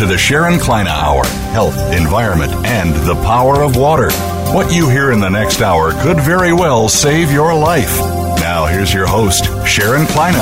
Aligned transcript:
to 0.00 0.06
the 0.06 0.16
Sharon 0.16 0.58
Kleyne 0.58 0.86
Hour 0.86 1.26
Health, 1.52 1.76
Environment, 1.92 2.50
and 2.64 2.94
the 3.06 3.16
Power 3.16 3.62
of 3.62 3.76
Water. 3.76 4.10
What 4.54 4.72
you 4.72 4.88
hear 4.88 5.12
in 5.12 5.20
the 5.20 5.28
next 5.28 5.60
hour 5.60 5.92
could 5.92 6.18
very 6.20 6.54
well 6.54 6.88
save 6.88 7.30
your 7.30 7.52
life. 7.54 7.98
Now, 8.40 8.64
here's 8.64 8.94
your 8.94 9.06
host, 9.06 9.44
Sharon 9.66 10.06
Kleyne. 10.06 10.40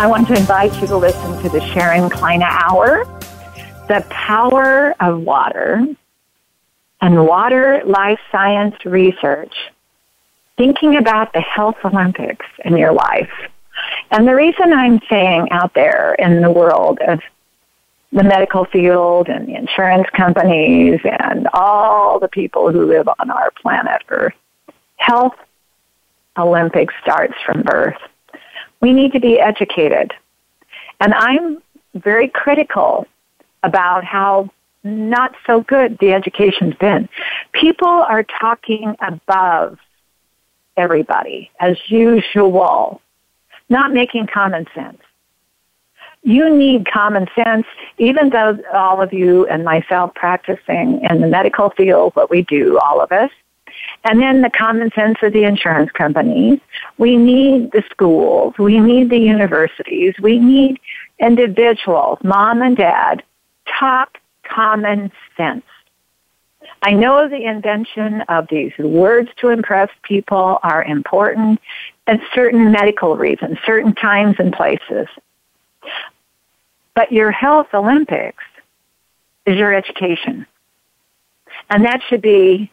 I 0.00 0.06
want 0.08 0.26
to 0.26 0.34
invite 0.34 0.74
you 0.80 0.88
to 0.88 0.96
listen 0.96 1.40
to 1.44 1.48
the 1.48 1.60
Sharon 1.68 2.10
Kleyne 2.10 2.42
Hour, 2.42 3.04
The 3.86 4.04
Power 4.10 4.96
of 4.98 5.20
Water, 5.20 5.86
and 7.00 7.24
Water 7.24 7.82
Life 7.84 8.18
Science 8.32 8.84
Research, 8.84 9.54
thinking 10.56 10.96
about 10.96 11.32
the 11.32 11.40
Health 11.40 11.76
Olympics 11.84 12.46
in 12.64 12.76
your 12.76 12.92
life. 12.92 13.30
And 14.10 14.26
the 14.26 14.34
reason 14.34 14.72
I'm 14.72 15.00
saying 15.08 15.52
out 15.52 15.72
there 15.74 16.14
in 16.14 16.42
the 16.42 16.50
world 16.50 16.98
of 17.06 17.20
the 18.12 18.24
medical 18.24 18.64
field 18.64 19.28
and 19.28 19.46
the 19.46 19.54
insurance 19.54 20.08
companies 20.16 21.00
and 21.04 21.48
all 21.52 22.18
the 22.18 22.28
people 22.28 22.72
who 22.72 22.86
live 22.86 23.08
on 23.18 23.30
our 23.30 23.50
planet 23.62 24.02
Earth, 24.08 24.34
health 24.96 25.34
Olympics 26.36 26.94
starts 27.02 27.34
from 27.44 27.62
birth. 27.62 27.98
We 28.80 28.92
need 28.92 29.12
to 29.12 29.20
be 29.20 29.38
educated. 29.38 30.12
And 31.00 31.14
I'm 31.14 31.62
very 31.94 32.28
critical 32.28 33.06
about 33.62 34.04
how 34.04 34.50
not 34.82 35.34
so 35.46 35.60
good 35.60 35.98
the 35.98 36.12
education's 36.12 36.74
been. 36.76 37.08
People 37.52 37.88
are 37.88 38.24
talking 38.24 38.96
above 39.00 39.78
everybody 40.76 41.50
as 41.60 41.76
usual 41.88 43.00
not 43.68 43.92
making 43.92 44.26
common 44.26 44.66
sense. 44.74 45.00
You 46.22 46.54
need 46.54 46.90
common 46.90 47.28
sense, 47.34 47.66
even 47.98 48.30
though 48.30 48.58
all 48.74 49.00
of 49.00 49.12
you 49.12 49.46
and 49.46 49.64
myself 49.64 50.14
practicing 50.14 51.04
in 51.08 51.20
the 51.20 51.26
medical 51.26 51.70
field, 51.70 52.14
what 52.14 52.30
we 52.30 52.42
do, 52.42 52.78
all 52.78 53.00
of 53.00 53.10
us, 53.10 53.30
and 54.04 54.20
then 54.20 54.42
the 54.42 54.50
common 54.50 54.90
sense 54.92 55.18
of 55.22 55.32
the 55.32 55.44
insurance 55.44 55.90
companies. 55.92 56.60
We 56.98 57.16
need 57.16 57.72
the 57.72 57.82
schools. 57.90 58.54
We 58.58 58.80
need 58.80 59.10
the 59.10 59.18
universities. 59.18 60.14
We 60.20 60.38
need 60.38 60.78
individuals, 61.18 62.18
mom 62.22 62.62
and 62.62 62.76
dad, 62.76 63.22
talk 63.78 64.18
common 64.42 65.12
sense. 65.36 65.64
I 66.82 66.92
know 66.92 67.28
the 67.28 67.44
invention 67.44 68.22
of 68.22 68.46
these 68.50 68.72
words 68.78 69.28
to 69.40 69.48
impress 69.48 69.90
people 70.02 70.58
are 70.62 70.82
important 70.82 71.60
and 72.06 72.20
certain 72.34 72.72
medical 72.72 73.16
reasons, 73.16 73.58
certain 73.64 73.94
times 73.94 74.36
and 74.38 74.52
places. 74.52 75.06
But 77.00 77.12
your 77.12 77.30
health 77.30 77.68
Olympics 77.72 78.44
is 79.46 79.56
your 79.56 79.72
education. 79.72 80.44
And 81.70 81.86
that 81.86 82.02
should 82.06 82.20
be 82.20 82.70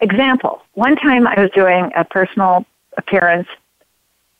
example. 0.00 0.62
One 0.72 0.96
time 0.96 1.26
I 1.26 1.42
was 1.42 1.50
doing 1.50 1.90
a 1.94 2.02
personal 2.02 2.64
appearance 2.96 3.46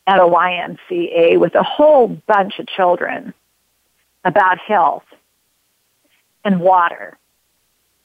at 0.06 0.18
a 0.18 0.22
YMCA 0.22 1.38
with 1.38 1.54
a 1.56 1.62
whole 1.62 2.08
bunch 2.08 2.58
of 2.58 2.68
children 2.68 3.34
about 4.24 4.60
health 4.60 5.04
and 6.42 6.58
water 6.58 7.18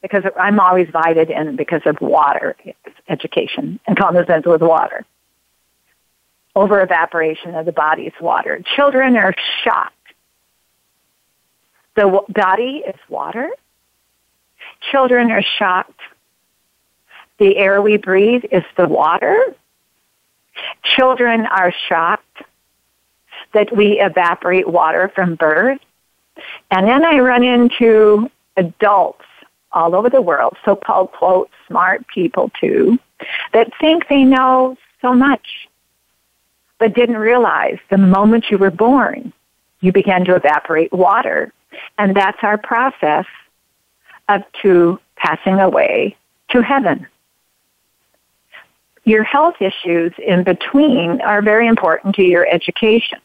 because 0.01 0.25
I'm 0.37 0.59
always 0.59 0.87
invited 0.87 1.29
in 1.29 1.55
because 1.55 1.83
of 1.85 2.01
water 2.01 2.57
education 3.07 3.79
and 3.87 3.97
common 3.97 4.25
sense 4.25 4.45
with 4.45 4.61
water. 4.61 5.05
Over 6.53 6.81
evaporation 6.81 7.55
of 7.55 7.65
the 7.65 7.71
body's 7.71 8.11
water. 8.19 8.61
Children 8.75 9.15
are 9.15 9.33
shocked. 9.63 9.95
The 11.95 12.21
body 12.29 12.83
is 12.87 12.95
water. 13.09 13.49
Children 14.91 15.31
are 15.31 15.43
shocked. 15.43 15.99
The 17.37 17.57
air 17.57 17.81
we 17.81 17.97
breathe 17.97 18.45
is 18.51 18.63
the 18.77 18.87
water. 18.87 19.55
Children 20.83 21.45
are 21.45 21.73
shocked 21.89 22.43
that 23.53 23.75
we 23.75 23.99
evaporate 23.99 24.67
water 24.67 25.11
from 25.13 25.35
birth. 25.35 25.79
And 26.69 26.87
then 26.87 27.03
I 27.03 27.19
run 27.19 27.43
into 27.43 28.29
adults 28.57 29.25
all 29.71 29.95
over 29.95 30.09
the 30.09 30.21
world, 30.21 30.57
so-called 30.65 31.11
quote 31.11 31.49
smart 31.67 32.05
people 32.07 32.51
too, 32.59 32.99
that 33.53 33.71
think 33.79 34.07
they 34.07 34.23
know 34.23 34.77
so 35.01 35.13
much, 35.13 35.67
but 36.77 36.93
didn't 36.93 37.17
realize 37.17 37.77
the 37.89 37.97
moment 37.97 38.49
you 38.49 38.57
were 38.57 38.71
born, 38.71 39.33
you 39.79 39.91
began 39.91 40.25
to 40.25 40.35
evaporate 40.35 40.91
water. 40.91 41.53
And 41.97 42.15
that's 42.15 42.37
our 42.41 42.57
process 42.57 43.25
up 44.27 44.51
to 44.61 44.99
passing 45.15 45.59
away 45.59 46.15
to 46.49 46.61
heaven. 46.61 47.07
Your 49.03 49.23
health 49.23 49.55
issues 49.59 50.13
in 50.17 50.43
between 50.43 51.21
are 51.21 51.41
very 51.41 51.67
important 51.67 52.15
to 52.15 52.23
your 52.23 52.47
education. 52.47 53.19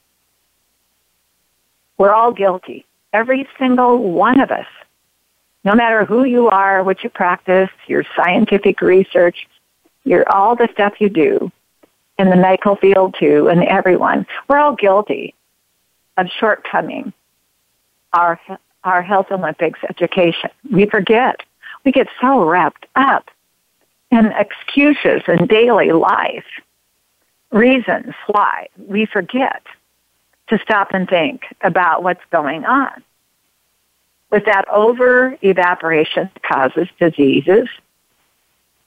We're 1.99 2.13
all 2.13 2.33
guilty. 2.33 2.87
Every 3.13 3.47
single 3.59 3.99
one 3.99 4.41
of 4.41 4.51
us 4.51 4.67
no 5.67 5.75
matter 5.75 6.05
who 6.05 6.23
you 6.23 6.49
are, 6.49 6.85
what 6.85 7.03
you 7.03 7.11
practice, 7.11 7.69
your 7.89 8.05
scientific 8.17 8.81
research, 8.81 9.49
your 10.05 10.25
all 10.33 10.55
the 10.55 10.69
stuff 10.73 10.95
you 11.01 11.09
do 11.09 11.51
in 12.21 12.31
the 12.31 12.37
medical 12.37 12.77
field 12.77 13.17
too, 13.19 13.49
and 13.49 13.65
everyone, 13.65 14.25
we're 14.49 14.59
all 14.59 14.77
guilty 14.77 15.35
of 16.17 16.29
shortcoming 16.39 17.13
our 18.17 18.41
our 18.85 19.03
health 19.03 19.27
Olympics 19.31 19.81
education. 19.89 20.51
We 20.71 20.87
forget. 20.87 21.41
We 21.85 21.93
get 21.93 22.09
so 22.21 22.45
wrapped 22.45 22.87
up 22.95 23.31
in 24.11 24.27
excuses 24.27 25.23
in 25.27 25.47
daily 25.47 25.93
life, 25.93 26.47
reasons 27.51 28.15
why 28.29 28.69
we 28.77 29.07
forget 29.07 29.63
to 30.49 30.59
stop 30.61 30.93
and 30.93 31.09
think 31.09 31.43
about 31.63 32.05
what's 32.05 32.25
going 32.31 32.65
on 32.65 33.03
with 34.31 34.45
that 34.45 34.69
over 34.69 35.37
evaporation 35.43 36.31
causes 36.43 36.89
diseases 36.99 37.69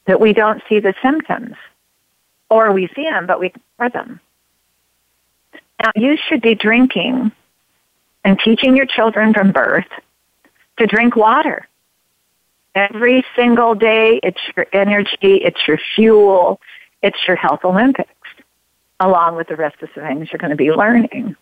that 0.05 0.19
we 0.19 0.33
don't 0.33 0.61
see 0.67 0.79
the 0.79 0.93
symptoms. 1.01 1.55
Or 2.49 2.71
we 2.71 2.87
see 2.95 3.03
them, 3.03 3.27
but 3.27 3.39
we 3.39 3.47
ignore 3.47 3.89
them. 3.89 4.19
Now, 5.81 5.91
you 5.95 6.17
should 6.17 6.41
be 6.41 6.55
drinking 6.55 7.31
and 8.23 8.39
teaching 8.39 8.75
your 8.75 8.85
children 8.85 9.33
from 9.33 9.51
birth 9.51 9.87
to 10.77 10.87
drink 10.87 11.15
water. 11.15 11.67
Every 12.75 13.25
single 13.35 13.75
day, 13.75 14.19
it's 14.21 14.39
your 14.55 14.67
energy, 14.71 15.35
it's 15.35 15.59
your 15.67 15.79
fuel, 15.95 16.59
it's 17.01 17.17
your 17.27 17.35
health 17.35 17.61
Olympics, 17.63 18.09
along 18.99 19.35
with 19.35 19.47
the 19.47 19.55
rest 19.55 19.81
of 19.81 19.89
the 19.95 20.01
things 20.01 20.29
you're 20.31 20.39
going 20.39 20.51
to 20.51 20.55
be 20.55 20.71
learning. 20.71 21.35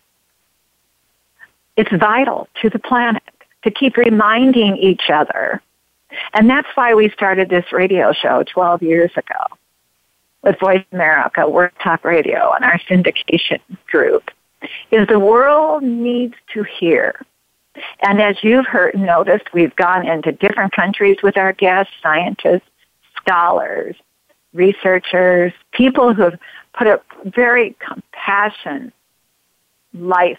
It's 1.76 1.90
vital 1.92 2.48
to 2.62 2.70
the 2.70 2.78
planet 2.78 3.22
to 3.64 3.70
keep 3.70 3.96
reminding 3.96 4.76
each 4.76 5.10
other. 5.12 5.62
And 6.32 6.48
that's 6.48 6.68
why 6.74 6.94
we 6.94 7.10
started 7.10 7.48
this 7.48 7.70
radio 7.72 8.12
show 8.12 8.42
12 8.42 8.82
years 8.82 9.10
ago 9.16 9.56
with 10.42 10.58
Voice 10.58 10.84
America, 10.92 11.48
World 11.48 11.72
Talk 11.82 12.04
Radio, 12.04 12.52
and 12.52 12.64
our 12.64 12.78
syndication 12.88 13.60
group, 13.86 14.30
is 14.90 15.06
the 15.06 15.18
world 15.18 15.82
needs 15.82 16.34
to 16.54 16.64
hear. 16.78 17.24
And 18.02 18.20
as 18.20 18.36
you've 18.42 18.66
heard, 18.66 18.94
noticed, 18.98 19.52
we've 19.52 19.74
gone 19.76 20.06
into 20.06 20.32
different 20.32 20.72
countries 20.72 21.18
with 21.22 21.36
our 21.36 21.52
guests, 21.52 21.92
scientists, 22.02 22.68
scholars, 23.16 23.94
researchers, 24.52 25.52
people 25.72 26.14
who 26.14 26.22
have 26.22 26.38
put 26.76 26.86
a 26.86 27.00
very 27.24 27.76
compassion 27.80 28.92
life 29.94 30.38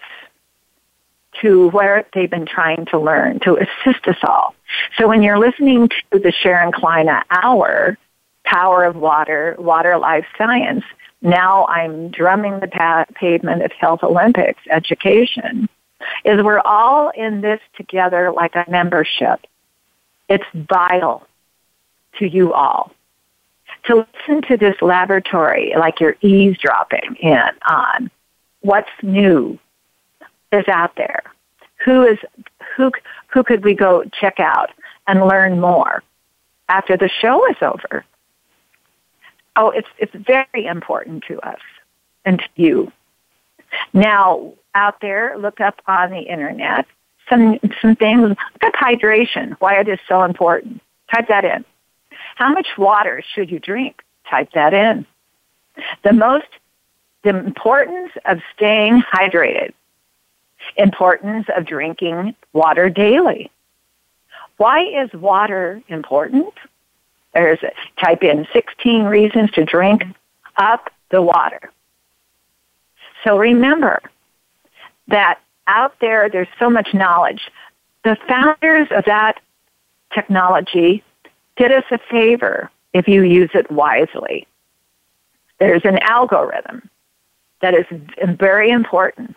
to 1.40 1.70
where 1.70 2.06
they've 2.12 2.30
been 2.30 2.46
trying 2.46 2.84
to 2.86 2.98
learn 2.98 3.38
to 3.40 3.56
assist 3.56 4.06
us 4.06 4.16
all. 4.22 4.54
So 4.98 5.08
when 5.08 5.22
you're 5.22 5.38
listening 5.38 5.88
to 6.12 6.18
the 6.18 6.32
Sharon 6.32 6.72
Kleyne 6.72 7.22
Hour, 7.30 7.96
Power 8.44 8.84
of 8.84 8.96
Water, 8.96 9.54
Water 9.58 9.96
Life 9.96 10.26
Science, 10.36 10.84
now 11.22 11.66
I'm 11.66 12.10
drumming 12.10 12.60
the 12.60 12.68
pa- 12.68 13.06
pavement 13.14 13.62
of 13.62 13.72
Health 13.72 14.02
Olympics 14.02 14.62
education, 14.70 15.68
is 16.24 16.42
we're 16.42 16.60
all 16.60 17.10
in 17.10 17.40
this 17.40 17.60
together 17.76 18.32
like 18.32 18.54
a 18.54 18.64
membership. 18.68 19.40
It's 20.28 20.44
vital 20.54 21.26
to 22.18 22.26
you 22.26 22.52
all 22.52 22.92
to 23.84 24.06
listen 24.26 24.42
to 24.42 24.56
this 24.56 24.76
laboratory 24.82 25.72
like 25.78 26.00
you're 26.00 26.16
eavesdropping 26.20 27.16
in 27.20 27.42
on 27.68 28.10
what's 28.60 28.90
new, 29.02 29.58
is 30.52 30.68
out 30.68 30.96
there? 30.96 31.22
Who 31.84 32.04
is 32.04 32.18
who? 32.76 32.90
Who 33.28 33.44
could 33.44 33.64
we 33.64 33.74
go 33.74 34.04
check 34.20 34.40
out 34.40 34.70
and 35.06 35.26
learn 35.26 35.60
more 35.60 36.02
after 36.68 36.96
the 36.96 37.08
show 37.08 37.48
is 37.48 37.56
over? 37.62 38.04
Oh, 39.56 39.70
it's 39.70 39.88
it's 39.98 40.14
very 40.14 40.66
important 40.66 41.24
to 41.28 41.40
us 41.40 41.60
and 42.24 42.38
to 42.38 42.48
you. 42.56 42.92
Now, 43.92 44.52
out 44.74 45.00
there, 45.00 45.36
look 45.38 45.60
up 45.60 45.80
on 45.86 46.10
the 46.10 46.20
internet 46.20 46.86
some 47.30 47.58
some 47.80 47.96
things. 47.96 48.20
Look 48.20 48.38
up 48.62 48.74
hydration, 48.74 49.56
why 49.60 49.80
it 49.80 49.88
is 49.88 49.98
so 50.06 50.24
important. 50.24 50.82
Type 51.14 51.28
that 51.28 51.44
in. 51.44 51.64
How 52.34 52.52
much 52.52 52.66
water 52.76 53.22
should 53.34 53.50
you 53.50 53.58
drink? 53.58 54.02
Type 54.28 54.52
that 54.52 54.74
in. 54.74 55.06
The 56.02 56.12
most 56.12 56.46
the 57.22 57.30
importance 57.30 58.12
of 58.26 58.40
staying 58.54 59.02
hydrated. 59.02 59.72
Importance 60.76 61.46
of 61.56 61.64
drinking 61.64 62.34
water 62.52 62.90
daily. 62.90 63.50
Why 64.58 64.80
is 64.80 65.10
water 65.14 65.82
important? 65.88 66.52
There's 67.34 67.58
type 68.02 68.22
in 68.22 68.46
16 68.52 69.04
reasons 69.04 69.50
to 69.52 69.64
drink 69.64 70.02
up 70.56 70.90
the 71.10 71.22
water. 71.22 71.70
So 73.24 73.38
remember 73.38 74.00
that 75.08 75.40
out 75.66 75.94
there, 76.00 76.28
there's 76.28 76.48
so 76.58 76.70
much 76.70 76.88
knowledge. 76.94 77.50
The 78.04 78.16
founders 78.28 78.88
of 78.90 79.04
that 79.04 79.40
technology 80.12 81.04
did 81.56 81.72
us 81.72 81.84
a 81.90 81.98
favor 82.10 82.70
if 82.92 83.06
you 83.06 83.22
use 83.22 83.50
it 83.54 83.70
wisely. 83.70 84.46
There's 85.58 85.84
an 85.84 85.98
algorithm 85.98 86.88
that 87.60 87.74
is 87.74 87.84
very 88.38 88.70
important. 88.70 89.36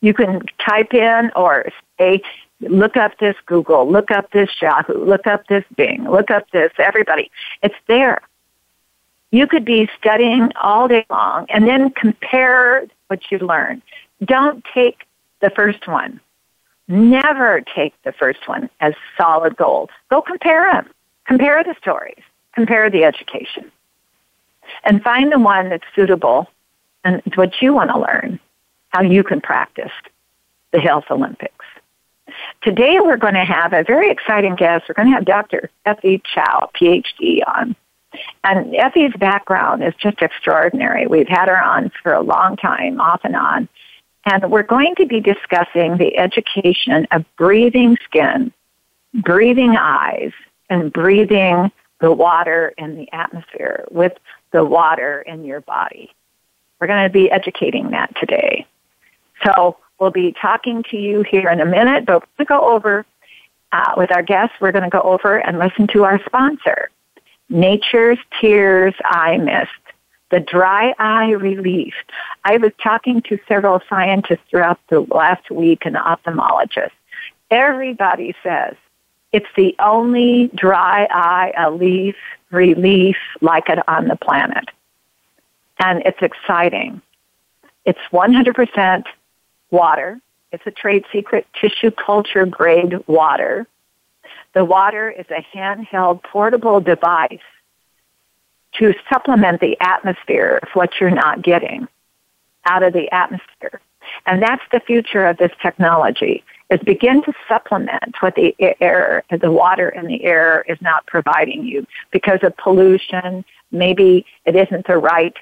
You 0.00 0.14
can 0.14 0.42
type 0.64 0.94
in 0.94 1.30
or 1.36 1.70
say, 1.98 2.22
look 2.60 2.96
up 2.96 3.18
this 3.18 3.36
Google, 3.46 3.90
look 3.90 4.10
up 4.10 4.30
this 4.32 4.50
Yahoo, 4.60 5.04
look 5.04 5.26
up 5.26 5.46
this 5.48 5.64
Bing, 5.76 6.04
look 6.10 6.30
up 6.30 6.50
this 6.50 6.72
everybody. 6.78 7.30
It's 7.62 7.74
there. 7.86 8.22
You 9.30 9.46
could 9.46 9.64
be 9.64 9.88
studying 9.98 10.50
all 10.60 10.88
day 10.88 11.06
long 11.08 11.46
and 11.50 11.66
then 11.66 11.90
compare 11.90 12.86
what 13.06 13.30
you 13.30 13.38
learn. 13.38 13.82
Don't 14.24 14.64
take 14.74 15.06
the 15.40 15.50
first 15.50 15.86
one. 15.86 16.20
Never 16.88 17.60
take 17.60 17.94
the 18.02 18.12
first 18.12 18.48
one 18.48 18.68
as 18.80 18.94
solid 19.16 19.56
gold. 19.56 19.90
Go 20.10 20.20
compare 20.20 20.72
them. 20.72 20.90
Compare 21.26 21.62
the 21.62 21.76
stories. 21.80 22.22
Compare 22.54 22.90
the 22.90 23.04
education. 23.04 23.70
And 24.84 25.02
find 25.02 25.30
the 25.30 25.38
one 25.38 25.68
that's 25.68 25.84
suitable 25.94 26.48
and 27.04 27.22
what 27.36 27.62
you 27.62 27.72
want 27.72 27.90
to 27.90 27.98
learn, 28.00 28.40
how 28.90 29.02
you 29.02 29.24
can 29.24 29.40
practice 29.40 29.92
the 30.72 30.80
Health 30.80 31.04
Olympics. 31.10 31.64
Today 32.62 32.98
we're 33.00 33.16
going 33.16 33.34
to 33.34 33.44
have 33.44 33.72
a 33.72 33.82
very 33.82 34.10
exciting 34.10 34.54
guest. 34.54 34.84
We're 34.88 34.94
going 34.94 35.08
to 35.08 35.14
have 35.14 35.24
Dr. 35.24 35.70
Effie 35.84 36.22
Chow, 36.34 36.70
PhD, 36.80 37.40
on. 37.46 37.74
And 38.44 38.74
Effie's 38.74 39.12
background 39.18 39.82
is 39.84 39.94
just 39.94 40.20
extraordinary. 40.20 41.06
We've 41.06 41.28
had 41.28 41.48
her 41.48 41.62
on 41.62 41.90
for 42.02 42.12
a 42.12 42.22
long 42.22 42.56
time, 42.56 43.00
off 43.00 43.20
and 43.24 43.36
on. 43.36 43.68
And 44.26 44.50
we're 44.50 44.62
going 44.62 44.94
to 44.96 45.06
be 45.06 45.20
discussing 45.20 45.96
the 45.96 46.18
education 46.18 47.06
of 47.10 47.24
breathing 47.36 47.96
skin, 48.04 48.52
breathing 49.14 49.76
eyes, 49.76 50.32
and 50.68 50.92
breathing 50.92 51.70
the 52.00 52.12
water 52.12 52.72
in 52.76 52.96
the 52.96 53.10
atmosphere 53.12 53.84
with 53.90 54.12
the 54.52 54.64
water 54.64 55.22
in 55.22 55.44
your 55.44 55.60
body. 55.60 56.10
We're 56.80 56.86
going 56.86 57.04
to 57.04 57.12
be 57.12 57.30
educating 57.30 57.90
that 57.90 58.14
today. 58.16 58.66
So 59.44 59.78
we'll 59.98 60.10
be 60.10 60.32
talking 60.32 60.82
to 60.90 60.96
you 60.96 61.22
here 61.22 61.48
in 61.48 61.60
a 61.60 61.66
minute, 61.66 62.06
but 62.06 62.22
we're 62.38 62.44
going 62.44 62.60
to 62.60 62.64
go 62.64 62.74
over 62.74 63.06
uh, 63.72 63.94
with 63.96 64.10
our 64.12 64.22
guests. 64.22 64.56
We're 64.60 64.72
going 64.72 64.84
to 64.84 64.90
go 64.90 65.00
over 65.00 65.38
and 65.38 65.58
listen 65.58 65.86
to 65.88 66.04
our 66.04 66.20
sponsor, 66.24 66.90
Nature's 67.48 68.18
Tears 68.40 68.94
Eye 69.04 69.36
Mist, 69.38 69.70
the 70.30 70.40
dry 70.40 70.94
eye 70.98 71.32
relief. 71.32 71.94
I 72.44 72.56
was 72.56 72.72
talking 72.82 73.22
to 73.22 73.38
several 73.48 73.80
scientists 73.88 74.40
throughout 74.48 74.80
the 74.88 75.00
last 75.00 75.50
week 75.50 75.84
and 75.84 75.96
ophthalmologists. 75.96 76.92
Everybody 77.50 78.34
says 78.42 78.76
it's 79.32 79.48
the 79.56 79.74
only 79.78 80.50
dry 80.54 81.06
eye 81.10 81.52
relief, 81.68 82.16
relief 82.50 83.16
like 83.40 83.68
it 83.68 83.78
on 83.88 84.08
the 84.08 84.16
planet. 84.16 84.68
And 85.78 86.02
it's 86.04 86.20
exciting. 86.20 87.00
It's 87.84 87.98
100% 88.12 89.04
water. 89.70 90.20
It's 90.52 90.66
a 90.66 90.70
trade 90.70 91.04
secret 91.12 91.46
tissue 91.60 91.90
culture 91.90 92.46
grade 92.46 92.94
water. 93.06 93.66
The 94.52 94.64
water 94.64 95.10
is 95.10 95.26
a 95.30 95.46
handheld 95.56 96.22
portable 96.24 96.80
device 96.80 97.38
to 98.74 98.94
supplement 99.12 99.60
the 99.60 99.76
atmosphere 99.80 100.60
of 100.62 100.68
what 100.74 100.90
you're 101.00 101.10
not 101.10 101.42
getting 101.42 101.86
out 102.66 102.82
of 102.82 102.92
the 102.92 103.12
atmosphere. 103.12 103.80
And 104.26 104.42
that's 104.42 104.62
the 104.72 104.80
future 104.80 105.26
of 105.26 105.36
this 105.36 105.52
technology 105.62 106.42
is 106.70 106.80
begin 106.80 107.22
to 107.22 107.32
supplement 107.48 108.14
what 108.20 108.34
the 108.36 108.54
air, 108.80 109.24
the 109.30 109.50
water 109.50 109.88
in 109.88 110.06
the 110.06 110.24
air 110.24 110.64
is 110.68 110.78
not 110.80 111.04
providing 111.06 111.64
you 111.64 111.86
because 112.12 112.38
of 112.42 112.56
pollution. 112.56 113.44
Maybe 113.72 114.24
it 114.46 114.54
isn't 114.54 114.86
the 114.86 114.98
right 114.98 115.34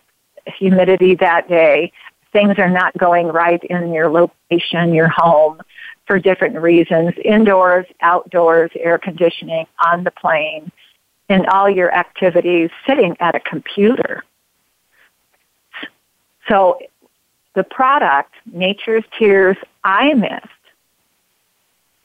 humidity 0.47 1.15
that 1.17 1.49
day. 1.49 1.93
Things 2.33 2.59
are 2.59 2.71
not 2.71 2.97
going 2.99 3.29
right 3.29 3.63
in 3.65 3.93
your 3.93 4.11
location, 4.11 4.93
your 4.93 5.09
home 5.09 5.61
for 6.07 6.19
different 6.19 6.57
reasons. 6.57 7.15
Indoors, 7.25 7.87
outdoors, 8.01 8.71
air 8.79 8.99
conditioning, 8.99 9.67
on 9.85 10.05
the 10.05 10.11
plane, 10.11 10.71
in 11.29 11.47
all 11.47 11.69
your 11.71 11.93
activities, 11.95 12.71
sitting 12.87 13.17
at 13.21 13.35
a 13.35 13.41
computer. 13.41 14.25
So 16.49 16.79
the 17.55 17.65
product, 17.65 18.35
Nature's 18.51 19.05
Tears 19.19 19.57
Eye 19.85 20.15
Mist, 20.15 20.47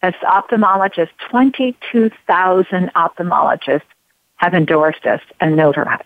as 0.01 0.13
ophthalmologists, 0.15 1.11
22,000 1.29 2.91
ophthalmologists 2.93 3.81
have 4.35 4.53
endorsed 4.53 5.05
us 5.05 5.21
and 5.39 5.57
notarized 5.57 6.03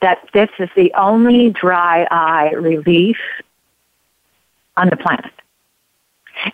that 0.00 0.28
this 0.32 0.50
is 0.58 0.68
the 0.76 0.92
only 0.94 1.50
dry 1.50 2.06
eye 2.10 2.50
relief 2.52 3.18
on 4.76 4.88
the 4.88 4.96
planet. 4.96 5.32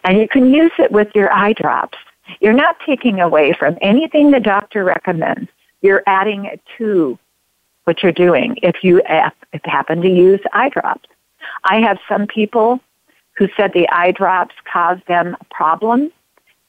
And 0.05 0.19
you 0.19 0.29
can 0.29 0.53
use 0.53 0.73
it 0.79 0.93
with 0.93 1.09
your 1.15 1.33
eye 1.33 1.55
drops. 1.55 1.99
You're 2.41 2.53
not 2.53 2.77
taking 2.87 3.21
away 3.21 3.55
from 3.59 3.77
anything 3.81 4.31
the 4.31 4.41
doctor 4.41 4.85
recommends. 4.85 5.51
You're 5.83 6.03
adding 6.07 6.45
it 6.45 6.61
to 6.79 7.19
what 7.85 8.03
you're 8.03 8.13
doing 8.13 8.59
if 8.63 8.85
you 8.85 9.03
happen 9.65 10.03
to 10.03 10.09
use 10.09 10.41
eye 10.53 10.69
drops. 10.69 11.09
I 11.65 11.81
have 11.81 11.99
some 12.09 12.27
people 12.27 12.81
who 13.37 13.49
said 13.57 13.73
the 13.73 13.89
eye 13.89 14.13
drops 14.13 14.55
caused 14.71 15.07
them 15.07 15.37
a 15.41 15.45
problem 15.55 16.13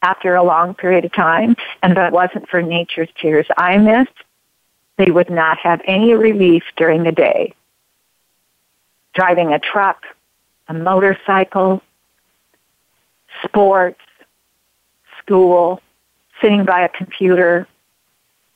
after 0.02 0.36
a 0.36 0.44
long 0.44 0.74
period 0.74 1.06
of 1.06 1.14
time, 1.14 1.56
and 1.84 1.96
that 1.96 2.12
wasn't 2.12 2.50
for 2.50 2.62
Nature's 2.62 3.10
Tears 3.22 3.46
Eye 3.58 3.78
Mist, 3.78 4.14
they 4.98 5.12
would 5.12 5.30
not 5.30 5.58
have 5.60 5.82
any 5.86 6.14
relief 6.14 6.64
during 6.78 7.04
the 7.04 7.12
day. 7.12 7.54
Driving 9.14 9.54
a 9.54 9.60
truck, 9.60 10.06
a 10.68 10.74
motorcycle, 10.74 11.82
sports, 13.44 14.00
school, 15.20 15.82
sitting 16.42 16.66
by 16.66 16.82
a 16.82 16.90
computer, 16.90 17.68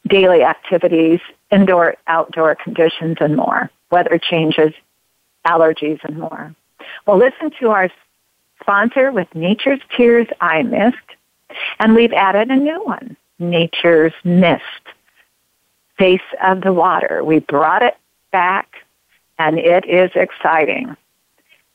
daily 0.07 0.43
activities, 0.43 1.19
indoor, 1.51 1.95
outdoor 2.07 2.55
conditions, 2.55 3.17
and 3.19 3.35
more, 3.35 3.69
weather 3.91 4.19
changes, 4.19 4.73
allergies, 5.45 6.03
and 6.03 6.17
more. 6.17 6.55
Well, 7.05 7.17
listen 7.17 7.51
to 7.59 7.69
our 7.69 7.89
sponsor 8.61 9.11
with 9.11 9.27
Nature's 9.35 9.81
Tears 9.95 10.27
Eye 10.41 10.63
Mist, 10.63 10.97
and 11.79 11.95
we've 11.95 12.13
added 12.13 12.49
a 12.49 12.55
new 12.55 12.83
one, 12.83 13.15
Nature's 13.39 14.13
Mist, 14.23 14.63
Face 15.97 16.21
of 16.43 16.61
the 16.61 16.73
Water. 16.73 17.23
We 17.23 17.39
brought 17.39 17.83
it 17.83 17.97
back, 18.31 18.67
and 19.39 19.57
it 19.57 19.85
is 19.85 20.11
exciting. 20.15 20.95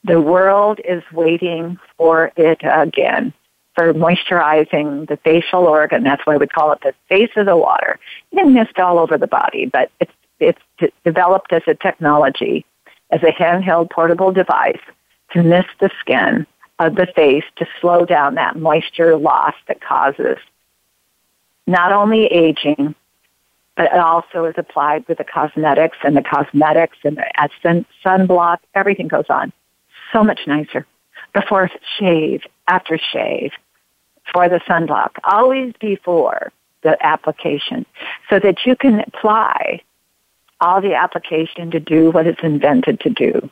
The 0.04 0.20
world 0.20 0.80
is 0.84 1.02
waiting 1.12 1.78
for 1.96 2.32
it 2.36 2.60
again 2.62 3.32
for 3.74 3.94
moisturizing 3.94 5.08
the 5.08 5.16
facial 5.18 5.64
organ. 5.64 6.02
That's 6.02 6.24
why 6.26 6.36
we 6.36 6.46
call 6.46 6.72
it 6.72 6.80
the 6.82 6.94
face 7.08 7.30
of 7.36 7.46
the 7.46 7.56
water. 7.56 7.98
Can 8.34 8.52
mist 8.52 8.78
all 8.78 8.98
over 8.98 9.16
the 9.16 9.26
body, 9.26 9.66
but 9.66 9.90
it's 10.00 10.12
it's 10.38 10.92
developed 11.04 11.52
as 11.52 11.62
a 11.66 11.74
technology, 11.74 12.64
as 13.10 13.22
a 13.22 13.30
handheld 13.30 13.90
portable 13.90 14.32
device 14.32 14.80
to 15.32 15.42
mist 15.42 15.68
the 15.80 15.90
skin 16.00 16.46
of 16.78 16.94
the 16.94 17.06
face 17.14 17.44
to 17.56 17.66
slow 17.80 18.06
down 18.06 18.36
that 18.36 18.56
moisture 18.56 19.16
loss 19.16 19.54
that 19.68 19.82
causes 19.82 20.38
not 21.66 21.92
only 21.92 22.24
aging, 22.24 22.94
but 23.76 23.86
it 23.86 23.98
also 23.98 24.44
is 24.44 24.54
applied 24.56 25.06
with 25.08 25.18
the 25.18 25.24
cosmetics 25.24 25.98
and 26.02 26.16
the 26.16 26.22
cosmetics 26.22 26.98
and 27.04 27.16
the 27.16 27.48
sun, 27.62 27.86
sunblock. 28.04 28.58
Everything 28.74 29.08
goes 29.08 29.26
on. 29.28 29.52
So 30.12 30.24
much 30.24 30.40
nicer. 30.46 30.86
Before 31.32 31.70
shave, 31.98 32.42
after 32.66 32.98
shave, 32.98 33.52
for 34.32 34.48
the 34.48 34.60
sunblock, 34.60 35.10
always 35.24 35.72
before 35.80 36.52
the 36.82 36.96
application, 37.04 37.86
so 38.28 38.38
that 38.38 38.58
you 38.64 38.74
can 38.76 39.00
apply 39.00 39.80
all 40.60 40.80
the 40.80 40.94
application 40.94 41.70
to 41.70 41.80
do 41.80 42.10
what 42.10 42.26
it's 42.26 42.42
invented 42.42 43.00
to 43.00 43.10
do. 43.10 43.50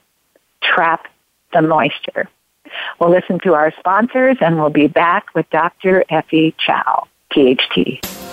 Trap 0.62 1.06
the 1.52 1.62
moisture. 1.62 2.28
We'll 3.00 3.10
listen 3.10 3.38
to 3.44 3.54
our 3.54 3.72
sponsors 3.78 4.36
and 4.40 4.58
we'll 4.58 4.70
be 4.70 4.88
back 4.88 5.34
with 5.34 5.48
Dr. 5.50 6.04
Effie 6.10 6.54
Chow, 6.58 7.08
PhD. 7.32 8.27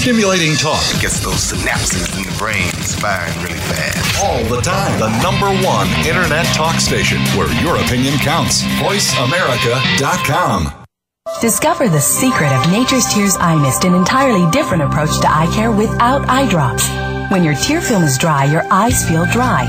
Stimulating 0.00 0.56
talk. 0.56 0.80
It 0.94 1.02
gets 1.02 1.20
those 1.20 1.52
synapses 1.52 2.16
in 2.16 2.24
the 2.24 2.32
brain 2.38 2.72
firing 3.04 3.36
really 3.44 3.60
fast. 3.68 4.24
All 4.24 4.42
the 4.44 4.62
time. 4.62 4.98
The 4.98 5.10
number 5.20 5.52
one 5.62 5.88
internet 6.06 6.46
talk 6.54 6.80
station 6.80 7.18
where 7.36 7.52
your 7.62 7.76
opinion 7.76 8.14
counts. 8.16 8.62
VoiceAmerica.com. 8.80 10.72
Discover 11.42 11.90
the 11.90 12.00
secret 12.00 12.50
of 12.50 12.72
Nature's 12.72 13.12
Tears 13.12 13.36
Eye 13.36 13.56
Mist, 13.60 13.84
an 13.84 13.92
entirely 13.94 14.50
different 14.50 14.82
approach 14.82 15.20
to 15.20 15.28
eye 15.28 15.52
care 15.54 15.70
without 15.70 16.26
eye 16.30 16.48
drops. 16.48 16.88
When 17.30 17.44
your 17.44 17.54
tear 17.56 17.82
film 17.82 18.02
is 18.02 18.16
dry, 18.16 18.46
your 18.46 18.64
eyes 18.72 19.06
feel 19.06 19.26
dry. 19.26 19.68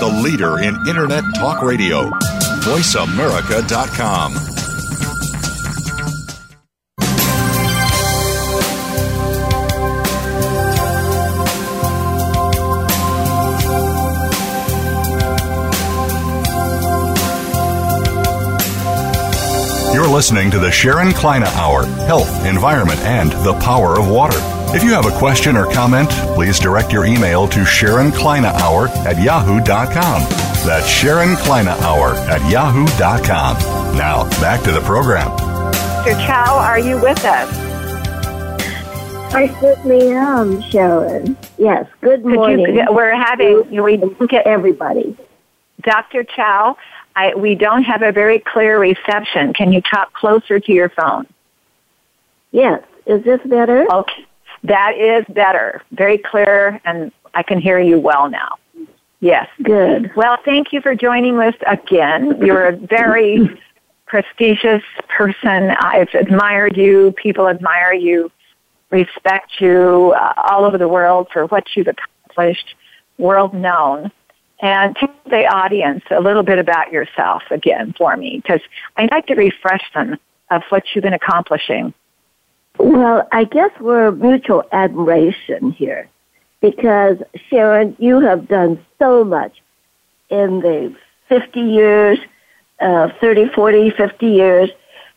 the 0.00 0.08
leader 0.08 0.58
in 0.58 0.74
Internet 0.88 1.24
talk 1.36 1.62
radio. 1.62 2.10
VoiceAmerica.com. 2.64 4.34
You're 19.92 20.08
listening 20.08 20.50
to 20.52 20.58
the 20.58 20.70
Sharon 20.70 21.12
Kleyne 21.12 21.42
Hour 21.42 21.84
Health, 21.84 22.46
Environment, 22.46 23.00
and 23.00 23.32
the 23.44 23.52
Power 23.60 23.98
of 23.98 24.08
Water. 24.08 24.59
If 24.72 24.84
you 24.84 24.90
have 24.92 25.04
a 25.04 25.18
question 25.18 25.56
or 25.56 25.66
comment, 25.66 26.10
please 26.36 26.60
direct 26.60 26.92
your 26.92 27.04
email 27.04 27.48
to 27.48 27.64
Sharon 27.64 28.12
Hour 28.14 28.86
at 28.88 29.20
yahoo.com. 29.20 30.22
That's 30.64 30.86
Sharon 30.86 31.36
Hour 31.36 32.14
at 32.14 32.48
yahoo.com. 32.48 33.56
Now, 33.96 34.30
back 34.40 34.62
to 34.62 34.70
the 34.70 34.80
program. 34.82 35.36
Dr. 36.04 36.12
Chow, 36.24 36.56
are 36.56 36.78
you 36.78 37.00
with 37.00 37.18
us? 37.24 37.52
I 39.34 39.48
certainly 39.60 40.12
am, 40.12 40.62
Sharon. 40.62 41.36
Yes, 41.58 41.88
good 42.00 42.24
morning. 42.24 42.76
You, 42.76 42.86
we're 42.90 43.16
having, 43.16 43.68
we 43.70 44.26
get 44.28 44.46
everybody. 44.46 45.16
Dr. 45.80 46.22
Chow, 46.22 46.76
I, 47.16 47.34
we 47.34 47.56
don't 47.56 47.82
have 47.82 48.02
a 48.02 48.12
very 48.12 48.38
clear 48.38 48.78
reception. 48.78 49.52
Can 49.52 49.72
you 49.72 49.80
talk 49.80 50.12
closer 50.12 50.60
to 50.60 50.72
your 50.72 50.90
phone? 50.90 51.26
Yes. 52.52 52.84
Is 53.06 53.24
this 53.24 53.40
better? 53.44 53.92
Okay. 53.92 54.26
That 54.64 54.96
is 54.96 55.24
better. 55.34 55.82
Very 55.92 56.18
clear, 56.18 56.80
and 56.84 57.12
I 57.34 57.42
can 57.42 57.60
hear 57.60 57.80
you 57.80 57.98
well 57.98 58.28
now. 58.28 58.56
Yes. 59.20 59.48
Good. 59.62 60.12
Well, 60.16 60.38
thank 60.44 60.72
you 60.72 60.80
for 60.80 60.94
joining 60.94 61.38
us 61.38 61.54
again. 61.66 62.38
You're 62.44 62.66
a 62.66 62.76
very 62.76 63.60
prestigious 64.06 64.82
person. 65.08 65.70
I've 65.78 66.12
admired 66.14 66.76
you. 66.76 67.12
People 67.12 67.48
admire 67.48 67.92
you, 67.92 68.30
respect 68.90 69.60
you 69.60 70.14
uh, 70.16 70.32
all 70.36 70.64
over 70.64 70.78
the 70.78 70.88
world 70.88 71.28
for 71.32 71.46
what 71.46 71.64
you've 71.74 71.88
accomplished, 71.88 72.74
world 73.18 73.54
known. 73.54 74.10
And 74.62 74.94
tell 74.96 75.14
the 75.24 75.46
audience 75.46 76.04
a 76.10 76.20
little 76.20 76.42
bit 76.42 76.58
about 76.58 76.92
yourself 76.92 77.42
again 77.50 77.94
for 77.96 78.14
me, 78.16 78.42
because 78.42 78.60
I'd 78.96 79.10
like 79.10 79.26
to 79.28 79.34
refresh 79.34 79.82
them 79.94 80.18
of 80.50 80.62
what 80.68 80.84
you've 80.92 81.02
been 81.02 81.14
accomplishing. 81.14 81.94
Well, 82.82 83.28
I 83.30 83.44
guess 83.44 83.70
we're 83.78 84.10
mutual 84.10 84.64
admiration 84.72 85.72
here 85.72 86.08
because 86.62 87.18
Sharon, 87.50 87.94
you 87.98 88.20
have 88.20 88.48
done 88.48 88.82
so 88.98 89.22
much 89.22 89.60
in 90.30 90.60
the 90.60 90.96
50 91.28 91.60
years, 91.60 92.18
uh, 92.80 93.10
30, 93.20 93.50
40, 93.54 93.90
50 93.90 94.26
years, 94.26 94.70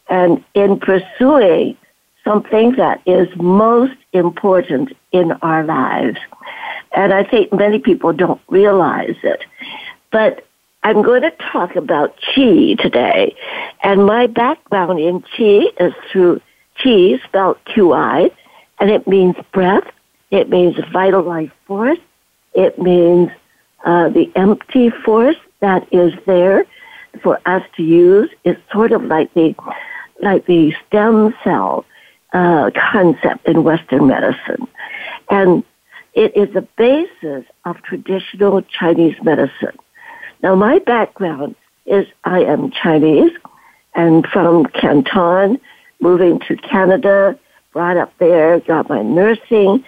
and 0.09 0.43
in 0.53 0.77
pursuing 0.77 1.77
something 2.25 2.75
that 2.75 3.01
is 3.05 3.29
most 3.37 3.95
important 4.11 4.91
in 5.13 5.31
our 5.41 5.63
lives. 5.63 6.17
And 6.91 7.13
I 7.13 7.23
think 7.23 7.53
many 7.53 7.79
people 7.79 8.11
don't 8.11 8.41
realize 8.49 9.15
it. 9.23 9.41
But 10.11 10.45
I'm 10.83 11.01
going 11.01 11.21
to 11.21 11.31
talk 11.31 11.77
about 11.77 12.17
Qi 12.19 12.77
today. 12.77 13.37
And 13.83 14.05
my 14.05 14.27
background 14.27 14.99
in 14.99 15.21
Qi 15.21 15.67
is 15.79 15.93
through 16.11 16.41
Qi, 16.83 17.23
spelled 17.23 17.57
Q-I, 17.65 18.31
and 18.79 18.89
it 18.89 19.07
means 19.07 19.35
breath. 19.51 19.87
It 20.31 20.49
means 20.49 20.75
vital 20.91 21.21
life 21.21 21.51
force. 21.65 21.99
It 22.53 22.77
means 22.79 23.29
uh, 23.85 24.09
the 24.09 24.31
empty 24.35 24.89
force 24.89 25.37
that 25.59 25.87
is 25.93 26.13
there 26.25 26.65
for 27.21 27.39
us 27.45 27.63
to 27.77 27.83
use. 27.83 28.29
It's 28.43 28.59
sort 28.71 28.91
of 28.91 29.03
like 29.03 29.33
the 29.33 29.55
like 30.21 30.45
the 30.45 30.73
stem 30.87 31.33
cell 31.43 31.85
uh, 32.33 32.71
concept 32.75 33.47
in 33.47 33.63
Western 33.63 34.07
medicine, 34.07 34.67
and 35.29 35.63
it 36.13 36.35
is 36.35 36.53
the 36.53 36.67
basis 36.77 37.45
of 37.65 37.81
traditional 37.83 38.61
Chinese 38.61 39.15
medicine. 39.23 39.77
Now, 40.41 40.55
my 40.55 40.79
background 40.79 41.55
is 41.85 42.05
I 42.23 42.43
am 42.43 42.71
Chinese 42.71 43.31
and 43.95 44.25
from 44.27 44.65
Canton 44.65 45.59
moving 46.03 46.39
to 46.47 46.55
Canada, 46.57 47.39
brought 47.71 47.97
up 47.97 48.13
there, 48.19 48.59
got 48.59 48.89
my 48.89 49.01
nursing, 49.01 49.83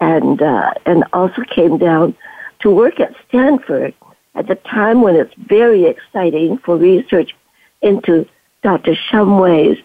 and 0.00 0.40
uh, 0.40 0.72
and 0.86 1.04
also 1.12 1.42
came 1.42 1.76
down 1.76 2.16
to 2.60 2.70
work 2.70 3.00
at 3.00 3.14
Stanford 3.28 3.92
at 4.34 4.46
the 4.46 4.54
time 4.54 5.02
when 5.02 5.16
it's 5.16 5.34
very 5.36 5.84
exciting 5.84 6.58
for 6.58 6.76
research 6.76 7.34
into 7.82 8.26
Dr. 8.62 8.94
Shumway's 8.94 9.78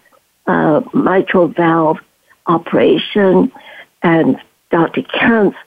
uh, 0.47 0.81
mitral 0.93 1.47
valve 1.47 1.97
operation 2.47 3.51
and 4.03 4.37
Dr. 4.69 5.03
Kent's 5.03 5.57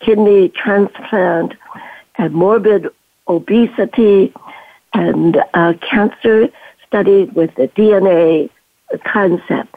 kidney 0.00 0.48
transplant 0.50 1.54
and 2.16 2.34
morbid 2.34 2.88
obesity 3.26 4.32
and 4.92 5.36
uh, 5.54 5.74
cancer 5.88 6.48
studied 6.86 7.32
with 7.34 7.54
the 7.56 7.68
DNA 7.68 8.50
concept. 8.98 9.74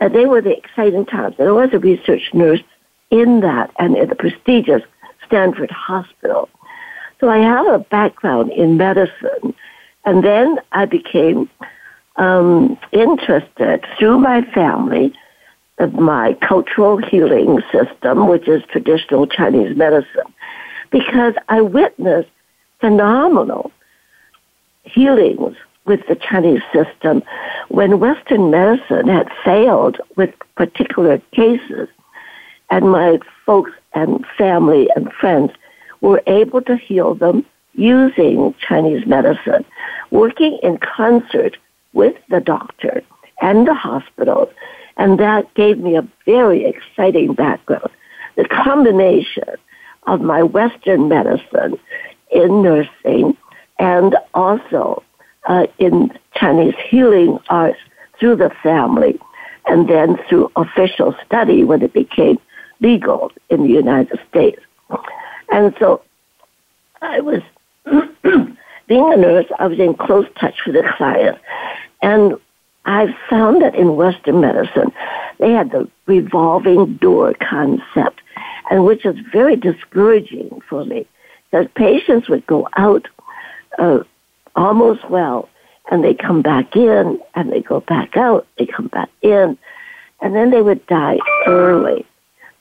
Uh, 0.00 0.08
they 0.08 0.26
were 0.26 0.40
the 0.40 0.56
exciting 0.56 1.06
times. 1.06 1.36
And 1.38 1.48
I 1.48 1.52
was 1.52 1.70
a 1.72 1.78
research 1.78 2.30
nurse 2.32 2.62
in 3.10 3.40
that 3.40 3.70
and 3.78 3.96
in 3.96 4.08
the 4.08 4.16
prestigious 4.16 4.82
Stanford 5.26 5.70
Hospital. 5.70 6.48
So 7.20 7.28
I 7.28 7.38
have 7.38 7.66
a 7.66 7.78
background 7.78 8.52
in 8.52 8.76
medicine. 8.76 9.54
And 10.04 10.24
then 10.24 10.58
I 10.72 10.86
became 10.86 11.50
um, 12.16 12.78
interested 12.92 13.84
through 13.98 14.18
my 14.18 14.42
family 14.52 15.12
of 15.78 15.94
my 15.94 16.34
cultural 16.34 16.96
healing 16.96 17.62
system, 17.70 18.26
which 18.28 18.48
is 18.48 18.62
traditional 18.70 19.26
Chinese 19.26 19.76
medicine, 19.76 20.34
because 20.90 21.34
I 21.48 21.60
witnessed 21.60 22.30
phenomenal 22.80 23.70
healings 24.82 25.56
with 25.88 26.06
the 26.06 26.14
Chinese 26.16 26.62
system 26.72 27.22
when 27.68 27.98
Western 27.98 28.50
medicine 28.50 29.08
had 29.08 29.28
failed 29.44 29.96
with 30.16 30.32
particular 30.54 31.20
cases, 31.32 31.88
and 32.70 32.90
my 32.90 33.18
folks 33.46 33.72
and 33.94 34.24
family 34.36 34.88
and 34.94 35.12
friends 35.12 35.52
were 36.00 36.22
able 36.26 36.62
to 36.62 36.76
heal 36.76 37.14
them 37.14 37.44
using 37.74 38.54
Chinese 38.60 39.06
medicine, 39.06 39.64
working 40.10 40.58
in 40.62 40.78
concert 40.78 41.56
with 41.92 42.14
the 42.28 42.40
doctor 42.40 43.02
and 43.40 43.66
the 43.66 43.74
hospitals 43.74 44.48
And 44.98 45.18
that 45.20 45.52
gave 45.54 45.78
me 45.78 45.96
a 45.96 46.06
very 46.26 46.64
exciting 46.64 47.32
background. 47.32 47.90
The 48.36 48.44
combination 48.44 49.54
of 50.08 50.20
my 50.20 50.42
Western 50.42 51.08
medicine 51.08 51.78
in 52.30 52.62
nursing 52.62 53.36
and 53.78 54.16
also 54.34 55.04
uh, 55.46 55.66
in 55.78 56.10
Chinese 56.34 56.74
healing 56.88 57.38
arts 57.48 57.78
through 58.18 58.36
the 58.36 58.50
family 58.62 59.18
and 59.66 59.88
then 59.88 60.18
through 60.28 60.50
official 60.56 61.14
study 61.24 61.64
when 61.64 61.82
it 61.82 61.92
became 61.92 62.38
legal 62.80 63.32
in 63.50 63.62
the 63.62 63.68
United 63.68 64.18
States. 64.28 64.60
And 65.50 65.74
so 65.78 66.02
I 67.02 67.20
was, 67.20 67.42
being 67.84 69.12
a 69.12 69.16
nurse, 69.16 69.46
I 69.58 69.66
was 69.66 69.78
in 69.78 69.94
close 69.94 70.26
touch 70.40 70.56
with 70.66 70.74
the 70.74 70.90
client. 70.96 71.38
And 72.02 72.34
I 72.84 73.14
found 73.28 73.62
that 73.62 73.74
in 73.74 73.96
Western 73.96 74.40
medicine, 74.40 74.92
they 75.38 75.52
had 75.52 75.70
the 75.70 75.88
revolving 76.06 76.94
door 76.96 77.34
concept, 77.34 78.20
and 78.70 78.84
which 78.84 79.04
was 79.04 79.16
very 79.32 79.56
discouraging 79.56 80.60
for 80.68 80.84
me 80.84 81.06
because 81.50 81.66
patients 81.74 82.28
would 82.28 82.46
go 82.46 82.68
out 82.76 83.06
uh, 83.78 84.00
almost 84.58 85.08
well, 85.08 85.48
and 85.90 86.04
they 86.04 86.14
come 86.14 86.42
back 86.42 86.76
in, 86.76 87.20
and 87.34 87.52
they 87.52 87.62
go 87.62 87.80
back 87.80 88.16
out, 88.16 88.46
they 88.58 88.66
come 88.66 88.88
back 88.88 89.08
in, 89.22 89.56
and 90.20 90.34
then 90.34 90.50
they 90.50 90.60
would 90.60 90.84
die 90.86 91.18
early. 91.46 92.04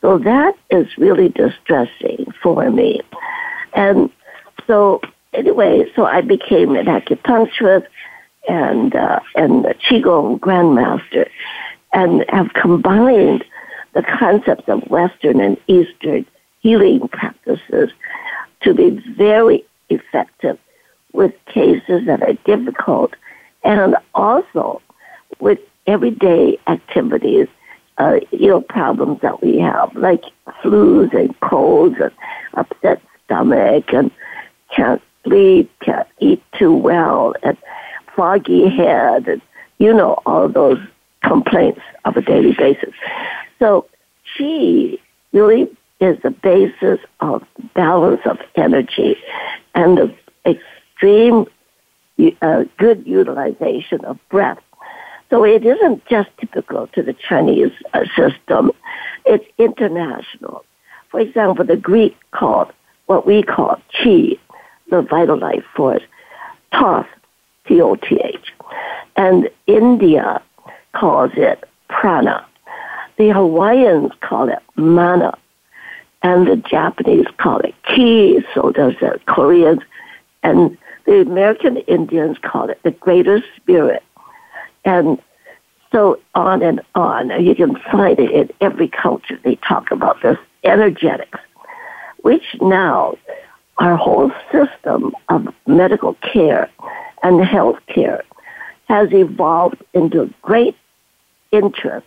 So 0.01 0.19
that 0.19 0.55
is 0.69 0.87
really 0.97 1.29
distressing 1.29 2.31
for 2.41 2.69
me. 2.69 3.01
And 3.73 4.11
so 4.67 5.01
anyway, 5.33 5.91
so 5.95 6.05
I 6.05 6.21
became 6.21 6.75
an 6.75 6.85
acupuncturist 6.85 7.87
and 8.47 8.95
uh, 8.95 9.19
and 9.35 9.65
a 9.65 9.73
qigong 9.73 10.39
grandmaster, 10.39 11.27
and 11.93 12.23
have 12.29 12.53
combined 12.53 13.43
the 13.93 14.03
concepts 14.03 14.69
of 14.69 14.83
Western 14.89 15.41
and 15.41 15.57
Eastern 15.67 16.25
healing 16.59 17.07
practices 17.07 17.89
to 18.61 18.73
be 18.73 18.91
very 19.17 19.65
effective 19.89 20.59
with 21.17 21.33
cases 21.47 22.05
that 22.05 22.21
are 22.21 22.37
difficult, 22.45 23.15
and 23.63 23.95
also 24.13 24.81
with 25.39 25.59
everyday 25.87 26.57
activities 26.67 27.47
uh, 27.97 28.19
you 28.31 28.47
know, 28.47 28.61
problems 28.61 29.19
that 29.21 29.41
we 29.41 29.57
have, 29.57 29.93
like 29.95 30.23
flus 30.61 31.11
and 31.15 31.37
colds 31.39 31.95
and 31.99 32.11
upset 32.53 33.01
stomach 33.25 33.91
and 33.91 34.11
can't 34.75 35.01
sleep, 35.23 35.71
can't 35.79 36.07
eat 36.19 36.43
too 36.59 36.73
well, 36.73 37.33
and 37.41 37.57
foggy 38.15 38.69
head, 38.69 39.27
and 39.27 39.41
you 39.79 39.91
know, 39.91 40.21
all 40.27 40.47
those 40.47 40.79
complaints 41.23 41.81
of 42.05 42.15
a 42.15 42.21
daily 42.21 42.53
basis. 42.53 42.93
So 43.57 43.87
Qi 44.37 44.99
really 45.31 45.67
is 45.99 46.21
the 46.21 46.29
basis 46.29 46.99
of 47.21 47.43
balance 47.73 48.21
of 48.25 48.37
energy 48.55 49.17
and 49.73 49.97
the 49.97 50.15
extreme 50.97 51.45
uh, 52.41 52.63
good 52.77 53.05
utilization 53.05 54.03
of 54.05 54.17
breath 54.29 54.59
so 55.29 55.43
it 55.43 55.65
isn't 55.65 56.05
just 56.05 56.29
typical 56.39 56.87
to 56.87 57.03
the 57.03 57.13
Chinese 57.13 57.71
uh, 57.93 58.05
system. 58.15 58.71
It's 59.25 59.45
international. 59.57 60.63
For 61.09 61.19
example, 61.19 61.65
the 61.65 61.75
Greek 61.75 62.15
called 62.31 62.71
what 63.07 63.25
we 63.25 63.43
call 63.43 63.81
qi, 64.01 64.39
the 64.89 65.01
vital 65.01 65.37
life 65.37 65.63
force, 65.75 66.03
toth, 66.71 67.07
T-O-T-H. 67.67 68.53
And 69.17 69.49
India 69.65 70.41
calls 70.93 71.31
it 71.35 71.63
prana. 71.89 72.45
The 73.17 73.29
Hawaiians 73.29 74.11
call 74.21 74.49
it 74.49 74.59
mana. 74.75 75.37
And 76.23 76.47
the 76.47 76.55
Japanese 76.55 77.27
call 77.37 77.59
it 77.59 77.75
ki, 77.83 78.45
so 78.53 78.71
does 78.71 78.93
the 79.01 79.19
Koreans. 79.27 79.81
And 80.43 80.77
the 81.07 81.21
American 81.21 81.77
Indians 81.77 82.37
call 82.37 82.69
it 82.69 82.79
the 82.83 82.91
greater 82.91 83.41
spirit 83.55 84.03
and 84.85 85.19
so 85.91 86.19
on 86.35 86.61
and 86.61 86.81
on. 86.95 87.29
You 87.43 87.55
can 87.55 87.75
find 87.91 88.19
it 88.19 88.29
in 88.29 88.49
every 88.61 88.89
culture. 88.89 89.39
They 89.43 89.55
talk 89.55 89.89
about 89.89 90.21
this 90.21 90.37
energetics, 90.63 91.39
which 92.17 92.43
now 92.61 93.17
our 93.77 93.95
whole 93.95 94.31
system 94.51 95.15
of 95.29 95.47
medical 95.65 96.15
care 96.15 96.69
and 97.23 97.43
health 97.43 97.79
care 97.87 98.23
has 98.89 99.07
evolved 99.13 99.81
into 99.93 100.33
great 100.41 100.75
interest 101.51 102.05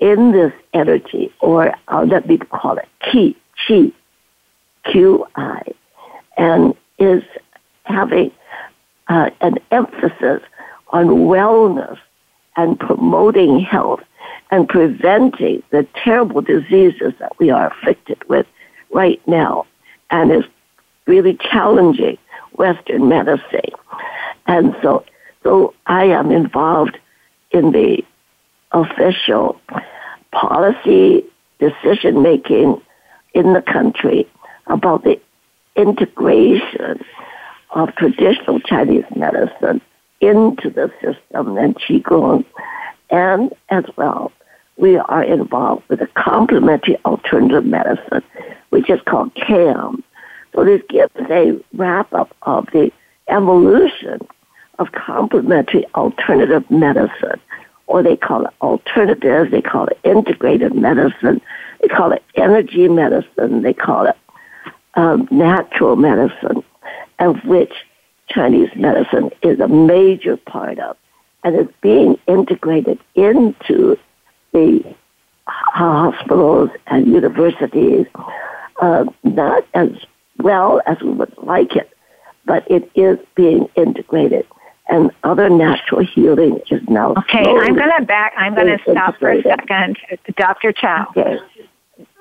in 0.00 0.32
this 0.32 0.52
energy, 0.74 1.32
or 1.40 1.74
uh, 1.88 2.04
let 2.04 2.28
me 2.28 2.36
call 2.36 2.76
it 2.78 2.88
Qi, 3.02 3.34
Qi, 3.66 3.92
Q-I, 4.84 5.62
and 6.36 6.74
is 6.98 7.22
having 7.88 8.30
uh, 9.08 9.30
an 9.40 9.58
emphasis 9.70 10.42
on 10.88 11.06
wellness 11.06 11.98
and 12.56 12.78
promoting 12.78 13.60
health 13.60 14.02
and 14.50 14.68
preventing 14.68 15.62
the 15.70 15.86
terrible 15.94 16.40
diseases 16.40 17.12
that 17.18 17.32
we 17.38 17.50
are 17.50 17.68
afflicted 17.68 18.22
with 18.28 18.46
right 18.90 19.20
now 19.26 19.66
and 20.10 20.32
is 20.32 20.44
really 21.06 21.36
challenging 21.36 22.18
Western 22.52 23.08
medicine. 23.08 23.70
And 24.46 24.74
so, 24.82 25.04
so 25.42 25.74
I 25.86 26.04
am 26.04 26.30
involved 26.30 26.98
in 27.50 27.72
the 27.72 28.04
official 28.72 29.60
policy 30.32 31.24
decision 31.58 32.22
making 32.22 32.80
in 33.34 33.52
the 33.52 33.62
country 33.62 34.26
about 34.66 35.04
the 35.04 35.20
integration 35.76 37.04
of 37.70 37.94
traditional 37.96 38.60
Chinese 38.60 39.04
medicine 39.14 39.80
into 40.20 40.70
the 40.70 40.90
system 41.00 41.56
and 41.56 41.76
Qigong. 41.76 42.44
And 43.10 43.52
as 43.68 43.84
well, 43.96 44.32
we 44.76 44.96
are 44.96 45.22
involved 45.22 45.88
with 45.88 46.00
a 46.00 46.06
complementary 46.08 46.96
alternative 47.04 47.64
medicine, 47.64 48.22
which 48.70 48.88
is 48.88 49.00
called 49.06 49.34
CAM. 49.34 50.02
So 50.54 50.64
this 50.64 50.82
gives 50.88 51.12
a 51.30 51.58
wrap 51.74 52.12
up 52.12 52.34
of 52.42 52.66
the 52.72 52.90
evolution 53.28 54.26
of 54.78 54.92
complementary 54.92 55.84
alternative 55.94 56.68
medicine, 56.70 57.40
or 57.86 58.02
they 58.02 58.16
call 58.16 58.46
it 58.46 58.54
alternative, 58.60 59.50
they 59.50 59.62
call 59.62 59.86
it 59.86 59.98
integrated 60.04 60.74
medicine, 60.74 61.40
they 61.80 61.88
call 61.88 62.12
it 62.12 62.22
energy 62.36 62.88
medicine, 62.88 63.62
they 63.62 63.74
call 63.74 64.06
it 64.06 64.16
um, 64.94 65.28
natural 65.30 65.96
medicine, 65.96 66.62
of 67.18 67.36
which 67.44 67.72
Chinese 68.28 68.70
medicine 68.76 69.30
is 69.42 69.58
a 69.60 69.68
major 69.68 70.36
part 70.36 70.78
of, 70.78 70.96
and 71.44 71.56
is 71.56 71.74
being 71.80 72.18
integrated 72.26 72.98
into 73.14 73.96
the 74.52 74.84
hospitals 75.46 76.70
and 76.86 77.06
universities, 77.06 78.06
uh, 78.80 79.04
not 79.24 79.66
as 79.74 79.90
well 80.38 80.80
as 80.86 81.00
we 81.00 81.10
would 81.10 81.34
like 81.38 81.74
it, 81.74 81.90
but 82.44 82.68
it 82.70 82.90
is 82.94 83.18
being 83.34 83.68
integrated. 83.76 84.46
And 84.90 85.10
other 85.22 85.50
natural 85.50 86.02
healing 86.02 86.60
is 86.70 86.80
now. 86.88 87.12
Okay, 87.12 87.44
I'm 87.44 87.74
going 87.74 87.92
to 87.98 88.06
back. 88.06 88.32
I'm 88.38 88.54
going 88.54 88.68
to 88.68 88.78
stop 88.90 89.18
for 89.18 89.30
a 89.30 89.42
second, 89.42 89.98
Dr. 90.36 90.72
Chow. 90.72 91.08
Okay. 91.10 91.38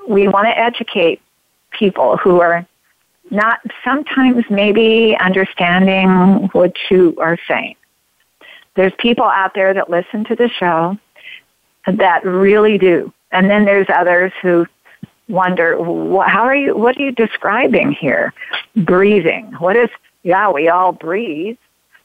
We 0.10 0.28
want 0.28 0.48
to 0.48 0.58
educate 0.58 1.22
people 1.72 2.18
who 2.18 2.42
are 2.42 2.68
not 3.32 3.60
sometimes 3.84 4.46
maybe 4.50 5.18
understanding 5.20 6.50
what 6.54 6.76
you 6.90 7.16
are 7.20 7.38
saying. 7.48 7.76
There's 8.76 8.94
people 9.00 9.26
out 9.26 9.54
there 9.56 9.74
that 9.74 9.90
listen 9.90 10.24
to 10.26 10.36
the 10.36 10.50
show 10.50 10.98
that 11.88 12.26
really 12.26 12.78
do. 12.78 13.12
And 13.32 13.50
then 13.50 13.66
there's 13.66 13.88
others 13.90 14.32
who 14.42 14.66
wonder, 15.28 15.76
how 16.26 16.44
are 16.44 16.56
you, 16.56 16.78
what 16.78 16.98
are 16.98 17.02
you 17.02 17.12
describing 17.12 17.92
here? 17.92 18.34
Breathing. 18.76 19.54
What 19.60 19.76
is, 19.76 19.90
yeah, 20.24 20.52
we 20.52 20.70
all 20.70 20.92
breathe. 20.92 21.58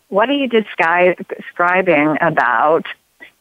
What 0.09 0.29
are 0.29 0.35
you 0.35 0.49
describing 0.49 2.17
about 2.21 2.87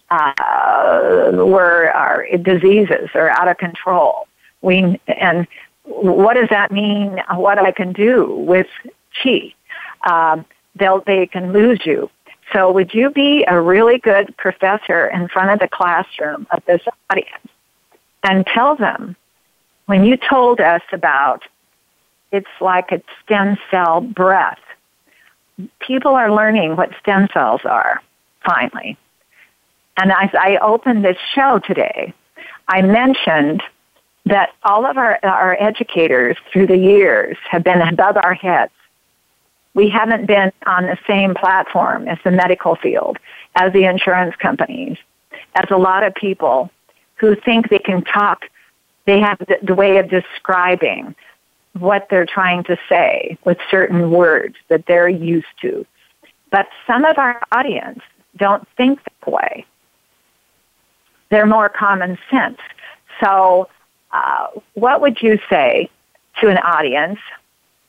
uh, 0.10 1.32
where 1.32 1.92
our 1.94 2.26
diseases 2.38 3.10
are 3.16 3.30
out 3.30 3.48
of 3.48 3.58
control? 3.58 4.28
We, 4.62 5.00
and 5.08 5.48
what 5.84 6.36
does 6.36 6.50
that 6.50 6.72
mean? 6.72 7.20
What 7.34 7.58
I 7.58 7.72
can 7.72 7.94
do 7.94 8.28
with 8.28 8.68
chi? 9.22 9.54
Um, 10.04 10.46
they'll 10.76 11.02
they 11.02 11.28
can 11.28 11.54
lose 11.54 11.82
you. 11.86 12.10
So 12.54 12.72
would 12.72 12.94
you 12.94 13.10
be 13.12 13.46
a 13.48 13.60
really 13.60 13.98
good 13.98 14.36
professor 14.38 15.08
in 15.08 15.28
front 15.30 15.52
of 15.52 15.60
the 15.60 15.68
classroom 15.68 16.48
of 16.52 16.64
this 16.66 16.82
audience 17.10 17.48
and 18.24 18.46
tell 18.46 18.76
them 18.76 19.16
when 19.86 20.04
you 20.04 20.18
told 20.18 20.60
us 20.60 20.82
about 20.92 21.44
it's 22.32 22.48
like 22.60 22.92
a 22.92 23.02
stem 23.24 23.58
cell 23.70 24.02
breath. 24.02 24.60
People 25.80 26.16
are 26.16 26.32
learning 26.32 26.76
what 26.76 26.92
stem 27.00 27.28
cells 27.34 27.62
are 27.66 28.02
finally. 28.46 28.98
And 29.98 30.12
as 30.12 30.30
I 30.34 30.58
opened 30.62 31.04
this 31.04 31.18
show 31.36 31.60
today, 31.60 32.14
I 32.68 32.82
mentioned 32.82 33.62
that 34.32 34.54
all 34.64 34.86
of 34.86 34.98
our, 34.98 35.20
our 35.24 35.58
educators 35.60 36.38
through 36.52 36.66
the 36.66 36.78
years 36.78 37.36
have 37.50 37.66
been 37.66 37.82
above 37.82 38.16
our 38.16 38.34
heads. 38.34 38.72
We 39.74 39.90
haven't 39.90 40.26
been 40.26 40.54
on 40.66 40.86
the 40.86 40.98
same 41.06 41.36
platform 41.36 42.08
as 42.08 42.18
the 42.24 42.32
medical 42.32 42.78
field, 42.78 43.18
as 43.56 43.74
the 43.74 43.84
insurance 43.84 44.34
companies, 44.38 44.98
as 45.56 45.66
a 45.70 45.76
lot 45.78 46.04
of 46.04 46.16
people 46.16 46.72
who 47.16 47.36
think 47.36 47.70
they 47.70 47.80
can 47.80 48.06
talk, 48.06 48.46
they 49.06 49.20
have 49.20 49.38
the, 49.40 49.60
the 49.64 49.76
way 49.76 49.98
of 49.98 50.10
describing 50.10 51.14
what 51.78 52.08
they're 52.10 52.26
trying 52.26 52.64
to 52.64 52.78
say 52.88 53.38
with 53.44 53.58
certain 53.70 54.12
words 54.12 54.56
that 54.70 54.86
they're 54.86 55.10
used 55.10 55.46
to. 55.62 55.86
But 56.52 56.68
some 56.88 57.04
of 57.04 57.18
our 57.18 57.42
audience 57.52 58.00
don't 58.38 58.66
think 58.78 59.00
that 59.04 59.30
way. 59.32 59.66
They're 61.30 61.46
more 61.46 61.68
common 61.68 62.18
sense. 62.30 62.60
So, 63.22 63.68
uh, 64.14 64.48
what 64.74 65.02
would 65.02 65.22
you 65.22 65.40
say 65.50 65.90
to 66.40 66.48
an 66.48 66.58
audience 66.58 67.20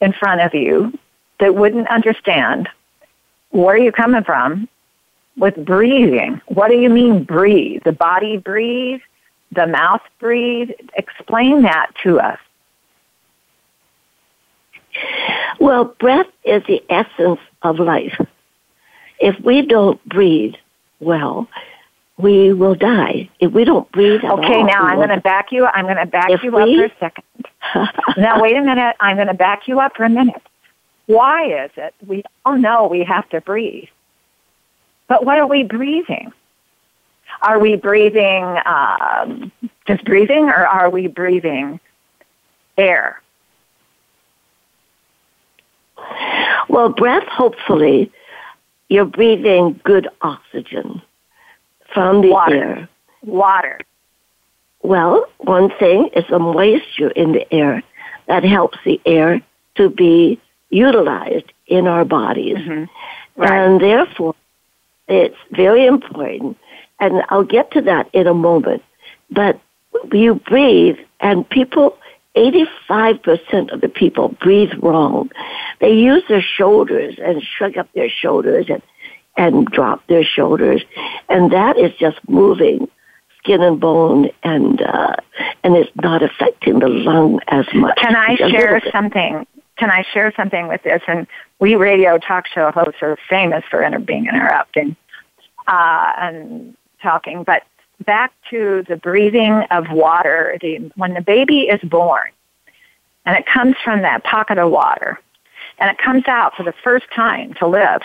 in 0.00 0.12
front 0.12 0.40
of 0.40 0.54
you 0.54 0.96
that 1.40 1.54
wouldn't 1.54 1.88
understand 1.88 2.68
where 3.50 3.76
you're 3.76 3.92
coming 3.92 4.24
from 4.24 4.68
with 5.36 5.64
breathing? 5.64 6.40
What 6.46 6.68
do 6.68 6.76
you 6.76 6.90
mean 6.90 7.24
breathe? 7.24 7.82
The 7.84 7.92
body 7.92 8.36
breathe? 8.36 9.00
The 9.52 9.66
mouth 9.66 10.02
breathe? 10.18 10.70
Explain 10.96 11.62
that 11.62 11.90
to 12.02 12.20
us. 12.20 12.38
Well, 15.58 15.84
breath 15.84 16.26
is 16.44 16.62
the 16.66 16.82
essence 16.88 17.40
of 17.62 17.78
life. 17.78 18.20
If 19.20 19.38
we 19.40 19.62
don't 19.62 20.02
breathe 20.08 20.54
well, 21.00 21.48
we 22.22 22.52
will 22.52 22.74
die. 22.74 23.28
If 23.40 23.52
we 23.52 23.64
don't 23.64 23.90
breathe 23.92 24.24
Okay, 24.24 24.54
all, 24.54 24.66
now 24.66 24.82
I'm 24.82 24.96
going 24.96 25.08
to 25.08 25.20
back 25.20 25.50
you. 25.50 25.66
I'm 25.66 25.84
going 25.84 25.96
to 25.96 26.06
back 26.06 26.30
If 26.30 26.42
you 26.42 26.52
we- 26.52 26.62
up 26.80 26.90
for 27.00 27.06
a 27.06 27.10
second. 27.10 27.24
now 28.16 28.40
wait 28.40 28.56
a 28.56 28.62
minute. 28.62 28.96
I'm 29.00 29.16
going 29.16 29.28
to 29.28 29.34
back 29.34 29.68
you 29.68 29.80
up 29.80 29.96
for 29.96 30.04
a 30.04 30.10
minute. 30.10 30.42
Why 31.06 31.64
is 31.64 31.70
it 31.76 31.94
we 32.06 32.22
all 32.44 32.56
know 32.56 32.86
we 32.86 33.04
have 33.04 33.28
to 33.30 33.40
breathe? 33.40 33.88
But 35.08 35.24
what 35.26 35.38
are 35.38 35.46
we 35.46 35.64
breathing? 35.64 36.32
Are 37.42 37.58
we 37.58 37.76
breathing 37.76 38.56
um, 38.66 39.50
just 39.86 40.04
breathing, 40.04 40.44
or 40.44 40.66
are 40.66 40.90
we 40.90 41.08
breathing 41.08 41.80
air? 42.78 43.20
Well, 46.68 46.90
breath, 46.90 47.26
hopefully, 47.26 48.12
you're 48.88 49.04
breathing 49.04 49.80
good 49.84 50.08
oxygen 50.20 51.02
from 51.92 52.22
the 52.22 52.30
Water. 52.30 52.54
air. 52.54 52.88
Water. 53.24 53.80
Well, 54.82 55.26
one 55.38 55.70
thing 55.78 56.08
is 56.14 56.24
the 56.28 56.38
moisture 56.38 57.10
in 57.10 57.32
the 57.32 57.52
air 57.52 57.82
that 58.26 58.44
helps 58.44 58.78
the 58.84 59.00
air 59.06 59.40
to 59.76 59.88
be 59.88 60.40
utilized 60.70 61.52
in 61.66 61.86
our 61.86 62.04
bodies. 62.04 62.58
Mhm. 62.58 62.88
Right. 63.36 63.50
And 63.50 63.80
therefore, 63.80 64.34
it's 65.08 65.36
very 65.50 65.86
important. 65.86 66.56
And 67.00 67.22
I'll 67.28 67.44
get 67.44 67.70
to 67.72 67.80
that 67.82 68.08
in 68.12 68.26
a 68.26 68.34
moment. 68.34 68.82
But 69.30 69.58
you 70.12 70.34
breathe, 70.34 70.98
and 71.20 71.48
people, 71.48 71.96
85% 72.34 73.70
of 73.72 73.80
the 73.80 73.88
people 73.88 74.28
breathe 74.40 74.72
wrong. 74.80 75.30
They 75.80 75.92
use 75.92 76.22
their 76.28 76.42
shoulders 76.42 77.18
and 77.18 77.42
shrug 77.42 77.76
up 77.76 77.88
their 77.92 78.08
shoulders 78.08 78.66
and, 78.68 78.82
and 79.36 79.66
drop 79.66 80.06
their 80.06 80.24
shoulders. 80.24 80.82
And 81.28 81.52
that 81.52 81.78
is 81.78 81.92
just 81.98 82.18
moving 82.28 82.88
skin 83.38 83.62
and 83.62 83.80
bone, 83.80 84.30
and 84.42 84.80
uh, 84.80 85.16
and 85.64 85.76
it's 85.76 85.90
not 85.96 86.22
affecting 86.22 86.78
the 86.78 86.88
lung 86.88 87.40
as 87.48 87.66
much. 87.74 87.96
Can 87.98 88.16
I 88.16 88.36
share 88.36 88.80
something? 88.92 89.46
Can 89.78 89.90
I 89.90 90.04
share 90.12 90.32
something 90.36 90.68
with 90.68 90.82
this? 90.82 91.02
And 91.08 91.26
we 91.58 91.74
radio 91.74 92.18
talk 92.18 92.46
show 92.46 92.70
hosts 92.70 93.02
are 93.02 93.16
famous 93.28 93.64
for 93.70 93.82
inter- 93.82 93.98
being 93.98 94.26
interrupting 94.26 94.96
uh, 95.66 96.12
and 96.18 96.76
talking. 97.02 97.42
But 97.42 97.62
back 98.04 98.32
to 98.50 98.84
the 98.88 98.96
breathing 98.96 99.52
of 99.70 99.90
water. 99.90 100.56
The, 100.60 100.90
when 100.96 101.14
the 101.14 101.20
baby 101.20 101.62
is 101.62 101.80
born, 101.80 102.30
and 103.26 103.36
it 103.36 103.46
comes 103.46 103.76
from 103.84 104.02
that 104.02 104.22
pocket 104.24 104.58
of 104.58 104.70
water, 104.70 105.18
and 105.78 105.90
it 105.90 105.98
comes 105.98 106.28
out 106.28 106.54
for 106.54 106.62
the 106.62 106.74
first 106.84 107.06
time 107.14 107.54
to 107.54 107.66
live 107.66 108.02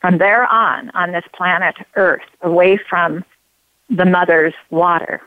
from 0.00 0.18
there 0.18 0.46
on 0.46 0.90
on 0.90 1.12
this 1.12 1.24
planet 1.32 1.76
Earth, 1.94 2.22
away 2.42 2.76
from 2.76 3.24
the 3.88 4.04
mother's 4.04 4.54
water. 4.70 5.20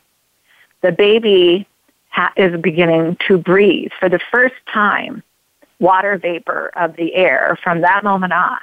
The 0.82 0.92
baby 0.92 1.68
ha- 2.10 2.34
is 2.36 2.60
beginning 2.62 3.18
to 3.28 3.38
breathe 3.38 3.92
for 4.00 4.10
the 4.10 4.20
first 4.32 4.56
time 4.72 5.24
water 5.80 6.18
vapor 6.18 6.72
of 6.76 6.96
the 6.96 7.16
air 7.16 7.58
from 7.64 7.82
that 7.82 8.04
moment 8.04 8.34
on. 8.34 8.60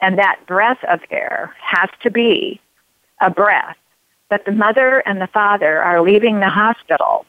And 0.00 0.18
that 0.18 0.40
breath 0.46 0.82
of 0.84 1.00
air 1.10 1.54
has 1.60 1.88
to 2.02 2.10
be 2.10 2.60
a 3.20 3.30
breath 3.30 3.76
that 4.30 4.44
the 4.44 4.52
mother 4.52 5.00
and 5.00 5.20
the 5.20 5.26
father 5.28 5.80
are 5.80 6.00
leaving 6.00 6.40
the 6.40 6.48
hospital 6.48 7.26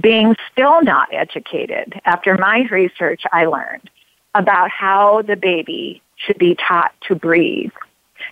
being 0.00 0.34
still 0.50 0.82
not 0.82 1.08
educated. 1.12 2.00
After 2.04 2.36
my 2.36 2.66
research, 2.70 3.22
I 3.32 3.46
learned 3.46 3.90
about 4.34 4.70
how 4.70 5.22
the 5.22 5.36
baby 5.36 6.02
should 6.16 6.38
be 6.38 6.56
taught 6.56 6.92
to 7.08 7.14
breathe, 7.14 7.72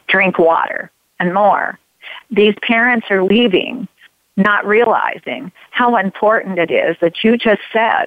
drink 0.09 0.39
water, 0.39 0.91
and 1.19 1.35
more. 1.35 1.79
These 2.31 2.55
parents 2.63 3.07
are 3.11 3.23
leaving 3.23 3.89
not 4.37 4.67
realizing 4.67 5.53
how 5.71 5.97
important 5.97 6.59
it 6.59 6.71
is 6.71 6.97
that 7.01 7.23
you 7.23 7.37
just 7.37 7.61
said. 7.73 8.07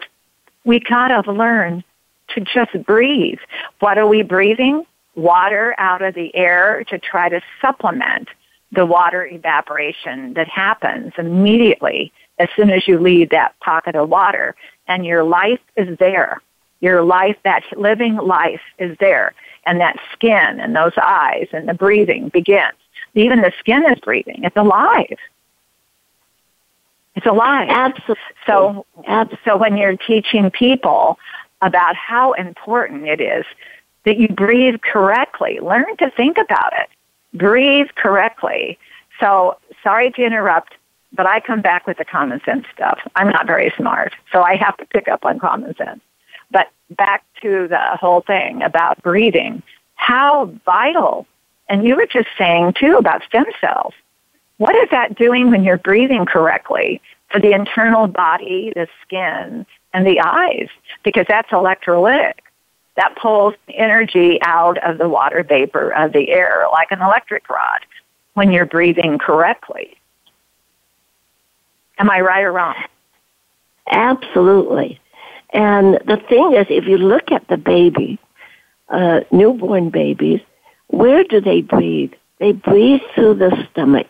We 0.63 0.79
gotta 0.79 1.31
learn 1.31 1.83
to 2.29 2.41
just 2.41 2.83
breathe. 2.85 3.39
What 3.79 3.97
are 3.97 4.07
we 4.07 4.23
breathing? 4.23 4.85
Water 5.15 5.75
out 5.77 6.01
of 6.01 6.15
the 6.15 6.35
air 6.35 6.83
to 6.89 6.97
try 6.99 7.29
to 7.29 7.41
supplement 7.61 8.27
the 8.71 8.85
water 8.85 9.25
evaporation 9.25 10.33
that 10.33 10.47
happens 10.49 11.13
immediately 11.17 12.11
as 12.39 12.49
soon 12.55 12.69
as 12.69 12.87
you 12.87 12.99
leave 12.99 13.29
that 13.29 13.57
pocket 13.59 13.95
of 13.95 14.09
water. 14.09 14.55
And 14.87 15.05
your 15.05 15.23
life 15.23 15.61
is 15.77 15.97
there. 15.99 16.41
Your 16.81 17.03
life, 17.03 17.37
that 17.43 17.63
living 17.77 18.17
life 18.17 18.61
is 18.77 18.97
there. 18.99 19.33
And 19.65 19.79
that 19.81 19.97
skin 20.13 20.59
and 20.59 20.75
those 20.75 20.93
eyes 21.01 21.47
and 21.51 21.67
the 21.67 21.73
breathing 21.73 22.29
begins. 22.29 22.77
Even 23.15 23.41
the 23.41 23.51
skin 23.59 23.83
is 23.91 23.99
breathing. 23.99 24.43
It's 24.43 24.57
alive. 24.57 25.17
It's 27.15 27.25
alive. 27.25 27.69
Absolutely. 27.69 28.23
So, 28.45 28.85
Ab- 29.07 29.37
so 29.45 29.57
when 29.57 29.77
you're 29.77 29.95
teaching 29.97 30.51
people 30.51 31.17
about 31.61 31.95
how 31.95 32.33
important 32.33 33.07
it 33.07 33.21
is 33.21 33.45
that 34.03 34.17
you 34.17 34.27
breathe 34.27 34.81
correctly, 34.81 35.59
learn 35.61 35.97
to 35.97 36.11
think 36.11 36.37
about 36.37 36.73
it. 36.73 36.89
Breathe 37.37 37.87
correctly. 37.95 38.77
So, 39.19 39.57
sorry 39.81 40.11
to 40.11 40.23
interrupt, 40.23 40.73
but 41.13 41.25
I 41.25 41.39
come 41.39 41.61
back 41.61 41.87
with 41.87 41.97
the 41.97 42.05
common 42.05 42.41
sense 42.43 42.65
stuff. 42.73 42.99
I'm 43.15 43.29
not 43.29 43.47
very 43.47 43.73
smart, 43.77 44.13
so 44.31 44.41
I 44.41 44.57
have 44.57 44.75
to 44.77 44.85
pick 44.85 45.07
up 45.07 45.25
on 45.25 45.39
common 45.39 45.73
sense. 45.75 46.01
But 46.55 46.71
back 46.89 47.25
to 47.41 47.67
the 47.67 47.97
whole 47.99 48.21
thing 48.21 48.61
about 48.61 49.03
breathing. 49.03 49.61
How 49.95 50.45
vital, 50.65 51.27
and 51.67 51.85
you 51.85 51.97
were 51.97 52.05
just 52.05 52.29
saying 52.37 52.75
too 52.79 52.95
about 52.95 53.23
stem 53.23 53.43
cells. 53.59 53.93
What 54.55 54.73
is 54.73 54.87
that 54.91 55.17
doing 55.17 55.51
when 55.51 55.65
you're 55.65 55.77
breathing 55.77 56.25
correctly 56.25 57.01
for 57.29 57.41
the 57.41 57.51
internal 57.51 58.07
body, 58.07 58.71
the 58.73 58.87
skin, 59.01 59.65
and 59.93 60.07
the 60.07 60.21
eyes? 60.21 60.69
Because 61.03 61.25
that's 61.27 61.49
electrolytic. 61.49 62.35
That 62.95 63.17
pulls 63.17 63.55
energy 63.67 64.39
out 64.41 64.77
of 64.77 64.97
the 64.97 65.09
water 65.09 65.43
vapor 65.43 65.89
of 65.89 66.13
the 66.13 66.29
air 66.29 66.67
like 66.71 66.89
an 66.91 67.01
electric 67.01 67.49
rod 67.49 67.81
when 68.35 68.53
you're 68.53 68.65
breathing 68.65 69.17
correctly. 69.17 69.97
Am 71.97 72.09
I 72.09 72.21
right 72.21 72.43
or 72.43 72.53
wrong? 72.53 72.81
Absolutely. 73.91 75.01
And 75.51 75.95
the 76.05 76.17
thing 76.29 76.53
is, 76.53 76.67
if 76.69 76.85
you 76.85 76.97
look 76.97 77.31
at 77.31 77.47
the 77.47 77.57
baby, 77.57 78.19
uh, 78.89 79.21
newborn 79.31 79.89
babies, 79.89 80.41
where 80.87 81.23
do 81.23 81.41
they 81.41 81.61
breathe? 81.61 82.13
They 82.39 82.51
breathe 82.51 83.01
through 83.13 83.35
the 83.35 83.67
stomach, 83.71 84.07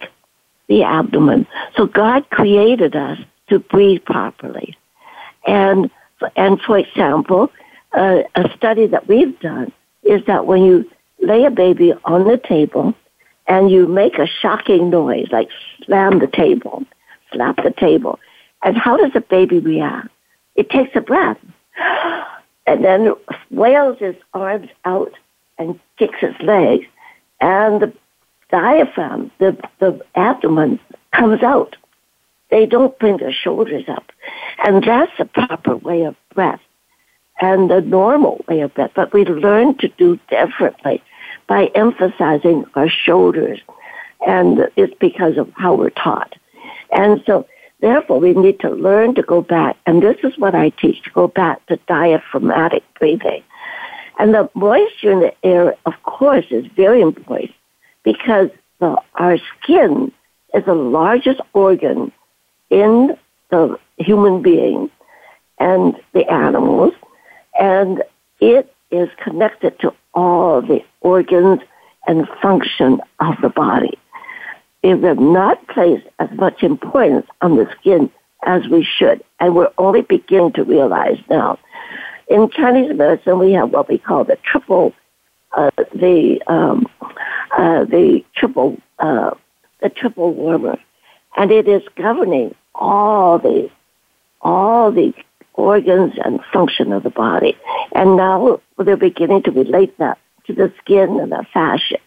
the 0.68 0.84
abdomen. 0.84 1.48
So 1.76 1.86
God 1.86 2.30
created 2.30 2.96
us 2.96 3.20
to 3.50 3.60
breathe 3.60 4.04
properly. 4.06 4.76
And, 5.46 5.92
and 6.36 6.60
for 6.62 6.78
example, 6.78 7.52
uh, 7.94 8.24
a 8.36 8.50
study 8.56 8.88
that 8.88 9.08
we've 9.08 9.40
done 9.40 9.72
is 10.04 10.26
that 10.26 10.46
when 10.46 10.64
you 10.64 10.90
lay 11.22 11.46
a 11.46 11.52
baby 11.52 11.94
on 12.04 12.26
the 12.26 12.38
table 12.38 12.94
and 13.48 13.70
you 13.70 13.88
make 13.88 14.18
a 14.18 14.28
shocking 14.28 14.90
noise, 14.90 15.28
like 15.32 15.50
slam 15.86 16.20
the 16.20 16.28
table, 16.28 16.84
slap 17.32 17.58
the 17.58 17.74
table, 17.78 18.20
and 18.64 18.78
how 18.78 18.98
does 18.98 19.14
the 19.14 19.22
baby 19.22 19.60
react? 19.60 20.10
It 20.56 20.70
takes 20.70 20.96
a 20.96 21.02
breath. 21.02 21.38
And 22.68 22.84
then 22.84 23.14
wails 23.52 24.00
his 24.00 24.16
arms 24.34 24.70
out 24.86 25.14
and 25.60 25.80
kicks 25.98 26.20
his 26.20 26.34
legs. 26.42 26.86
And 27.40 27.82
the, 27.82 27.94
diaphragm, 28.50 29.32
the, 29.40 29.58
the 29.80 30.00
abdomen 30.16 30.80
comes 31.12 31.44
out. 31.44 31.76
They 32.52 32.66
don't 32.66 32.98
bring 33.00 33.18
their 33.18 33.34
shoulders 33.34 33.86
up. 33.88 34.12
And 34.66 34.84
that's 34.84 35.12
the 35.18 35.26
proper 35.26 35.76
way 35.76 36.04
of 36.04 36.16
breath 36.34 36.62
and 37.42 37.70
the 37.70 37.82
normal 37.82 38.44
way 38.48 38.62
of 38.62 38.74
breath. 38.74 38.92
But 38.96 39.14
we 39.14 39.26
learn 39.26 39.78
to 39.80 39.88
do 39.90 40.20
differently 40.30 41.04
by 41.48 41.66
emphasizing 41.76 42.66
our 42.76 42.90
shoulders. 42.90 43.60
And 44.26 44.70
it's 44.76 44.94
because 45.00 45.38
of 45.38 45.52
how 45.56 45.76
we're 45.76 45.90
taught. 45.90 46.34
And 46.92 47.22
so, 47.26 47.46
therefore, 47.86 48.20
we 48.20 48.34
need 48.34 48.60
to 48.62 48.70
learn 48.70 49.16
to 49.16 49.22
go 49.22 49.42
back. 49.42 49.78
And 49.86 50.02
this 50.02 50.18
is 50.24 50.38
what 50.38 50.56
I 50.56 50.70
teach 50.70 51.04
to 51.04 51.12
go 51.12 51.28
back 51.28 51.66
to 51.68 51.78
diaphragmatic 51.88 52.84
breathing. 53.00 53.44
And 54.18 54.34
the 54.34 54.50
moisture 54.56 55.12
in 55.12 55.20
the 55.20 55.34
air, 55.46 55.76
of 55.86 55.94
course, 56.04 56.46
is 56.50 56.66
very 56.76 57.02
important 57.02 57.52
because 58.04 58.50
the, 58.80 58.98
our 59.16 59.38
skin 59.38 60.12
is 60.54 60.66
the 60.66 60.74
largest 60.74 61.42
organ 61.54 62.12
in 62.70 63.18
the 63.50 63.78
human 63.98 64.42
being 64.42 64.90
and 65.60 65.96
the 66.14 66.30
animals, 66.30 66.94
and 67.60 68.04
it 68.40 68.74
is 68.92 69.10
connected 69.24 69.80
to 69.80 69.94
all 70.14 70.62
the 70.62 70.84
organs 71.02 71.62
and 72.08 72.28
function 72.42 73.02
of 73.20 73.36
the 73.42 73.50
body. 73.50 73.98
We 74.86 74.92
have 74.92 75.18
not 75.18 75.68
placed 75.68 76.06
as 76.20 76.30
much 76.34 76.62
importance 76.62 77.26
on 77.42 77.56
the 77.56 77.68
skin 77.80 78.12
as 78.44 78.68
we 78.68 78.84
should, 78.84 79.24
and 79.40 79.56
we're 79.56 79.72
only 79.80 80.04
beginning 80.04 80.54
to 80.54 80.64
realize 80.64 81.18
now. 81.28 81.58
In 82.28 82.52
Chinese 82.52 82.96
medicine, 82.96 83.40
we 83.40 83.54
have 83.54 83.72
what 83.72 83.90
we 83.90 83.98
call 83.98 84.26
the 84.26 84.38
triple, 84.44 84.94
uh, 85.54 85.72
the 85.96 86.40
um, 86.46 86.86
uh, 87.58 87.86
the 87.86 88.24
triple, 88.36 88.78
uh, 89.00 89.32
the 89.82 89.90
triple 89.90 90.32
warmer, 90.36 90.78
and 91.36 91.50
it 91.50 91.68
is 91.68 91.82
governing 91.96 92.54
all 92.76 93.40
the 93.40 93.72
all 94.42 94.92
the 94.92 95.16
organs 95.54 96.14
and 96.24 96.42
function 96.54 96.94
of 96.94 97.02
the 97.02 97.10
body. 97.10 97.58
And 97.96 98.18
now 98.18 98.62
they're 98.78 98.98
beginning 98.98 99.42
to 99.44 99.52
relate 99.52 99.98
that 99.98 100.20
to 100.46 100.54
the 100.54 100.72
skin 100.84 101.20
and 101.20 101.32
the 101.32 101.44
fascia 101.52 101.98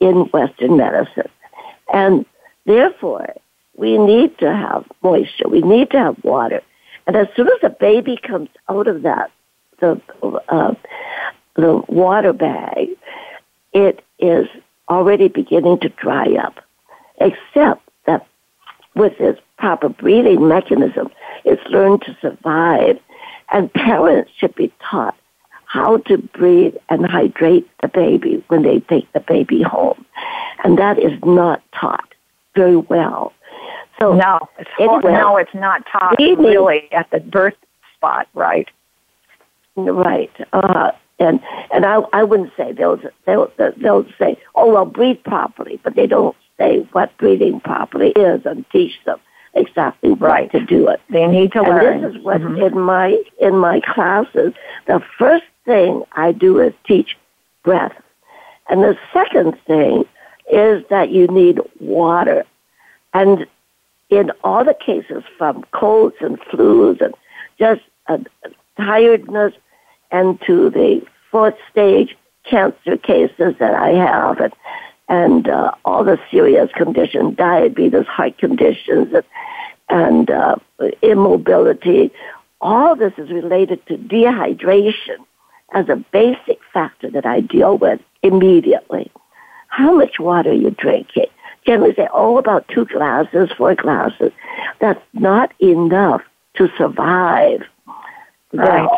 in 0.00 0.30
Western 0.32 0.78
medicine. 0.78 1.28
And 1.92 2.26
therefore, 2.64 3.34
we 3.76 3.98
need 3.98 4.38
to 4.38 4.52
have 4.52 4.84
moisture. 5.02 5.48
We 5.48 5.60
need 5.62 5.90
to 5.90 5.98
have 5.98 6.22
water. 6.24 6.62
And 7.06 7.16
as 7.16 7.28
soon 7.36 7.48
as 7.48 7.60
the 7.62 7.70
baby 7.70 8.16
comes 8.16 8.48
out 8.68 8.88
of 8.88 9.02
that, 9.02 9.30
the, 9.78 10.00
uh, 10.48 10.74
the 11.54 11.82
water 11.88 12.32
bag, 12.32 12.88
it 13.72 14.02
is 14.18 14.48
already 14.88 15.28
beginning 15.28 15.78
to 15.80 15.88
dry 15.90 16.34
up. 16.34 16.60
Except 17.18 17.82
that 18.06 18.26
with 18.94 19.20
its 19.20 19.40
proper 19.58 19.88
breathing 19.88 20.48
mechanism, 20.48 21.10
it's 21.44 21.62
learned 21.68 22.02
to 22.02 22.16
survive. 22.20 22.98
And 23.52 23.72
parents 23.72 24.30
should 24.36 24.54
be 24.54 24.72
taught 24.90 25.16
how 25.76 25.98
to 25.98 26.16
breathe 26.16 26.74
and 26.88 27.04
hydrate 27.06 27.68
the 27.82 27.88
baby 27.88 28.42
when 28.48 28.62
they 28.62 28.80
take 28.80 29.12
the 29.12 29.20
baby 29.20 29.62
home. 29.62 30.06
And 30.64 30.78
that 30.78 30.98
is 30.98 31.12
not 31.22 31.62
taught 31.78 32.14
very 32.54 32.76
well. 32.76 33.34
So 33.98 34.14
no, 34.14 34.48
it's 34.58 34.70
anyway, 34.80 35.12
no, 35.12 35.36
it's 35.36 35.54
not 35.54 35.84
taught 35.92 36.16
really 36.18 36.90
at 36.92 37.10
the 37.10 37.20
birth 37.20 37.56
spot, 37.94 38.26
right? 38.34 38.68
Right. 39.76 40.32
Uh, 40.52 40.92
and 41.18 41.40
and 41.72 41.84
I 41.84 41.96
I 42.12 42.24
wouldn't 42.24 42.52
say 42.56 42.72
they'll 42.72 43.00
they'll 43.26 43.50
they'll 43.76 44.06
say 44.18 44.38
oh 44.54 44.72
well 44.72 44.86
breathe 44.86 45.22
properly, 45.24 45.78
but 45.82 45.94
they 45.94 46.06
don't 46.06 46.36
say 46.58 46.86
what 46.92 47.16
breathing 47.18 47.60
properly 47.60 48.10
is 48.10 48.44
and 48.44 48.68
teach 48.70 48.92
them 49.04 49.18
exactly 49.54 50.12
right 50.12 50.50
to 50.52 50.60
do 50.60 50.88
it. 50.88 51.00
They 51.10 51.26
need 51.26 51.52
to 51.52 51.60
and 51.60 51.68
learn. 51.68 52.02
This 52.02 52.16
is 52.16 52.22
what 52.22 52.40
mm-hmm. 52.40 52.62
in 52.62 52.80
my 52.80 53.22
in 53.40 53.56
my 53.56 53.80
classes, 53.80 54.52
the 54.86 55.02
first 55.18 55.44
thing 55.66 56.04
I 56.12 56.32
do 56.32 56.58
is 56.60 56.72
teach 56.86 57.16
breath, 57.62 57.94
and 58.70 58.82
the 58.82 58.96
second 59.12 59.58
thing 59.66 60.04
is 60.50 60.84
that 60.88 61.10
you 61.10 61.26
need 61.26 61.60
water, 61.80 62.44
and 63.12 63.46
in 64.08 64.30
all 64.44 64.64
the 64.64 64.74
cases 64.74 65.24
from 65.36 65.64
colds 65.72 66.16
and 66.20 66.40
flus 66.40 67.00
and 67.00 67.14
just 67.58 67.82
uh, 68.06 68.18
tiredness 68.76 69.52
and 70.10 70.40
to 70.42 70.70
the 70.70 71.02
fourth 71.30 71.56
stage 71.70 72.16
cancer 72.44 72.96
cases 72.96 73.54
that 73.58 73.74
I 73.74 73.90
have 73.90 74.40
and 74.40 74.52
and 75.08 75.48
uh, 75.48 75.70
all 75.84 76.02
the 76.02 76.18
serious 76.32 76.70
conditions, 76.72 77.36
diabetes, 77.36 78.06
heart 78.06 78.38
conditions, 78.38 79.14
and, 79.14 79.24
and 79.88 80.30
uh, 80.30 80.56
immobility. 81.00 82.10
All 82.60 82.96
this 82.96 83.12
is 83.16 83.30
related 83.30 83.86
to 83.86 83.96
dehydration 83.96 85.24
as 85.72 85.88
a 85.88 85.96
basic 85.96 86.60
factor 86.72 87.10
that 87.10 87.26
I 87.26 87.40
deal 87.40 87.78
with 87.78 88.00
immediately. 88.22 89.10
How 89.68 89.94
much 89.94 90.18
water 90.18 90.52
you 90.52 90.70
drinking? 90.70 91.26
Generally 91.66 91.94
say, 91.94 92.08
oh, 92.12 92.38
about 92.38 92.68
two 92.68 92.84
glasses, 92.86 93.50
four 93.56 93.74
glasses. 93.74 94.32
That's 94.80 95.02
not 95.12 95.52
enough 95.60 96.22
to 96.54 96.70
survive. 96.78 97.62
Right. 98.52 98.88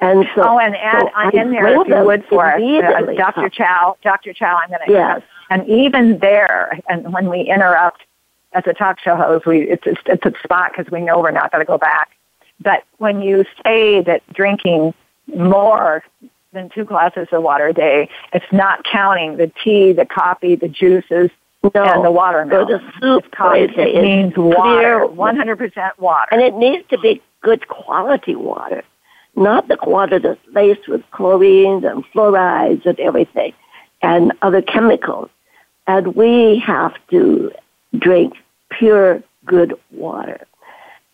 And 0.00 0.26
so, 0.34 0.42
oh, 0.42 0.58
and 0.58 0.74
add 0.76 1.06
so 1.14 1.38
in 1.38 1.50
there 1.52 1.80
if 1.80 1.86
you 1.86 2.04
would 2.04 2.24
for 2.26 2.46
us, 2.46 2.60
uh, 2.60 3.12
Dr. 3.12 3.50
Chow. 3.50 3.96
Dr. 4.02 4.32
Chow, 4.32 4.58
I'm 4.62 4.70
going 4.70 4.80
to. 4.86 4.92
Yes. 4.92 5.22
And 5.50 5.68
even 5.68 6.18
there, 6.18 6.80
and 6.88 7.12
when 7.12 7.28
we 7.28 7.42
interrupt 7.42 8.02
as 8.52 8.64
a 8.66 8.72
talk 8.72 8.98
show 8.98 9.14
host, 9.14 9.46
we 9.46 9.62
it's 9.68 9.86
it's, 9.86 10.00
it's 10.06 10.24
a 10.24 10.32
spot 10.42 10.72
because 10.72 10.90
we 10.90 11.00
know 11.00 11.20
we're 11.20 11.30
not 11.30 11.52
going 11.52 11.64
to 11.64 11.66
go 11.66 11.78
back. 11.78 12.10
But 12.60 12.84
when 12.98 13.20
you 13.22 13.44
say 13.64 14.02
that 14.02 14.22
drinking 14.32 14.94
more 15.36 16.04
than 16.52 16.68
two 16.70 16.84
glasses 16.84 17.28
of 17.32 17.42
water 17.42 17.68
a 17.68 17.72
day, 17.72 18.08
it's 18.32 18.52
not 18.52 18.84
counting 18.84 19.36
the 19.36 19.52
tea, 19.62 19.92
the 19.92 20.06
coffee, 20.06 20.56
the 20.56 20.68
juices, 20.68 21.30
no, 21.62 21.70
and 21.74 22.04
the 22.04 22.10
watermelon. 22.10 22.68
the 22.68 22.92
soup. 23.00 23.24
It's 23.38 23.74
it 23.76 24.02
means 24.02 24.32
water, 24.36 25.06
100% 25.06 25.98
water. 25.98 26.28
And 26.32 26.40
it 26.40 26.54
needs 26.54 26.88
to 26.88 26.98
be 26.98 27.22
good 27.42 27.68
quality 27.68 28.34
water 28.34 28.82
not 29.36 29.68
the 29.68 29.78
water 29.82 30.18
that's 30.18 30.40
laced 30.52 30.88
with 30.88 31.02
chlorines 31.12 31.90
and 31.90 32.04
fluorides 32.12 32.84
and 32.86 32.98
everything 33.00 33.52
and 34.02 34.32
other 34.42 34.62
chemicals. 34.62 35.30
And 35.86 36.14
we 36.14 36.62
have 36.64 36.94
to 37.10 37.52
drink 37.98 38.34
pure, 38.70 39.22
good 39.44 39.74
water. 39.90 40.46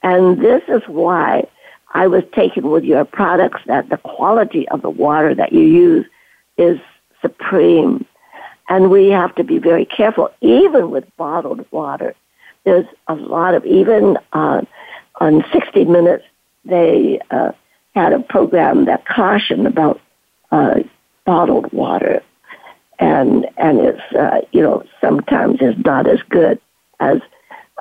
And 0.03 0.41
this 0.41 0.63
is 0.69 0.83
why 0.87 1.49
I 1.95 2.07
was 2.07 2.25
taken 2.35 2.71
with 2.71 2.85
your 2.85 3.05
products 3.05 3.63
that 3.67 3.89
the 3.89 3.97
quality 3.97 4.69
of 4.69 4.83
the 4.83 4.91
water 4.91 5.35
that 5.35 5.53
you 5.53 5.63
use 5.63 6.07
is 6.57 6.79
supreme. 7.23 8.05
And 8.69 8.91
we 8.91 9.11
have 9.11 9.35
to 9.37 9.45
be 9.45 9.59
very 9.59 9.85
careful, 9.85 10.31
even 10.41 10.91
with 10.91 11.05
bottled 11.17 11.65
water. 11.71 12.15
There's 12.65 12.87
a 13.07 13.15
lot 13.15 13.55
of, 13.55 13.65
even 13.65 14.19
uh, 14.33 14.63
on 15.21 15.45
60 15.53 15.85
Minutes, 15.85 16.25
they 16.65 17.21
uh, 17.31 17.53
had 17.95 18.13
a 18.13 18.21
program 18.21 18.87
that 18.87 19.07
cautioned 19.07 19.67
about 19.67 20.01
uh, 20.51 20.81
bottled 21.25 21.73
water, 21.73 22.23
and 22.99 23.47
and 23.57 23.81
it's 23.81 24.15
uh, 24.15 24.41
you 24.53 24.63
know 24.63 24.85
sometimes 25.01 25.61
is 25.61 25.75
not 25.85 26.07
as 26.07 26.21
good 26.29 26.61
as 27.01 27.19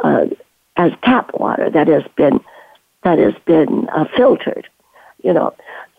uh, 0.03 0.25
as 0.77 0.91
tap 1.03 1.31
water 1.33 1.69
that 1.69 1.87
has 1.87 2.03
been 2.15 2.39
that 3.05 3.19
has 3.19 3.35
been 3.45 3.87
uh, 3.89 4.05
filtered, 4.17 4.67
you 5.23 5.31
know. 5.31 5.53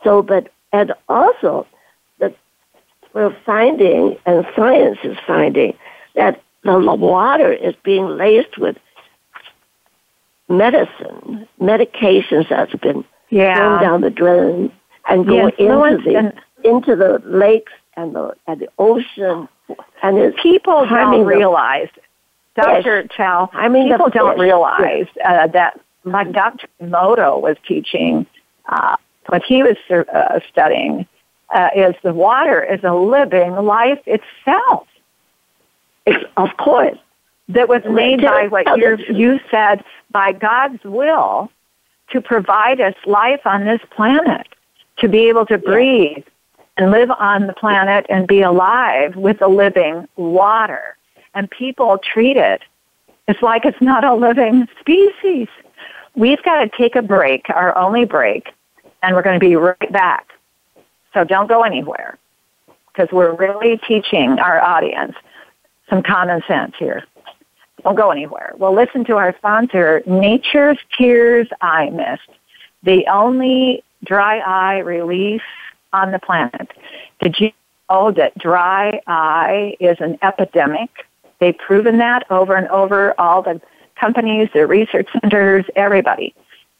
So, 0.05 0.23
but 0.23 0.53
and 0.73 0.92
also 1.09 1.66
that 2.19 2.37
we're 3.14 3.35
finding, 3.47 4.19
and 4.27 4.47
science 4.55 4.99
is 5.05 5.16
finding 5.27 5.79
that 6.16 6.42
the 6.64 6.79
water 6.79 7.53
is 7.53 7.75
being 7.85 8.09
laced 8.19 8.59
with 8.59 8.77
medicine, 10.49 11.49
medications 11.61 12.49
that's 12.49 12.75
been 12.75 13.05
yeah. 13.31 13.81
down 13.81 14.01
the 14.01 14.11
drain 14.11 14.73
and 15.09 15.27
go 15.27 15.47
into 15.47 16.03
the 16.05 16.35
into 16.64 16.97
the 16.97 17.23
lakes 17.25 17.73
and 17.97 18.16
the 18.16 18.35
and 18.49 18.61
the 18.61 18.69
ocean. 18.79 19.49
And 20.03 20.19
it's 20.19 20.37
people 20.42 20.87
don't 20.87 21.25
realize, 21.25 21.88
Dr. 22.57 23.03
Fish. 23.03 23.16
Chow. 23.16 23.49
I 23.53 23.69
mean, 23.69 23.90
people 23.90 24.11
don't 24.11 24.38
realize 24.38 25.07
uh, 25.25 25.47
that, 25.49 25.81
like 26.07 26.33
Dr. 26.33 26.69
Emoto 26.81 27.40
was 27.40 27.57
teaching, 27.66 28.27
uh, 28.69 28.97
what 29.27 29.42
he 29.42 29.62
was 29.62 29.77
uh, 29.90 30.40
studying 30.51 31.07
uh, 31.55 31.69
is 31.75 31.95
the 32.03 32.14
water 32.14 32.62
is 32.62 32.81
a 32.85 32.95
living 32.95 33.53
life 33.55 34.01
itself. 34.07 34.87
It's, 36.07 36.25
of 36.37 36.57
course. 36.57 36.99
That 37.49 37.69
was 37.69 37.83
made 37.85 38.23
by 38.23 38.49
what 38.49 38.66
you 38.77 38.99
you 39.09 39.38
said 39.53 39.85
by 40.11 40.33
God's 40.33 40.83
will 40.83 41.49
to 42.11 42.21
provide 42.21 42.81
us 42.81 42.95
life 43.07 43.40
on 43.45 43.64
this 43.64 43.81
planet, 43.90 44.49
to 44.99 45.09
be 45.09 45.29
able 45.29 45.47
to 45.47 45.57
breathe 45.57 46.25
and 46.77 46.90
live 46.90 47.11
on 47.12 47.47
the 47.47 47.53
planet 47.53 48.05
and 48.09 48.27
be 48.27 48.42
alive 48.42 49.14
with 49.14 49.38
the 49.38 49.47
living 49.47 50.09
water. 50.16 50.97
And 51.35 51.49
people 51.49 51.99
treat 51.99 52.37
it. 52.37 52.62
It's 53.29 53.42
like 53.42 53.64
it's 53.64 53.81
not 53.81 54.03
a 54.03 54.14
living 54.14 54.66
species. 54.81 55.47
We've 56.16 56.42
got 56.42 56.61
to 56.64 56.70
take 56.76 56.96
a 56.96 57.02
break, 57.02 57.46
our 57.50 57.76
only 57.76 58.07
break, 58.07 58.48
and 59.02 59.14
we're 59.14 59.22
going 59.22 59.38
to 59.38 59.46
be 59.46 59.55
right 59.55 59.92
back. 59.92 60.26
So 61.12 61.24
don't 61.24 61.46
go 61.46 61.62
anywhere 61.62 62.18
because 62.88 63.12
we're 63.12 63.35
really 63.35 63.79
teaching 63.87 64.38
our 64.38 64.61
audience 64.61 65.14
some 65.90 66.02
common 66.02 66.42
sense 66.48 66.74
here. 66.79 67.05
Don't 67.83 67.96
go 67.96 68.11
anywhere. 68.11 68.55
Well, 68.57 68.74
listen 68.74 69.05
to 69.05 69.16
our 69.16 69.37
sponsor, 69.37 70.02
Nature's 70.07 70.79
Tears 70.96 71.48
Eye 71.61 71.90
Mist, 71.90 72.29
the 72.83 73.07
only 73.07 73.85
dry 74.02 74.38
eye 74.38 74.79
relief 74.79 75.42
on 75.92 76.12
the 76.12 76.18
planet. 76.18 76.70
Did 77.20 77.38
you 77.38 77.52
know 77.90 78.11
that 78.12 78.37
dry 78.38 79.00
eye 79.07 79.76
is 79.81 79.98
an 80.00 80.18
epidemic? 80.22 80.90
They've 81.38 81.57
proven 81.57 81.98
that 81.98 82.24
over 82.31 82.57
and 82.57 82.68
over. 82.68 83.14
All 83.20 83.42
the 83.42 83.61
companies, 83.98 84.48
the 84.52 84.66
research 84.66 85.09
centers, 85.20 85.64
everybody. 85.74 86.35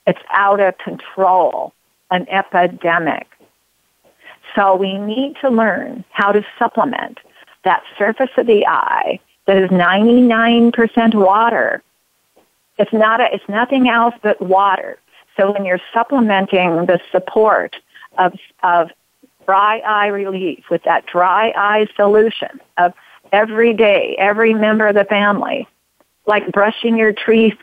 It's 0.07 0.21
out 0.31 0.61
of 0.61 0.79
control, 0.79 1.73
an 2.11 2.29
epidemic. 2.29 3.27
So 4.55 4.77
we 4.77 4.97
need 4.99 5.37
to 5.41 5.51
learn 5.51 6.05
how 6.11 6.33
to 6.33 6.45
supplement 6.59 7.19
that 7.65 7.83
surface 7.99 8.31
of 8.37 8.47
the 8.47 8.67
eye 8.67 9.19
that 9.47 9.57
is 9.57 9.71
99% 9.71 11.15
water. 11.15 11.83
It's 12.79 12.93
not 12.93 13.21
a, 13.21 13.35
it's 13.35 13.49
nothing 13.49 13.89
else 13.89 14.15
but 14.23 14.41
water. 14.41 14.99
So 15.37 15.53
when 15.53 15.65
you're 15.65 15.81
supplementing 15.93 16.87
the 16.87 17.01
support 17.11 17.77
of, 18.19 18.35
of 18.63 18.91
dry 19.45 19.79
eye 19.79 20.07
relief 20.09 20.65
with 20.71 20.83
that 20.85 21.07
dry 21.07 21.53
eye 21.57 21.87
solution 21.97 22.61
of 22.79 22.95
every 23.33 23.75
day, 23.75 24.17
every 24.19 24.55
member 24.55 24.89
of 24.89 24.95
the 24.95 25.05
family, 25.05 25.69
like 26.27 26.51
brushing 26.53 26.97
your 26.97 27.13
teeth, 27.13 27.57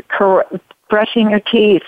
brushing 0.90 1.30
your 1.30 1.40
teeth, 1.40 1.84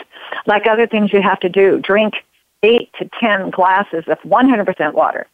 like 0.45 0.67
other 0.67 0.87
things 0.87 1.13
you 1.13 1.21
have 1.21 1.39
to 1.41 1.49
do, 1.49 1.79
drink 1.79 2.15
eight 2.63 2.91
to 2.99 3.09
ten 3.19 3.49
glasses 3.49 4.03
of 4.07 4.19
100% 4.21 4.93
water. 4.93 5.27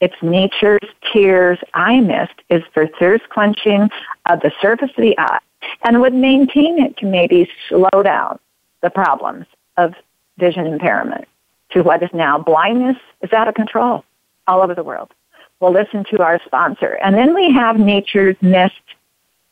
It's 0.00 0.14
Nature's 0.22 0.88
Tears 1.12 1.58
Eye 1.72 2.00
Mist 2.00 2.34
is 2.50 2.62
for 2.72 2.86
thirst 2.86 3.28
quenching 3.30 3.88
of 4.26 4.40
the 4.40 4.52
surface 4.60 4.90
of 4.96 5.02
the 5.02 5.18
eye 5.18 5.38
and 5.82 6.00
would 6.00 6.14
maintain 6.14 6.78
it 6.78 6.96
to 6.98 7.06
maybe 7.06 7.48
slow 7.68 8.02
down 8.02 8.38
the 8.82 8.90
problems 8.90 9.46
of 9.76 9.94
vision 10.36 10.66
impairment 10.66 11.26
to 11.70 11.82
what 11.82 12.02
is 12.02 12.10
now 12.12 12.38
blindness 12.38 12.96
is 13.22 13.32
out 13.32 13.48
of 13.48 13.54
control 13.54 14.04
all 14.46 14.60
over 14.60 14.74
the 14.74 14.84
world. 14.84 15.12
We'll 15.60 15.72
listen 15.72 16.04
to 16.10 16.22
our 16.22 16.40
sponsor. 16.44 16.98
And 17.02 17.14
then 17.14 17.34
we 17.34 17.50
have 17.52 17.78
Nature's 17.78 18.36
Mist 18.42 18.74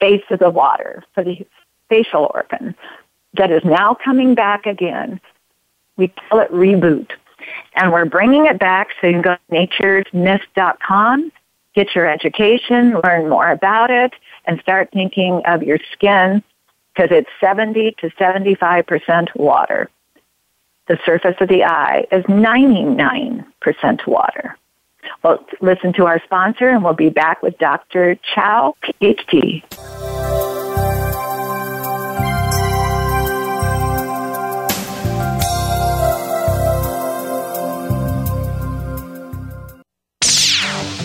Face 0.02 0.24
of 0.30 0.40
the 0.40 0.50
Water 0.50 1.04
for 1.14 1.22
the 1.22 1.46
facial 1.88 2.28
organ 2.34 2.74
that 3.34 3.52
is 3.52 3.64
now 3.64 3.94
coming 3.94 4.34
back 4.34 4.66
again. 4.66 5.20
We 5.96 6.08
call 6.08 6.40
it 6.40 6.50
Reboot. 6.50 7.12
And 7.76 7.92
we're 7.92 8.06
bringing 8.06 8.46
it 8.46 8.58
back 8.58 8.88
so 9.00 9.06
you 9.06 9.12
can 9.12 9.22
go 9.22 9.36
to 9.36 9.68
naturesmist.com, 10.12 11.30
get 11.76 11.94
your 11.94 12.08
education, 12.08 13.00
learn 13.04 13.28
more 13.28 13.48
about 13.48 13.92
it, 13.92 14.12
and 14.44 14.58
start 14.60 14.90
thinking 14.92 15.40
of 15.46 15.62
your 15.62 15.78
skin 15.92 16.42
because 16.92 17.10
it's 17.12 17.30
70 17.40 17.94
to 17.98 18.10
75% 18.10 19.36
water. 19.36 19.88
The 20.88 20.98
surface 21.06 21.36
of 21.40 21.48
the 21.48 21.62
eye 21.62 22.06
is 22.10 22.24
99% 22.24 24.06
water. 24.08 24.58
Well, 25.22 25.44
listen 25.60 25.92
to 25.94 26.06
our 26.06 26.22
sponsor 26.24 26.68
and 26.68 26.84
we'll 26.84 26.94
be 26.94 27.10
back 27.10 27.42
with 27.42 27.58
Dr. 27.58 28.16
Chow, 28.34 28.74
PhD. 28.82 29.62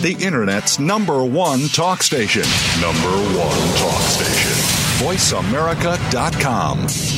the 0.02 0.16
Internet's 0.24 0.78
number 0.78 1.24
one 1.24 1.68
talk 1.68 2.02
station. 2.02 2.42
Number 2.80 3.10
one 3.36 3.76
talk 3.76 4.00
station. 4.02 4.52
VoiceAmerica.com. 5.04 7.17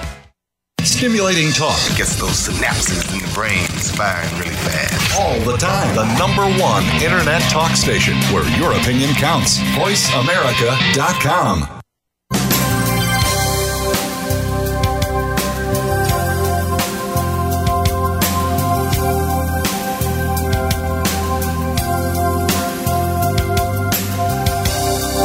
Stimulating 0.83 1.51
talk. 1.51 1.79
It 1.91 1.97
gets 1.97 2.15
those 2.15 2.47
synapses 2.47 3.13
in 3.13 3.19
the 3.19 3.31
brain 3.33 3.67
firing 3.95 4.29
really 4.39 4.55
fast. 4.55 5.19
All 5.19 5.39
the 5.39 5.57
time. 5.57 5.95
The 5.95 6.05
number 6.17 6.43
one 6.61 6.83
internet 7.01 7.41
talk 7.43 7.75
station 7.75 8.15
where 8.33 8.45
your 8.57 8.73
opinion 8.73 9.13
counts. 9.13 9.59
VoiceAmerica.com. 9.59 11.67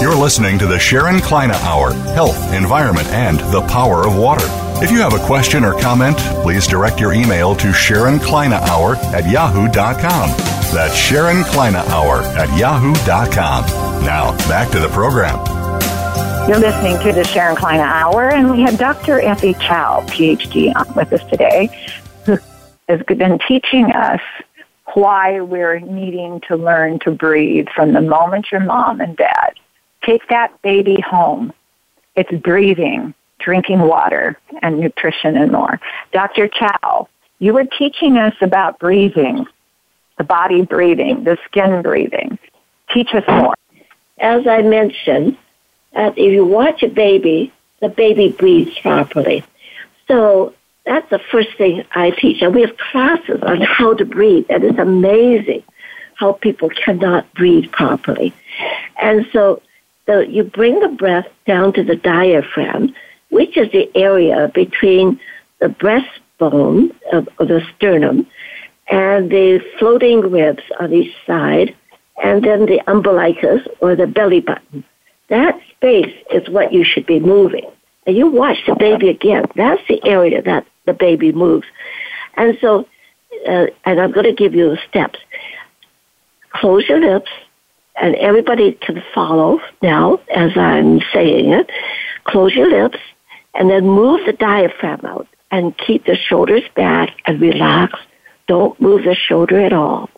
You're 0.03 0.14
listening 0.14 0.59
to 0.59 0.66
the 0.66 0.79
Sharon 0.79 1.21
Kleyne 1.21 1.51
Hour 1.51 1.92
Health, 2.14 2.53
Environment, 2.53 3.09
and 3.09 3.40
the 3.53 3.62
Power 3.62 4.07
of 4.07 4.16
Water. 4.16 4.47
If 4.83 4.91
you 4.91 4.99
have 4.99 5.15
a 5.15 5.27
question 5.27 5.65
or 5.65 5.73
comment, 5.73 6.19
please 6.43 6.67
direct 6.67 7.01
your 7.01 7.12
email 7.12 7.55
to 7.57 7.73
Sharon 7.73 8.19
Kleyne 8.19 8.53
Hour 8.53 8.97
at 8.97 9.29
yahoo.com. 9.29 10.31
That's 10.75 10.95
Sharon 10.95 11.45
Kleyne 11.45 11.77
Hour 11.77 12.23
at 12.37 12.57
yahoo.com. 12.59 13.65
Now, 14.05 14.37
back 14.49 14.71
to 14.73 14.79
the 14.79 14.89
program. 14.89 15.37
You're 16.48 16.59
listening 16.59 16.98
to 17.00 17.13
the 17.13 17.25
Sharon 17.25 17.57
Kleyne 17.57 17.81
Hour, 17.81 18.31
and 18.31 18.50
we 18.50 18.61
have 18.63 18.79
Dr. 18.79 19.21
Effie 19.21 19.55
Chow, 19.55 20.03
PhD, 20.09 20.73
with 20.94 21.13
us 21.13 21.25
today, 21.31 21.71
who 22.25 22.38
has 22.88 23.03
been 23.03 23.38
teaching 23.48 23.87
us 23.92 24.21
why 24.94 25.40
we're 25.40 25.79
needing 25.81 26.40
to 26.48 26.57
learn 26.57 26.98
to 27.00 27.11
breathe 27.11 27.69
from 27.75 27.92
the 27.92 28.00
moment 28.00 28.53
your 28.53 28.61
mom 28.61 29.00
and 29.00 29.17
dad 29.17 29.55
take 30.07 30.29
that 30.29 30.63
baby 30.63 31.00
home. 31.00 31.53
It's 32.15 32.31
breathing, 32.42 33.15
drinking 33.39 33.81
water, 33.81 34.39
and 34.63 34.81
nutrition 34.81 35.37
and 35.37 35.53
more. 35.53 35.81
Dr. 36.13 36.49
Chow, 36.49 37.09
you 37.39 37.53
were 37.53 37.65
teaching 37.65 38.17
us 38.17 38.35
about 38.41 38.79
breathing, 38.79 39.47
the 40.19 40.25
body 40.25 40.63
breathing, 40.63 41.25
the 41.25 41.39
skin 41.47 41.83
breathing. 41.83 42.39
Teach 42.93 43.15
us 43.15 43.25
more. 43.29 43.55
As 44.19 44.47
I 44.47 44.63
mentioned, 44.63 45.37
if 45.93 46.17
you 46.17 46.45
watch 46.45 46.83
a 46.83 46.89
baby, 46.89 47.53
the 47.81 47.89
baby 47.89 48.31
breathes 48.31 48.79
properly. 48.79 49.45
So 50.09 50.55
that's 50.85 51.09
the 51.11 51.19
first 51.19 51.57
thing 51.59 51.85
I 51.95 52.11
teach. 52.11 52.41
And 52.41 52.55
we 52.55 52.63
have 52.63 52.77
classes 52.77 53.43
on 53.43 53.61
how 53.61 53.95
to 53.95 54.05
breathe, 54.05 54.47
and 54.49 54.65
it's 54.65 54.79
amazing 54.79 55.63
how 56.15 56.33
people 56.33 56.71
cannot 56.71 57.33
breathe 57.35 57.71
properly. 57.71 58.33
And 58.97 59.27
so 59.33 59.61
so 60.07 60.21
you 60.21 60.45
bring 60.45 60.79
the 60.81 60.89
breath 60.89 61.27
down 61.47 61.73
to 61.75 61.83
the 61.83 61.97
diaphragm, 61.97 62.95
which 63.31 63.56
is 63.56 63.70
the 63.72 63.90
area 63.94 64.50
between 64.54 65.20
the 65.60 65.68
breastbone 65.68 66.94
of, 67.12 67.29
of 67.38 67.48
the 67.48 67.62
sternum 67.77 68.27
and 68.88 69.31
the 69.31 69.60
floating 69.79 70.20
ribs 70.20 70.62
on 70.79 70.92
each 70.92 71.14
side, 71.27 71.74
and 72.22 72.44
then 72.44 72.66
the 72.66 72.81
umbilicus 72.87 73.66
or 73.81 73.96
the 73.96 74.06
belly 74.06 74.40
button. 74.40 74.85
That 75.29 75.60
space 75.70 76.14
is 76.33 76.48
what 76.48 76.72
you 76.72 76.85
should 76.85 77.06
be 77.06 77.20
moving. 77.20 77.68
And 78.06 78.16
you 78.16 78.29
watch 78.29 78.58
the 78.66 78.77
baby 78.77 79.08
again. 79.08 79.46
That's 79.56 79.83
the 79.88 80.00
area 80.04 80.40
that 80.42 80.66
the 80.85 80.94
baby 80.94 81.33
moves. 81.33 81.66
And 82.35 82.56
so, 82.60 82.87
uh, 83.48 83.66
and 83.85 84.00
I'm 84.00 84.12
going 84.12 84.27
to 84.27 84.33
give 84.33 84.54
you 84.54 84.70
the 84.70 84.79
steps. 84.88 85.18
Close 86.50 86.88
your 86.88 87.00
lips, 87.00 87.31
and 87.96 88.14
everybody 88.14 88.72
can 88.72 89.02
follow 89.14 89.60
now 89.83 90.20
as 90.35 90.56
I'm 90.56 91.00
saying 91.12 91.52
it. 91.52 91.70
Close 92.24 92.54
your 92.54 92.70
lips, 92.70 92.98
and 93.59 93.71
then 93.71 93.87
move 93.87 94.27
the 94.27 94.33
diaphragm 94.33 95.00
out, 95.04 95.27
and 95.50 95.77
keep 95.79 96.04
the 96.04 96.17
shoulders 96.17 96.63
back 96.75 97.11
and 97.27 97.40
relax. 97.40 97.98
Don't 98.46 98.81
move 98.81 99.04
the 99.04 99.15
shoulder 99.15 99.61
at 99.61 99.73
all. 99.73 100.11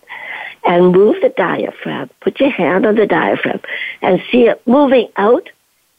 And 0.65 0.93
move 0.93 1.17
the 1.23 1.29
diaphragm. 1.31 2.11
Put 2.21 2.41
your 2.41 2.51
hand 2.51 2.85
on 2.85 2.97
the 2.97 3.07
diaphragm 3.07 3.61
and 4.03 4.21
see 4.31 4.49
it 4.49 4.67
moving 4.67 5.09
out 5.17 5.49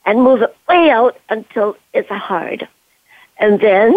and 0.06 0.22
move 0.22 0.42
it 0.42 0.56
way 0.68 0.90
out 0.90 1.18
until 1.30 1.78
it's 1.94 2.10
hard. 2.10 2.68
And 3.38 3.60
then 3.62 3.96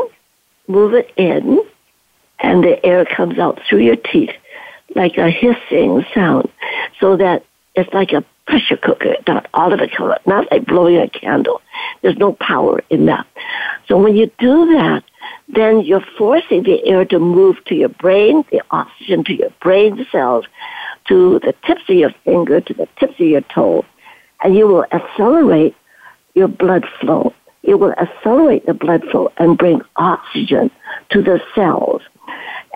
move 0.69 0.95
it 0.95 1.11
in 1.17 1.61
and 2.39 2.63
the 2.63 2.85
air 2.85 3.05
comes 3.05 3.39
out 3.39 3.61
through 3.69 3.81
your 3.81 3.97
teeth 3.97 4.31
like 4.95 5.17
a 5.17 5.31
hissing 5.31 6.05
sound 6.15 6.49
so 7.01 7.17
that 7.17 7.45
it's 7.75 7.93
like 7.93 8.13
a 8.13 8.25
pressure 8.47 8.77
cooker, 8.77 9.17
not 9.27 9.49
it 9.55 9.93
come 9.97 10.15
not 10.27 10.51
like 10.51 10.67
blowing 10.67 10.97
a 10.97 11.09
candle. 11.09 11.61
There's 12.03 12.17
no 12.17 12.33
power 12.35 12.83
in 12.91 13.07
that. 13.07 13.27
So 13.89 13.97
when 13.97 14.17
you 14.17 14.31
do 14.39 14.67
that, 14.75 15.05
then 15.49 15.81
you're 15.83 16.05
forcing 16.19 16.63
the 16.63 16.85
air 16.87 17.05
to 17.07 17.19
move 17.19 17.57
to 17.67 17.75
your 17.75 17.89
brain, 17.89 18.45
the 18.51 18.63
oxygen 18.71 19.25
to 19.25 19.35
your 19.35 19.51
brain 19.61 20.07
cells, 20.11 20.47
to 21.09 21.39
the 21.41 21.55
tips 21.67 21.83
of 21.89 21.97
your 21.97 22.13
finger, 22.25 22.61
to 22.61 22.75
the 22.75 22.89
tips 22.99 23.15
of 23.15 23.27
your 23.27 23.43
toe, 23.43 23.85
and 24.43 24.57
you 24.57 24.67
will 24.67 24.87
accelerate 24.93 25.77
your 26.35 26.49
blood 26.49 26.85
flow. 27.01 27.35
It 27.63 27.79
will 27.79 27.93
accelerate 27.93 28.67
the 28.67 28.75
blood 28.75 29.05
flow 29.11 29.33
and 29.37 29.57
bring 29.57 29.83
oxygen 29.97 30.71
to 31.11 31.23
the 31.23 31.41
cells. 31.55 32.03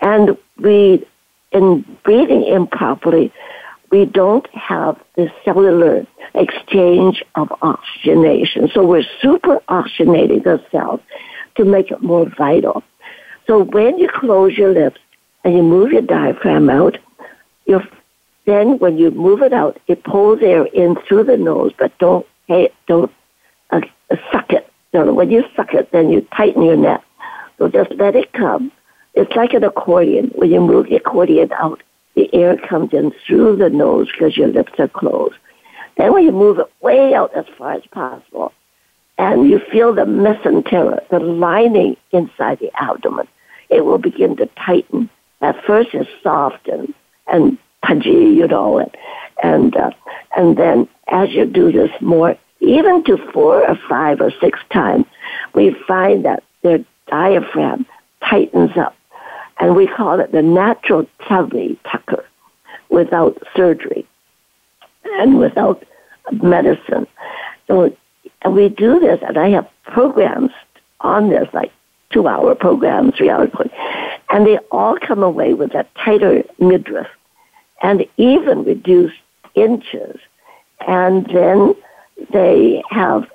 And 0.01 0.37
we, 0.57 1.05
in 1.51 1.85
breathing 2.03 2.45
improperly, 2.45 3.33
we 3.91 4.05
don't 4.05 4.47
have 4.53 5.01
the 5.15 5.31
cellular 5.43 6.05
exchange 6.33 7.23
of 7.35 7.51
oxygenation. 7.61 8.69
So 8.73 8.85
we're 8.85 9.05
super 9.21 9.59
oxygenating 9.69 10.43
the 10.43 10.63
cells 10.71 10.99
to 11.55 11.65
make 11.65 11.91
it 11.91 12.01
more 12.01 12.29
vital. 12.37 12.83
So 13.47 13.63
when 13.63 13.97
you 13.97 14.09
close 14.09 14.57
your 14.57 14.73
lips 14.73 14.99
and 15.43 15.55
you 15.55 15.63
move 15.63 15.91
your 15.91 16.01
diaphragm 16.01 16.69
out, 16.69 16.97
you 17.65 17.81
then 18.45 18.79
when 18.79 18.97
you 18.97 19.11
move 19.11 19.41
it 19.41 19.51
out, 19.51 19.77
it 19.87 20.05
pulls 20.05 20.41
air 20.41 20.65
in 20.67 20.95
through 21.07 21.25
the 21.25 21.35
nose, 21.37 21.73
but 21.77 21.97
don't 21.97 22.25
hey, 22.47 22.69
don't 22.87 23.11
uh, 23.71 23.81
suck 24.31 24.51
it. 24.51 24.71
Know, 24.93 25.13
when 25.13 25.29
you 25.29 25.43
suck 25.55 25.73
it, 25.73 25.91
then 25.91 26.09
you 26.09 26.25
tighten 26.35 26.63
your 26.63 26.77
neck. 26.77 27.03
So 27.57 27.67
just 27.67 27.91
let 27.91 28.15
it 28.15 28.31
come. 28.33 28.71
It's 29.13 29.35
like 29.35 29.53
an 29.53 29.63
accordion. 29.63 30.31
When 30.35 30.49
you 30.49 30.61
move 30.61 30.87
the 30.87 30.95
accordion 30.95 31.51
out, 31.53 31.83
the 32.17 32.33
air 32.33 32.57
comes 32.57 32.91
in 32.93 33.13
through 33.25 33.55
the 33.57 33.69
nose 33.69 34.07
because 34.11 34.35
your 34.35 34.47
lips 34.47 34.73
are 34.79 34.87
closed. 34.87 35.35
Then 35.97 36.13
when 36.13 36.23
you 36.23 36.31
move 36.31 36.57
it 36.57 36.65
way 36.81 37.13
out 37.13 37.31
as 37.35 37.45
far 37.59 37.73
as 37.73 37.83
possible, 37.91 38.51
and 39.19 39.47
you 39.47 39.59
feel 39.71 39.93
the 39.93 40.05
mesentery, 40.05 41.07
the 41.09 41.19
lining 41.19 41.95
inside 42.11 42.57
the 42.57 42.71
abdomen, 42.81 43.27
it 43.69 43.85
will 43.85 43.99
begin 43.99 44.35
to 44.37 44.47
tighten. 44.65 45.11
At 45.41 45.63
first, 45.63 45.89
it's 45.93 46.09
soft 46.23 46.67
and 46.67 46.91
and 47.27 47.59
pudgy, 47.83 48.09
you 48.09 48.47
know, 48.47 48.79
and 48.79 48.97
and 49.43 49.77
uh, 49.77 49.91
and 50.35 50.57
then 50.57 50.87
as 51.09 51.29
you 51.29 51.45
do 51.45 51.71
this 51.71 51.91
more, 52.01 52.35
even 52.61 53.03
to 53.03 53.17
four 53.31 53.67
or 53.67 53.77
five 53.87 54.21
or 54.21 54.31
six 54.41 54.59
times, 54.71 55.05
we 55.53 55.75
find 55.87 56.25
that 56.25 56.43
their 56.63 56.83
diaphragm 57.09 57.85
tightens 58.27 58.75
up, 58.75 58.95
and 59.59 59.75
we 59.75 59.87
call 59.87 60.19
it 60.19 60.31
the 60.31 60.41
natural 60.41 61.07
tummy 61.27 61.77
tucker, 61.89 62.25
without 62.89 63.41
surgery 63.55 64.05
and 65.19 65.39
without 65.39 65.83
medicine. 66.31 67.07
So 67.67 67.95
and 68.41 68.53
we 68.53 68.69
do 68.69 68.99
this, 68.99 69.19
and 69.27 69.37
I 69.37 69.49
have 69.49 69.67
programs 69.83 70.51
on 71.01 71.29
this, 71.29 71.47
like 71.53 71.71
two 72.11 72.27
hour 72.27 72.55
programs, 72.55 73.15
three 73.15 73.29
hour 73.29 73.47
programs, 73.47 73.73
and 74.29 74.45
they 74.45 74.57
all 74.71 74.97
come 74.97 75.23
away 75.23 75.53
with 75.53 75.73
a 75.73 75.85
tighter 75.95 76.43
midriff 76.59 77.07
and 77.81 78.05
even 78.17 78.63
reduced 78.63 79.17
inches. 79.55 80.19
And 80.87 81.25
then 81.27 81.75
they 82.31 82.83
have, 82.89 83.29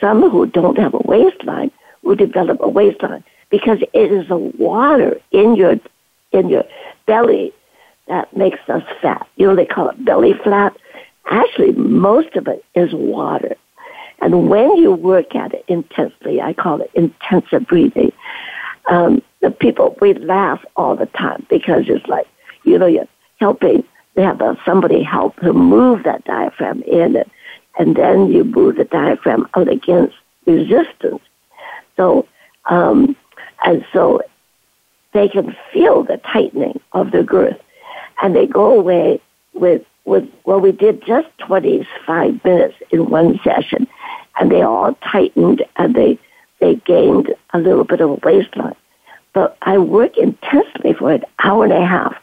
some 0.00 0.30
who 0.30 0.46
don't 0.46 0.78
have 0.78 0.94
a 0.94 1.02
waistline 1.04 1.70
who 2.02 2.14
develop 2.14 2.60
a 2.60 2.68
waistline 2.68 3.24
because 3.50 3.78
it 3.92 4.12
is 4.12 4.28
the 4.28 4.36
water 4.36 5.20
in 5.30 5.56
your, 5.56 5.76
in 6.32 6.48
your 6.48 6.64
belly 7.06 7.52
that 8.08 8.34
makes 8.36 8.60
us 8.68 8.82
fat. 9.00 9.26
You 9.36 9.46
know, 9.46 9.56
they 9.56 9.66
call 9.66 9.88
it 9.88 10.04
belly 10.04 10.34
fat. 10.44 10.76
Actually, 11.28 11.72
most 11.72 12.36
of 12.36 12.46
it 12.46 12.64
is 12.74 12.92
water. 12.92 13.56
And 14.20 14.48
when 14.48 14.76
you 14.76 14.92
work 14.92 15.34
at 15.34 15.52
it 15.52 15.64
intensely, 15.68 16.40
I 16.40 16.52
call 16.52 16.80
it 16.80 16.90
intensive 16.94 17.66
breathing, 17.66 18.12
um, 18.88 19.22
the 19.40 19.50
people, 19.50 19.96
we 20.00 20.14
laugh 20.14 20.64
all 20.76 20.96
the 20.96 21.06
time 21.06 21.46
because 21.50 21.84
it's 21.88 22.06
like, 22.06 22.26
you 22.64 22.78
know, 22.78 22.86
you're 22.86 23.08
helping, 23.40 23.84
they 24.14 24.22
have 24.22 24.40
uh, 24.40 24.54
somebody 24.64 25.02
help 25.02 25.36
to 25.40 25.52
move 25.52 26.04
that 26.04 26.24
diaphragm 26.24 26.82
in 26.82 27.16
it, 27.16 27.30
and 27.78 27.96
then 27.96 28.32
you 28.32 28.44
move 28.44 28.76
the 28.76 28.84
diaphragm 28.84 29.48
out 29.54 29.68
against 29.68 30.16
resistance. 30.46 31.20
So, 31.96 32.26
um, 32.66 33.16
and 33.64 33.84
so 33.92 34.22
they 35.12 35.28
can 35.28 35.56
feel 35.72 36.02
the 36.02 36.18
tightening 36.18 36.80
of 36.92 37.10
the 37.10 37.22
girth, 37.22 37.60
and 38.22 38.34
they 38.34 38.46
go 38.46 38.78
away 38.78 39.20
with 39.54 39.82
with 40.04 40.28
well, 40.44 40.60
we 40.60 40.72
did 40.72 41.04
just 41.04 41.28
25 41.38 42.44
minutes 42.44 42.76
in 42.90 43.10
one 43.10 43.40
session, 43.42 43.86
and 44.38 44.50
they 44.50 44.62
all 44.62 44.94
tightened 45.02 45.64
and 45.76 45.94
they 45.94 46.18
they 46.60 46.76
gained 46.76 47.34
a 47.52 47.58
little 47.58 47.84
bit 47.84 48.00
of 48.00 48.10
a 48.10 48.14
waistline. 48.14 48.76
But 49.32 49.56
I 49.62 49.78
work 49.78 50.16
intensely 50.16 50.94
for 50.94 51.12
an 51.12 51.24
hour 51.42 51.64
and 51.64 51.72
a 51.72 51.84
half 51.84 52.16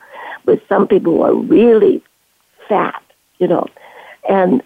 with 0.46 0.62
some 0.68 0.88
people 0.88 1.18
who 1.18 1.22
are 1.22 1.36
really 1.36 2.04
fat, 2.68 3.02
you 3.38 3.48
know, 3.48 3.68
and 4.28 4.64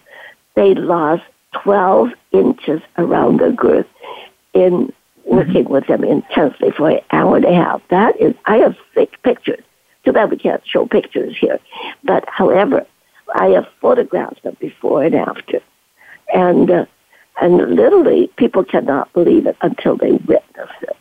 they 0.56 0.74
lost 0.74 1.24
12 1.64 2.10
inches 2.32 2.82
around 2.98 3.39
their 3.39 3.52
girth 3.52 3.88
in 4.54 4.93
working 5.28 5.66
with 5.66 5.86
them 5.88 6.04
intensely 6.04 6.72
for 6.72 6.90
an 6.90 7.02
hour 7.12 7.36
and 7.36 7.46
a 7.46 7.54
half. 7.54 7.82
That 7.90 8.20
is, 8.20 8.34
I 8.46 8.58
have 8.58 8.76
thick 8.94 9.22
pictures. 9.24 9.64
Too 10.06 10.14
bad 10.14 10.32
we 10.32 10.38
can't 10.38 10.66
show 10.66 10.86
pictures 10.86 11.36
here. 11.38 11.60
But 12.04 12.24
however, 12.28 12.86
I 13.36 13.48
have 13.48 13.68
photographs 13.82 14.40
of 14.46 14.58
before 14.60 15.04
and 15.04 15.16
after. 15.16 15.60
And, 16.34 16.72
uh, 16.72 16.86
and 17.42 17.58
literally, 17.76 18.32
people 18.38 18.64
cannot 18.64 19.12
believe 19.14 19.46
it 19.46 19.58
until 19.62 19.98
they 19.98 20.14
witness 20.14 20.70
it. 20.82 20.96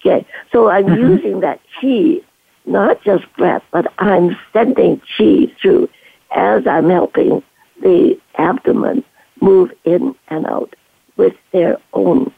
Okay, 0.00 0.26
so 0.50 0.68
I'm 0.68 0.86
mm-hmm. 0.86 1.08
using 1.08 1.40
that 1.40 1.60
chi, 1.80 2.20
not 2.64 3.02
just 3.02 3.24
breath, 3.36 3.62
but 3.70 3.92
I'm 3.98 4.36
sending 4.52 5.00
chi 5.16 5.52
through 5.60 5.88
as 6.34 6.66
I'm 6.66 6.88
helping 6.88 7.42
the 7.82 8.18
abdomen 8.36 9.04
move 9.40 9.72
in 9.84 10.14
and 10.28 10.46
out 10.46 10.74
with 11.16 11.34
their 11.52 11.78
own. 11.92 12.32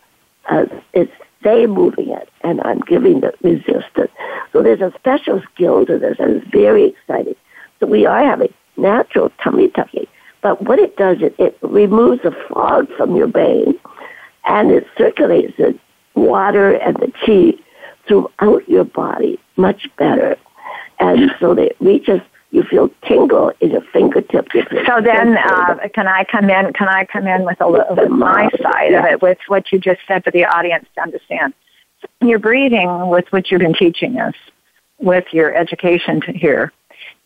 Uh, 0.49 0.66
it's 0.93 1.12
they 1.43 1.66
moving 1.66 2.11
it, 2.11 2.28
and 2.43 2.61
I'm 2.62 2.80
giving 2.80 3.20
the 3.20 3.34
resistance. 3.43 4.11
So 4.53 4.62
there's 4.62 4.80
a 4.80 4.93
special 4.97 5.43
skill 5.53 5.84
to 5.86 5.99
this, 5.99 6.16
and 6.20 6.36
it's 6.36 6.51
very 6.51 6.84
exciting. 6.84 7.34
So 7.80 7.86
we 7.86 8.07
are 8.07 8.24
having 8.24 8.53
natural 8.76 9.30
tummy 9.43 9.68
tucking. 9.68 10.07
But 10.40 10.62
what 10.62 10.78
it 10.78 10.97
does, 10.97 11.18
is 11.18 11.32
it 11.38 11.59
removes 11.62 12.22
the 12.22 12.32
fog 12.49 12.88
from 12.97 13.16
your 13.16 13.28
brain 13.28 13.78
and 14.45 14.70
it 14.72 14.86
circulates 14.99 15.57
the 15.57 15.78
water 16.14 16.74
and 16.74 16.97
the 16.97 17.12
chi 17.24 17.59
throughout 18.07 18.68
your 18.68 18.84
body 18.84 19.38
much 19.57 19.88
better. 19.97 20.36
And 20.99 21.32
so 21.38 21.55
that 21.55 21.66
it 21.66 21.76
reaches, 21.80 22.20
you 22.53 22.62
feel 22.62 22.90
tingle 23.09 23.50
in 23.61 23.70
your 23.70 23.80
fingertips. 23.92 24.53
So 24.86 25.00
then, 25.00 25.38
uh, 25.38 25.78
can 25.94 26.07
I 26.07 26.24
come 26.24 26.50
in? 26.50 26.72
Can 26.74 26.86
I 26.86 27.07
come 27.07 27.26
in 27.26 27.44
with 27.44 27.61
a 27.61 27.66
little 27.66 27.96
bit 27.96 28.11
my 28.11 28.50
side 28.62 28.92
yeah. 28.92 28.98
of 28.98 29.05
it, 29.07 29.22
with 29.22 29.38
what 29.48 29.72
you 29.72 29.78
just 29.78 30.00
said 30.07 30.22
for 30.22 30.30
the 30.30 30.44
audience 30.44 30.86
to 30.94 31.00
understand? 31.00 31.55
Your 32.20 32.38
breathing, 32.38 33.09
with 33.09 33.24
what 33.30 33.50
you've 33.50 33.61
been 33.61 33.74
teaching 33.74 34.18
us, 34.18 34.34
with 34.98 35.24
your 35.32 35.55
education 35.55 36.20
to 36.22 36.32
here, 36.32 36.72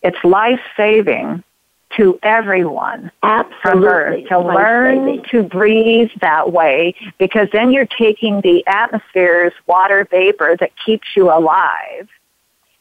it's 0.03 0.22
life 0.22 0.61
saving 0.77 1.43
to 1.97 2.18
everyone 2.22 3.11
Absolutely. 3.22 4.24
to 4.29 4.39
learn 4.39 5.22
to 5.31 5.43
breathe 5.43 6.11
that 6.20 6.53
way 6.53 6.95
because 7.18 7.49
then 7.53 7.72
you're 7.72 7.87
taking 7.87 8.41
the 8.43 8.64
atmosphere's 8.66 9.53
water 9.66 10.07
vapor 10.11 10.57
that 10.61 10.72
keeps 10.85 11.09
you 11.16 11.31
alive 11.31 12.09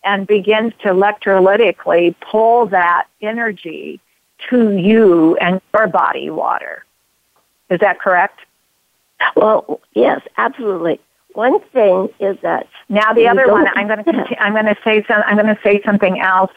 and 0.06 0.28
begins 0.28 0.72
to 0.84 0.90
electrolytically 0.90 2.16
pull 2.22 2.68
that 2.68 3.08
energy 3.22 4.00
to 4.50 4.78
you 4.78 5.36
and 5.38 5.60
your 5.74 5.88
body 5.88 6.30
water. 6.30 6.86
Is 7.70 7.80
that 7.80 8.00
correct? 8.00 8.40
Well, 9.36 9.82
yes, 9.94 10.22
absolutely. 10.38 11.00
One 11.34 11.60
thing 11.60 12.10
is 12.20 12.38
that 12.42 12.68
now 12.88 13.12
the 13.14 13.28
other 13.28 13.52
one 13.52 13.68
I'm 13.76 13.88
going 13.88 14.04
to 14.04 14.42
I'm 14.44 14.54
going 14.54 14.66
to 14.66 14.78
say 14.84 15.04
some 15.08 15.22
I'm 15.26 15.36
going 15.36 15.54
to 15.54 15.60
say 15.64 15.82
something 15.84 16.20
else 16.22 16.52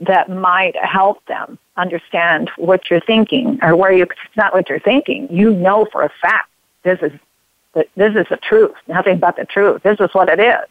that 0.00 0.30
might 0.30 0.76
help 0.76 1.24
them 1.26 1.58
understand 1.76 2.50
what 2.56 2.88
you're 2.90 3.00
thinking 3.00 3.58
or 3.62 3.76
where 3.76 3.92
you 3.92 4.04
it's 4.04 4.36
not 4.36 4.54
what 4.54 4.68
you're 4.68 4.78
thinking. 4.78 5.28
You 5.30 5.52
know 5.52 5.86
for 5.92 6.02
a 6.02 6.10
fact 6.22 6.48
this 6.84 7.00
is 7.02 7.12
this 7.74 8.14
is 8.14 8.26
the 8.30 8.38
truth, 8.40 8.76
nothing 8.86 9.18
but 9.18 9.36
the 9.36 9.44
truth. 9.44 9.82
This 9.82 9.98
is 9.98 10.08
what 10.12 10.28
it 10.28 10.38
is. 10.38 10.68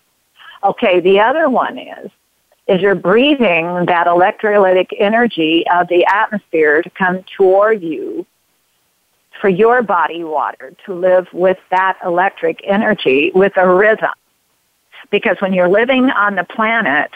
Okay, 0.64 1.00
the 1.00 1.20
other 1.20 1.50
one 1.50 1.78
is 1.78 2.12
is 2.66 2.80
you're 2.80 2.96
breathing 2.96 3.86
that 3.88 4.08
electrolytic 4.08 4.88
energy 4.98 5.66
of 5.74 5.88
the 5.90 6.06
atmosphere 6.06 6.82
to 6.82 6.90
come 6.92 7.24
toward 7.36 7.84
you 7.84 8.26
for 9.42 9.50
your 9.50 9.82
body 9.82 10.24
water 10.24 10.74
to 10.86 10.94
live 10.94 11.28
with 11.34 11.58
that 11.72 11.98
electric 12.06 12.62
energy 12.64 13.32
with 13.36 13.52
a 13.58 13.68
rhythm. 13.68 14.14
Because 15.12 15.36
when 15.40 15.52
you're 15.52 15.68
living 15.68 16.10
on 16.10 16.36
the 16.36 16.46
planet 16.46 17.12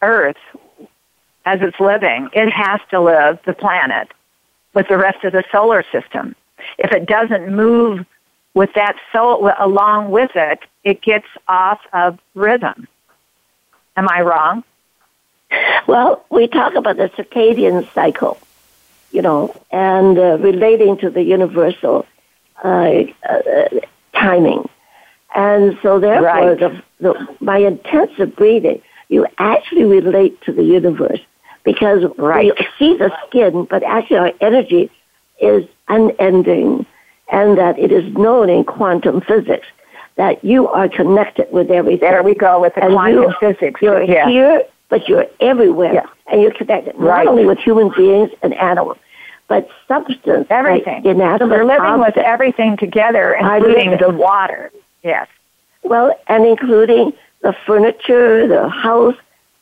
Earth 0.00 0.36
as 1.44 1.60
it's 1.62 1.78
living, 1.78 2.28
it 2.32 2.50
has 2.50 2.80
to 2.90 3.00
live 3.00 3.38
the 3.46 3.52
planet 3.52 4.08
with 4.74 4.88
the 4.88 4.98
rest 4.98 5.22
of 5.22 5.32
the 5.32 5.44
solar 5.52 5.84
system. 5.92 6.34
If 6.78 6.90
it 6.90 7.06
doesn't 7.06 7.54
move 7.54 8.04
with 8.54 8.72
that 8.74 8.96
so 9.12 9.52
along 9.58 10.10
with 10.10 10.30
it, 10.34 10.60
it 10.84 11.00
gets 11.02 11.26
off 11.48 11.80
of 11.92 12.18
rhythm. 12.34 12.88
Am 13.96 14.08
I 14.08 14.22
wrong? 14.22 14.64
Well, 15.86 16.24
we 16.30 16.46
talk 16.48 16.74
about 16.74 16.96
the 16.96 17.08
circadian 17.10 17.92
cycle, 17.92 18.38
you 19.10 19.22
know, 19.22 19.54
and 19.70 20.18
uh, 20.18 20.38
relating 20.38 20.96
to 20.98 21.10
the 21.10 21.22
universal 21.22 22.06
uh, 22.64 23.02
uh, 23.28 23.68
timing. 24.14 24.68
And 25.34 25.78
so, 25.82 25.98
therefore, 25.98 26.54
right. 26.54 26.58
the, 26.58 26.82
the, 27.00 27.36
by 27.40 27.58
intensive 27.58 28.36
breathing, 28.36 28.82
you 29.08 29.26
actually 29.38 29.84
relate 29.84 30.40
to 30.42 30.52
the 30.52 30.62
universe 30.62 31.20
because 31.64 32.04
right. 32.18 32.52
we 32.58 32.66
see 32.78 32.96
the 32.96 33.16
skin, 33.26 33.64
but 33.64 33.82
actually 33.82 34.18
our 34.18 34.32
energy 34.40 34.90
is 35.40 35.66
unending, 35.88 36.86
and 37.32 37.58
that 37.58 37.78
it 37.78 37.90
is 37.90 38.12
known 38.14 38.48
in 38.48 38.62
quantum 38.62 39.20
physics 39.22 39.66
that 40.16 40.44
you 40.44 40.68
are 40.68 40.88
connected 40.88 41.50
with 41.50 41.70
everything. 41.70 42.00
There 42.00 42.22
we 42.22 42.34
go 42.34 42.60
with 42.60 42.74
the 42.74 42.84
and 42.84 42.92
quantum 42.92 43.22
you, 43.22 43.34
physics. 43.40 43.80
You're 43.80 44.02
yeah. 44.02 44.28
here, 44.28 44.62
but 44.90 45.08
you're 45.08 45.26
everywhere, 45.40 45.94
yeah. 45.94 46.06
and 46.30 46.42
you're 46.42 46.52
connected 46.52 46.94
right. 46.96 47.24
not 47.24 47.26
only 47.26 47.46
with 47.46 47.58
human 47.58 47.90
beings 47.96 48.30
and 48.42 48.52
animals, 48.54 48.98
but 49.48 49.68
substance, 49.88 50.46
everything. 50.50 51.02
Like 51.02 51.04
inanimate 51.06 51.56
You're 51.56 51.64
living 51.64 51.82
objects. 51.82 52.16
with 52.16 52.24
everything 52.24 52.76
together, 52.76 53.34
including 53.34 53.96
the 53.98 54.10
water. 54.10 54.70
Yes. 55.02 55.26
Well, 55.82 56.14
and 56.28 56.46
including 56.46 57.12
the 57.40 57.54
furniture, 57.66 58.46
the 58.46 58.68
house, 58.68 59.16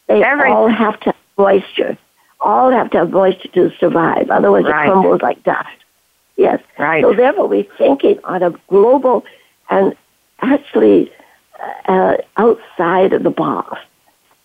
they 0.09 0.23
everything. 0.23 0.53
all 0.53 0.69
have 0.69 0.99
to 1.01 1.07
have 1.07 1.17
moisture. 1.39 1.97
All 2.41 2.71
have 2.71 2.91
to 2.91 2.99
have 2.99 3.11
moisture 3.11 3.49
to 3.49 3.73
survive. 3.79 4.31
Otherwise, 4.31 4.65
right. 4.65 4.89
it 4.89 4.91
crumbles 4.91 5.23
like 5.23 5.43
dust. 5.45 5.69
Yes. 6.41 6.63
Right. 6.79 7.03
So 7.03 7.13
therefore, 7.13 7.49
we're 7.49 7.67
thinking 7.77 8.19
on 8.25 8.43
a 8.43 8.51
global 8.69 9.27
and 9.69 9.95
actually 10.41 11.13
uh, 11.85 12.17
outside 12.39 13.13
of 13.13 13.25
the 13.25 13.31
box. 13.31 13.79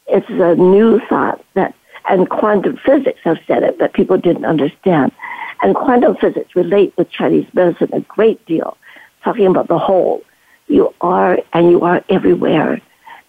It's 0.07 0.27
a 0.29 0.55
new 0.55 0.99
thought 1.07 1.41
that, 1.53 1.73
and 2.09 2.29
quantum 2.29 2.77
physics 2.85 3.21
have 3.23 3.37
said 3.47 3.63
it, 3.63 3.79
but 3.79 3.93
people 3.93 4.17
didn't 4.17 4.43
understand. 4.43 5.13
And 5.63 5.73
quantum 5.73 6.17
physics 6.17 6.53
relate 6.53 6.93
with 6.97 7.09
Chinese 7.11 7.47
medicine 7.53 7.91
a 7.93 8.01
great 8.01 8.45
deal, 8.45 8.75
talking 9.23 9.45
about 9.45 9.69
the 9.69 9.79
whole. 9.79 10.21
You 10.67 10.93
are 10.99 11.39
and 11.53 11.71
you 11.71 11.81
are 11.83 12.03
everywhere. 12.09 12.81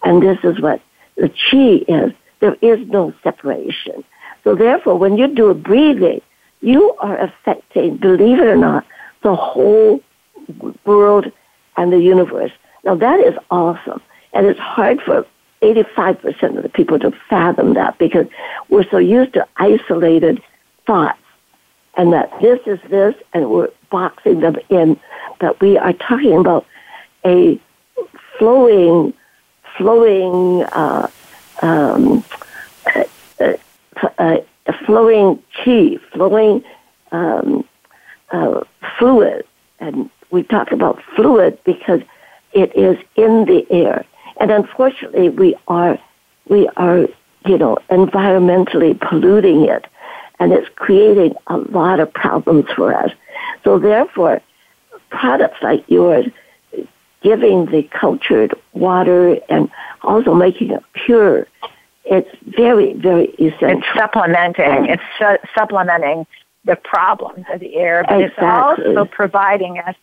And 0.03 0.21
this 0.21 0.39
is 0.43 0.59
what 0.59 0.81
the 1.15 1.29
chi 1.29 1.85
is. 1.87 2.11
There 2.41 2.57
is 2.61 2.85
no 2.89 3.13
separation. 3.23 4.03
So 4.43 4.55
therefore, 4.55 4.97
when 4.99 5.17
you 5.17 5.27
do 5.27 5.47
a 5.49 5.53
breathing, 5.53 6.21
you 6.61 6.95
are 6.99 7.17
affecting, 7.17 7.97
believe 7.97 8.39
it 8.39 8.47
or 8.47 8.57
not, 8.57 8.85
the 9.21 9.35
whole 9.35 10.01
world 10.85 11.31
and 11.75 11.91
the 11.91 11.99
universe. 11.99 12.51
Now 12.83 12.95
that 12.95 13.19
is 13.19 13.35
awesome. 13.51 14.01
And 14.33 14.45
it's 14.45 14.59
hard 14.59 15.01
for 15.01 15.25
85% 15.61 16.57
of 16.57 16.63
the 16.63 16.69
people 16.69 16.99
to 16.99 17.11
fathom 17.29 17.73
that 17.73 17.97
because 17.97 18.27
we're 18.69 18.87
so 18.89 18.97
used 18.97 19.33
to 19.33 19.47
isolated 19.57 20.41
thoughts 20.85 21.19
and 21.95 22.13
that 22.13 22.31
this 22.41 22.59
is 22.67 22.79
this 22.89 23.15
and 23.33 23.49
we're 23.49 23.71
boxing 23.89 24.39
them 24.41 24.55
in. 24.69 24.99
But 25.39 25.59
we 25.59 25.77
are 25.77 25.93
talking 25.93 26.37
about 26.37 26.65
a 27.25 27.59
flowing, 28.37 29.13
flowing, 29.77 30.63
uh, 30.63 31.09
um, 31.61 32.23
uh, 32.95 33.53
uh, 34.19 34.37
uh 34.67 34.73
flowing 34.85 35.41
chi, 35.63 35.97
flowing 36.13 36.63
um, 37.11 37.65
uh, 38.31 38.61
fluid. 38.97 39.45
And 39.79 40.09
we 40.31 40.43
talk 40.43 40.71
about 40.71 41.01
fluid 41.15 41.59
because 41.63 42.01
it 42.53 42.75
is 42.75 42.97
in 43.15 43.45
the 43.45 43.65
air. 43.69 44.05
And 44.39 44.51
unfortunately, 44.51 45.29
we 45.29 45.55
are, 45.67 45.99
we 46.47 46.67
are, 46.77 47.07
you 47.45 47.57
know, 47.57 47.77
environmentally 47.89 48.99
polluting 48.99 49.65
it. 49.65 49.85
And 50.39 50.53
it's 50.53 50.69
creating 50.75 51.35
a 51.47 51.57
lot 51.57 51.99
of 51.99 52.13
problems 52.13 52.65
for 52.75 52.93
us. 52.93 53.11
So 53.63 53.79
therefore, 53.79 54.41
products 55.09 55.57
like 55.61 55.83
yours, 55.87 56.27
giving 57.21 57.65
the 57.65 57.83
cultured 57.83 58.53
water 58.73 59.39
and 59.49 59.69
also 60.03 60.33
making 60.35 60.71
it 60.71 60.83
pure, 60.93 61.47
it's 62.09 62.29
very, 62.57 62.93
very 62.93 63.27
essential. 63.33 63.79
It's 63.79 63.87
supplementing. 63.95 64.85
It's 64.85 65.03
su- 65.19 65.47
supplementing 65.55 66.25
the 66.65 66.75
problems 66.75 67.45
of 67.53 67.59
the 67.59 67.75
air, 67.75 68.03
but 68.07 68.21
exactly. 68.21 68.85
it's 68.85 68.97
also 68.97 69.05
providing 69.05 69.79
us 69.79 69.95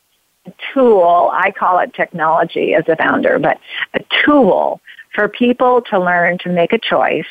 a 0.46 0.52
tool, 0.72 1.30
I 1.32 1.50
call 1.50 1.78
it 1.78 1.94
technology 1.94 2.74
as 2.74 2.84
a 2.88 2.96
founder, 2.96 3.38
but 3.38 3.58
a 3.94 4.00
tool 4.24 4.80
for 5.14 5.28
people 5.28 5.82
to 5.90 5.98
learn 5.98 6.38
to 6.38 6.50
make 6.50 6.72
a 6.72 6.78
choice 6.78 7.26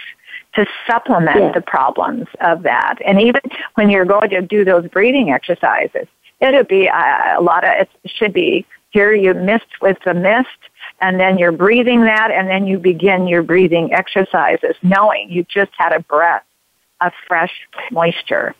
to 0.56 0.66
supplement 0.88 1.40
yeah. 1.40 1.52
the 1.52 1.62
problems 1.62 2.28
of 2.42 2.64
that. 2.64 3.00
And 3.06 3.20
even 3.20 3.42
when 3.76 3.90
you're 3.90 4.06
going 4.06 4.30
to 4.30 4.42
do 4.42 4.64
those 4.64 4.88
breathing 4.88 5.32
exercises, 5.32 6.08
it'll 6.40 6.64
be 6.64 6.88
a, 6.88 7.36
a 7.38 7.42
lot 7.42 7.64
of, 7.64 7.72
it 7.72 7.90
should 8.06 8.34
be 8.34 8.66
here 8.92 9.14
you 9.14 9.34
mist 9.34 9.66
with 9.82 9.98
the 10.06 10.14
mist, 10.14 10.48
and 11.04 11.20
then 11.20 11.38
you're 11.38 11.52
breathing 11.52 12.06
that, 12.06 12.32
and 12.32 12.48
then 12.48 12.66
you 12.66 12.80
begin 12.80 13.28
your 13.28 13.44
breathing 13.44 13.92
exercises, 13.92 14.78
knowing 14.82 15.30
you 15.30 15.46
just 15.54 15.72
had 15.78 15.92
a 15.92 16.00
breath 16.00 16.46
of 17.02 17.12
fresh 17.28 17.52
moisture. 17.92 18.56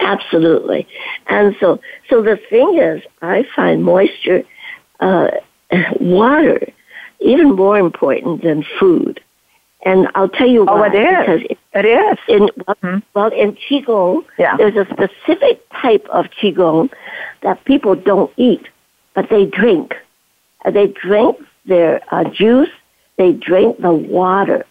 Absolutely. 0.00 0.88
And 1.28 1.54
so, 1.60 1.80
so 2.10 2.22
the 2.22 2.40
thing 2.50 2.76
is, 2.76 3.04
I 3.22 3.44
find 3.54 3.84
moisture, 3.84 4.42
uh, 4.98 5.28
water, 6.00 6.58
even 7.20 7.54
more 7.54 7.78
important 7.78 8.42
than 8.42 8.64
food. 8.80 9.20
And 9.84 10.08
I'll 10.16 10.28
tell 10.28 10.48
you 10.48 10.64
why. 10.64 10.72
Oh, 10.72 10.82
it 10.82 10.96
is. 10.96 11.06
Because 11.20 11.50
it, 11.50 11.58
it 11.72 11.86
is. 11.86 12.18
In, 12.26 12.50
well, 12.66 12.76
mm-hmm. 12.82 12.98
well, 13.14 13.28
in 13.28 13.56
Qigong, 13.70 14.24
yeah. 14.40 14.56
there's 14.56 14.74
a 14.74 14.86
specific 14.86 15.62
type 15.70 16.04
of 16.10 16.26
Qigong 16.40 16.90
that 17.42 17.64
people 17.64 17.94
don't 17.94 18.32
eat, 18.36 18.66
but 19.14 19.28
they 19.30 19.46
drink. 19.46 19.94
Uh, 20.64 20.70
they 20.70 20.86
drink 20.88 21.36
their 21.66 22.00
uh, 22.10 22.24
juice, 22.24 22.70
they 23.16 23.32
drink 23.32 23.80
the 23.80 23.92
water. 23.92 24.64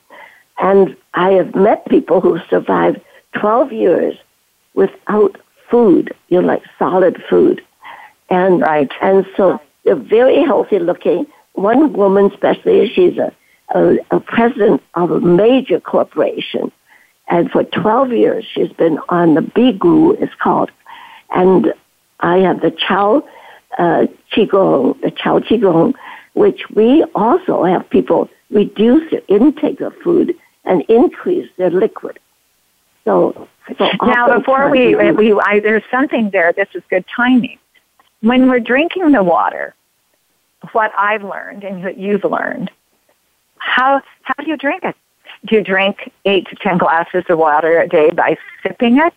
And 0.60 0.96
I 1.14 1.32
have 1.32 1.56
met 1.56 1.88
people 1.88 2.22
who 2.22 2.40
survived 2.50 3.02
12 3.34 3.72
years 3.72 4.16
without 4.74 5.38
food, 5.70 6.14
you 6.30 6.42
know, 6.42 6.48
like 6.48 6.64
solid 6.78 7.22
food. 7.30 7.64
And, 8.30 8.62
right. 8.62 8.92
and 9.02 9.26
so 9.36 9.60
they're 9.84 9.96
very 9.96 10.44
healthy 10.44 10.80
looking. 10.80 11.26
One 11.54 11.94
woman, 11.94 12.32
especially, 12.32 12.90
she's 12.94 13.18
a, 13.18 13.34
a, 13.74 13.98
a 14.12 14.20
president 14.20 14.82
of 14.94 15.12
a 15.12 15.20
major 15.20 15.80
corporation. 15.80 16.72
And 17.28 17.50
for 17.50 17.64
12 17.64 18.12
years, 18.12 18.46
she's 18.54 18.72
been 18.72 19.00
on 19.10 19.36
the 19.36 19.42
Bigu, 19.42 20.22
it's 20.22 20.36
called. 20.36 20.72
And 21.34 21.74
I 22.20 22.38
have 22.40 22.62
the 22.62 22.72
Chow 22.72 23.28
uh, 23.78 24.08
Qigong, 24.34 25.00
the 25.02 25.12
Chow 25.12 25.40
Qigong, 25.40 25.94
which 26.34 26.70
we 26.70 27.04
also 27.16 27.64
have 27.64 27.90
people 27.90 28.30
reduce 28.50 29.10
their 29.12 29.22
intake 29.28 29.82
of 29.82 29.96
food 29.98 30.36
and 30.66 30.82
increase 30.84 31.50
their 31.58 31.70
liquid. 31.70 32.20
So, 33.06 33.48
so 33.78 33.90
now 34.04 34.38
before 34.38 34.70
we, 34.70 34.96
we 34.96 35.34
I, 35.34 35.60
there's 35.60 35.84
something 35.90 36.30
there. 36.30 36.54
This 36.54 36.68
is 36.74 36.84
good 36.90 37.06
timing. 37.16 37.58
When 38.22 38.48
we're 38.48 38.60
drinking 38.60 39.12
the 39.12 39.24
water, 39.24 39.74
what 40.74 40.92
I've 40.96 41.24
learned 41.24 41.64
and 41.64 41.84
what 41.84 41.98
you've 41.98 42.24
learned, 42.24 42.70
how 43.58 44.02
how 44.22 44.44
do 44.44 44.50
you 44.50 44.58
drink 44.58 44.84
it? 44.84 44.96
Do 45.46 45.56
you 45.56 45.64
drink 45.64 46.12
eight 46.26 46.48
to 46.50 46.56
ten 46.56 46.78
glasses 46.78 47.24
of 47.30 47.40
water 47.40 47.80
a 47.80 47.88
day 47.88 48.12
by 48.12 48.38
sipping 48.62 49.00
it, 49.00 49.14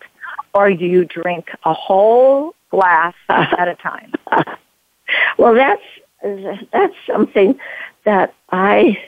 or 0.55 0.72
do 0.72 0.86
you 0.86 1.05
drink 1.05 1.50
a 1.64 1.74
whole 1.74 2.55
glass 2.74 3.14
at 3.28 3.68
a 3.68 3.74
time? 3.76 4.12
well, 5.38 5.54
that's 5.54 5.82
that's 6.72 6.94
something 7.06 7.58
that 8.04 8.34
I 8.50 8.98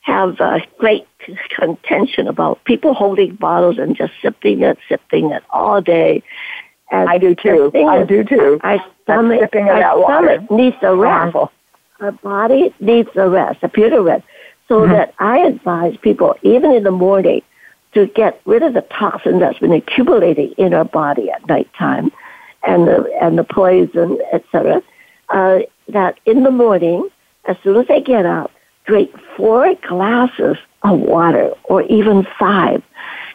have 0.00 0.40
a 0.40 0.60
great 0.78 1.06
contention 1.50 2.26
about. 2.26 2.64
People 2.64 2.94
holding 2.94 3.34
bottles 3.36 3.78
and 3.78 3.94
just 3.96 4.12
sipping 4.22 4.62
it, 4.62 4.78
sipping 4.88 5.30
it 5.30 5.42
all 5.50 5.80
day. 5.80 6.22
And 6.90 7.08
I 7.08 7.18
do 7.18 7.34
too. 7.34 7.70
I 7.74 8.00
is, 8.00 8.08
do 8.08 8.24
too. 8.24 8.58
Our 8.62 8.84
stomach, 9.02 9.40
sipping 9.40 9.68
our 9.68 9.80
stomach 9.80 10.08
water. 10.08 10.46
needs 10.50 10.76
a 10.82 10.96
rest. 10.96 11.12
Harmful. 11.12 11.52
Our 12.00 12.12
body 12.12 12.74
needs 12.80 13.10
a 13.16 13.28
rest, 13.28 13.62
a 13.62 13.68
pure 13.68 14.02
rest. 14.02 14.24
So 14.68 14.80
mm-hmm. 14.80 14.92
that 14.92 15.14
I 15.18 15.38
advise 15.40 15.96
people, 15.98 16.36
even 16.42 16.72
in 16.72 16.84
the 16.84 16.90
morning, 16.90 17.42
to 17.94 18.06
get 18.06 18.40
rid 18.44 18.62
of 18.62 18.74
the 18.74 18.82
toxin 18.82 19.38
that's 19.38 19.58
been 19.58 19.72
accumulating 19.72 20.52
in 20.52 20.74
our 20.74 20.84
body 20.84 21.30
at 21.30 21.46
nighttime, 21.46 22.12
and 22.64 22.86
the 22.86 23.10
and 23.20 23.38
the 23.38 23.44
poison, 23.44 24.18
etc. 24.32 24.82
Uh, 25.28 25.60
that 25.88 26.18
in 26.26 26.42
the 26.42 26.50
morning, 26.50 27.08
as 27.46 27.56
soon 27.62 27.76
as 27.76 27.86
they 27.86 28.00
get 28.00 28.26
up, 28.26 28.50
drink 28.86 29.10
four 29.36 29.74
glasses 29.86 30.56
of 30.82 30.98
water 31.00 31.50
or 31.64 31.82
even 31.82 32.26
five 32.38 32.82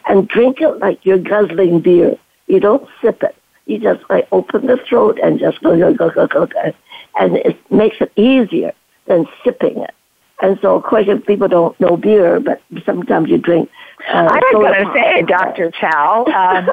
and 0.06 0.28
drink 0.28 0.60
it 0.60 0.78
like 0.78 1.04
you're 1.04 1.18
guzzling 1.18 1.80
beer. 1.80 2.16
You 2.46 2.60
don't 2.60 2.88
sip 3.00 3.22
it. 3.22 3.36
You 3.66 3.78
just 3.78 4.02
like 4.10 4.28
open 4.32 4.66
the 4.66 4.76
throat 4.76 5.18
and 5.22 5.38
just 5.38 5.62
go, 5.62 5.76
go, 5.78 5.94
go, 5.94 6.10
go, 6.10 6.26
go, 6.26 6.46
go. 6.46 6.72
And 7.18 7.36
it 7.36 7.58
makes 7.70 7.96
it 8.00 8.12
easier 8.16 8.72
than 9.06 9.26
sipping 9.42 9.78
it. 9.78 9.94
And 10.42 10.58
so, 10.60 10.76
of 10.76 10.82
course, 10.82 11.06
if 11.08 11.24
people 11.26 11.48
don't 11.48 11.78
know 11.80 11.96
beer, 11.96 12.40
but 12.40 12.60
sometimes 12.84 13.30
you 13.30 13.38
drink. 13.38 13.70
Uh, 14.08 14.28
I 14.30 14.40
was 14.52 14.52
going 14.52 14.86
to 14.86 14.92
say, 14.92 15.22
Dr. 15.26 15.70
Chow, 15.70 16.24
um, 16.26 16.70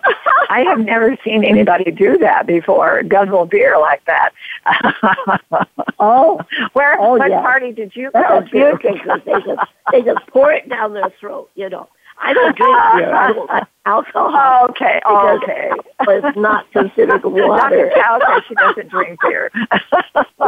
I 0.49 0.61
have 0.67 0.79
never 0.79 1.17
seen 1.23 1.43
anybody 1.43 1.91
do 1.91 2.17
that 2.17 2.47
before, 2.47 3.03
guzzle 3.03 3.45
beer 3.45 3.77
like 3.79 4.03
that. 4.05 4.31
oh, 5.99 6.41
where? 6.73 6.99
Oh, 6.99 7.17
what 7.17 7.29
yeah. 7.29 7.41
party 7.41 7.71
did 7.71 7.95
you 7.95 8.09
That's 8.13 8.27
go 8.27 8.41
to? 8.41 8.51
beer 8.51 8.77
drinkers. 8.77 9.21
They 9.25 9.33
just 9.33 9.61
they 9.91 10.01
just 10.01 10.25
pour 10.27 10.51
it 10.51 10.67
down 10.67 10.93
their 10.93 11.09
throat. 11.19 11.49
You 11.55 11.69
know. 11.69 11.87
I 12.23 12.33
don't 12.33 12.55
drink 12.55 12.77
beer. 12.95 13.15
I 13.15 13.33
don't 13.33 13.47
like 13.47 13.67
alcohol. 13.85 14.67
Okay, 14.69 15.01
okay. 15.09 15.71
It's 16.01 16.37
not 16.37 16.71
considered 16.71 17.23
water. 17.23 17.89
Dr. 17.89 17.91
Chow 17.95 18.19
says 18.27 18.43
she 18.47 18.55
doesn't 18.55 18.89
drink 18.89 19.19
beer. 19.21 19.51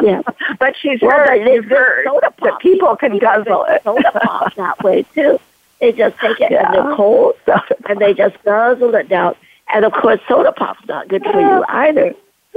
yeah. 0.03 0.21
But 0.59 0.75
she's 0.79 1.01
well, 1.01 1.11
heard, 1.11 1.47
you've 1.47 1.65
heard 1.65 2.07
that 2.43 2.59
people 2.59 2.95
can 2.95 3.17
guzzle 3.17 3.65
it. 3.69 3.81
Soda 3.83 4.11
pop 4.11 4.53
that 4.55 4.83
way 4.83 5.03
too. 5.15 5.39
They 5.83 5.91
just 5.91 6.17
take 6.19 6.39
it 6.39 6.49
yeah. 6.49 6.65
and 6.65 6.73
they're 6.73 6.95
cold 6.95 7.35
and 7.89 7.99
they 7.99 8.13
just 8.13 8.41
guzzle 8.45 8.95
it 8.95 9.09
down. 9.09 9.35
And 9.73 9.83
of 9.83 9.91
course, 9.91 10.21
soda 10.29 10.53
pop's 10.53 10.87
not 10.87 11.09
good 11.09 11.23
for 11.23 11.41
you 11.41 11.65
either. 11.67 12.15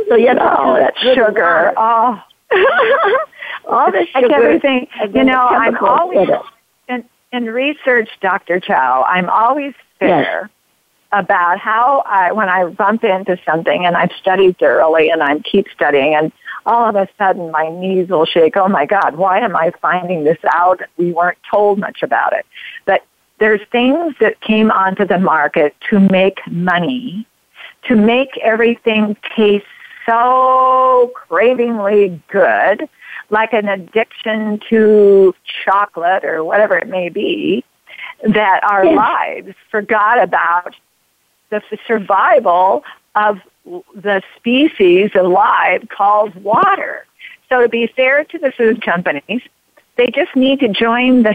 So 0.08 0.14
you 0.14 0.32
know, 0.32 0.76
that's 0.78 0.96
sugar. 1.00 1.72
Oh. 1.76 2.22
All 3.66 3.90
the 3.90 4.06
sugar. 4.12 4.28
Like 4.28 4.30
everything. 4.30 4.86
You 5.12 5.24
know, 5.24 5.40
I'm 5.40 5.76
always 5.78 6.28
in, 6.88 7.04
in 7.32 7.46
research, 7.46 8.08
Dr. 8.20 8.60
Chow, 8.60 9.04
I'm 9.08 9.28
always 9.28 9.74
fair 9.98 10.42
yes. 10.42 10.50
about 11.10 11.58
how 11.58 12.04
I, 12.06 12.30
when 12.30 12.48
I 12.48 12.64
bump 12.66 13.02
into 13.02 13.40
something 13.44 13.84
and 13.84 13.96
I've 13.96 14.12
studied 14.20 14.56
thoroughly 14.58 15.10
and 15.10 15.20
I 15.20 15.40
keep 15.40 15.66
studying 15.74 16.14
and 16.14 16.30
all 16.64 16.88
of 16.88 16.94
a 16.94 17.08
sudden 17.18 17.50
my 17.50 17.70
knees 17.70 18.08
will 18.08 18.26
shake. 18.26 18.56
Oh 18.56 18.68
my 18.68 18.86
God, 18.86 19.16
why 19.16 19.40
am 19.40 19.56
I 19.56 19.72
finding 19.82 20.22
this 20.22 20.38
out? 20.48 20.80
We 20.96 21.12
weren't 21.12 21.38
told 21.50 21.80
much 21.80 22.04
about 22.04 22.32
it. 22.34 22.46
But 22.84 23.02
there's 23.38 23.60
things 23.70 24.14
that 24.20 24.40
came 24.40 24.70
onto 24.70 25.04
the 25.04 25.18
market 25.18 25.74
to 25.90 26.00
make 26.00 26.40
money, 26.50 27.26
to 27.88 27.94
make 27.94 28.36
everything 28.38 29.16
taste 29.34 29.66
so 30.06 31.10
cravingly 31.14 32.20
good 32.28 32.88
like 33.30 33.52
an 33.52 33.68
addiction 33.68 34.60
to 34.70 35.34
chocolate 35.64 36.24
or 36.24 36.44
whatever 36.44 36.78
it 36.78 36.88
may 36.88 37.08
be, 37.08 37.64
that 38.22 38.60
our 38.62 38.84
yes. 38.84 38.96
lives 38.96 39.56
forgot 39.70 40.22
about 40.22 40.74
the 41.50 41.60
survival 41.86 42.84
of 43.14 43.40
the 43.94 44.22
species 44.36 45.10
alive 45.14 45.88
called 45.88 46.34
water. 46.36 47.04
So 47.48 47.62
to 47.62 47.68
be 47.68 47.86
fair 47.88 48.24
to 48.24 48.38
the 48.38 48.52
food 48.52 48.82
companies, 48.82 49.42
they 49.96 50.06
just 50.08 50.34
need 50.36 50.60
to 50.60 50.68
join 50.68 51.22
the 51.22 51.34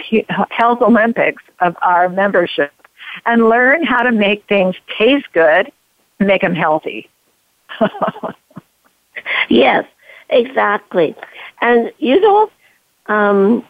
health 0.49 0.81
Olympics 0.81 1.43
of 1.59 1.75
our 1.81 2.09
membership 2.09 2.71
and 3.25 3.49
learn 3.49 3.83
how 3.83 4.03
to 4.03 4.11
make 4.11 4.45
things 4.47 4.75
taste 4.97 5.27
good 5.33 5.71
make 6.21 6.41
them 6.41 6.55
healthy. 6.55 7.09
yes, 9.49 9.85
exactly. 10.29 11.15
And 11.61 11.91
you 11.97 12.19
know, 12.19 12.51
um, 13.07 13.65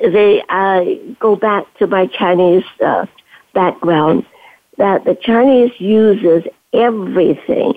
they 0.00 0.42
I 0.48 1.00
go 1.18 1.36
back 1.36 1.64
to 1.78 1.86
my 1.86 2.06
Chinese 2.06 2.64
uh, 2.84 3.06
background 3.54 4.26
that 4.78 5.04
the 5.04 5.14
Chinese 5.14 5.72
uses 5.78 6.44
everything, 6.72 7.74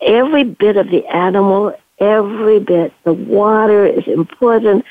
every 0.00 0.44
bit 0.44 0.76
of 0.76 0.90
the 0.90 1.04
animal, 1.06 1.74
every 1.98 2.60
bit. 2.60 2.92
The 3.04 3.12
water 3.12 3.86
is 3.86 4.06
important, 4.06 4.84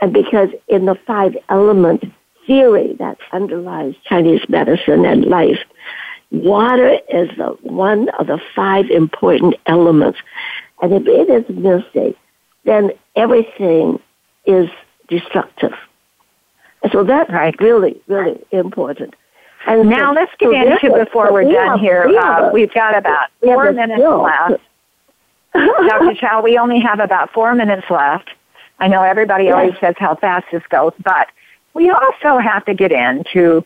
and 0.00 0.12
because 0.12 0.48
in 0.68 0.86
the 0.86 0.96
five 1.06 1.36
element 1.48 2.04
theory 2.46 2.94
that 2.98 3.18
underlies 3.32 3.94
Chinese 4.04 4.42
medicine 4.48 5.04
and 5.04 5.24
life, 5.26 5.58
water 6.30 6.98
is 7.08 7.28
the, 7.36 7.56
one 7.62 8.08
of 8.10 8.26
the 8.26 8.40
five 8.54 8.88
important 8.90 9.54
elements. 9.66 10.18
And 10.82 10.92
if 10.92 11.06
it 11.06 11.30
is 11.30 11.56
missing, 11.56 12.14
then 12.64 12.92
everything 13.16 14.00
is 14.46 14.68
destructive. 15.08 15.74
So 16.92 17.04
that's 17.04 17.30
right. 17.30 17.54
really, 17.60 18.00
really 18.06 18.42
important. 18.52 19.14
And 19.66 19.90
now 19.90 20.14
so, 20.14 20.20
let's 20.20 20.32
get 20.38 20.48
so 20.80 20.88
into 20.88 21.04
before 21.04 21.32
we're 21.32 21.44
we 21.44 21.52
done 21.52 21.68
have, 21.68 21.80
here. 21.80 22.08
We 22.08 22.16
uh, 22.16 22.50
we've 22.50 22.72
got 22.72 22.96
about 22.96 23.28
four 23.42 23.70
minutes 23.72 24.02
left. 24.02 24.62
Dr. 25.52 26.14
Chow, 26.14 26.42
we 26.42 26.56
only 26.56 26.80
have 26.80 27.00
about 27.00 27.32
four 27.32 27.54
minutes 27.54 27.84
left. 27.90 28.30
I 28.80 28.88
know 28.88 29.02
everybody 29.02 29.44
yes. 29.44 29.54
always 29.54 29.74
says 29.78 29.94
how 29.98 30.16
fast 30.16 30.46
this 30.50 30.62
goes, 30.70 30.92
but 31.04 31.28
we 31.74 31.90
also 31.90 32.38
have 32.38 32.64
to 32.64 32.74
get 32.74 32.90
into 32.90 33.64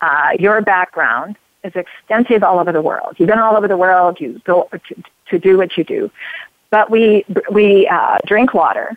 uh, 0.00 0.30
your 0.38 0.60
background 0.60 1.36
is 1.64 1.72
extensive 1.74 2.42
all 2.42 2.58
over 2.58 2.72
the 2.72 2.82
world. 2.82 3.16
You've 3.18 3.28
been 3.28 3.38
all 3.38 3.56
over 3.56 3.68
the 3.68 3.76
world. 3.76 4.20
You 4.20 4.40
go 4.44 4.68
to, 4.72 5.02
to 5.30 5.38
do 5.38 5.56
what 5.56 5.76
you 5.76 5.84
do. 5.84 6.10
But 6.70 6.90
we, 6.90 7.24
we 7.50 7.86
uh, 7.86 8.18
drink 8.26 8.54
water. 8.54 8.96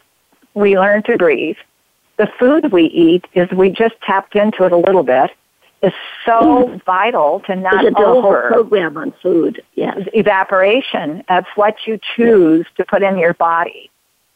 We 0.53 0.77
learn 0.77 1.03
to 1.03 1.17
breathe. 1.17 1.57
The 2.17 2.27
food 2.39 2.71
we 2.71 2.85
eat 2.85 3.25
is 3.33 3.49
we 3.51 3.69
just 3.69 3.95
tapped 4.01 4.35
into 4.35 4.65
it 4.65 4.71
a 4.71 4.77
little 4.77 5.03
bit. 5.03 5.31
Is 5.81 5.93
so 6.25 6.67
mm. 6.67 6.83
vital 6.83 7.39
to 7.45 7.55
not 7.55 7.81
There's 7.81 7.93
a 7.93 7.99
over 7.99 8.41
whole 8.41 8.51
program 8.51 8.97
on 8.97 9.13
food. 9.23 9.63
Yes, 9.75 9.97
evaporation 10.13 11.23
of 11.29 11.45
what 11.55 11.75
you 11.87 11.97
choose 12.17 12.65
yes. 12.67 12.75
to 12.75 12.83
put 12.83 13.01
in 13.01 13.17
your 13.17 13.33
body. 13.33 13.88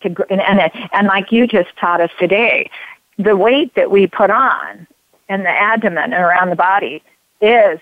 To 0.03 0.25
and, 0.29 0.41
and 0.41 0.71
and 0.91 1.07
like 1.07 1.31
you 1.31 1.47
just 1.47 1.75
taught 1.77 2.01
us 2.01 2.11
today, 2.19 2.69
the 3.17 3.35
weight 3.35 3.75
that 3.75 3.91
we 3.91 4.07
put 4.07 4.29
on 4.29 4.87
in 5.29 5.43
the 5.43 5.49
abdomen 5.49 6.13
and 6.13 6.13
around 6.13 6.49
the 6.49 6.55
body 6.55 7.01
is 7.41 7.79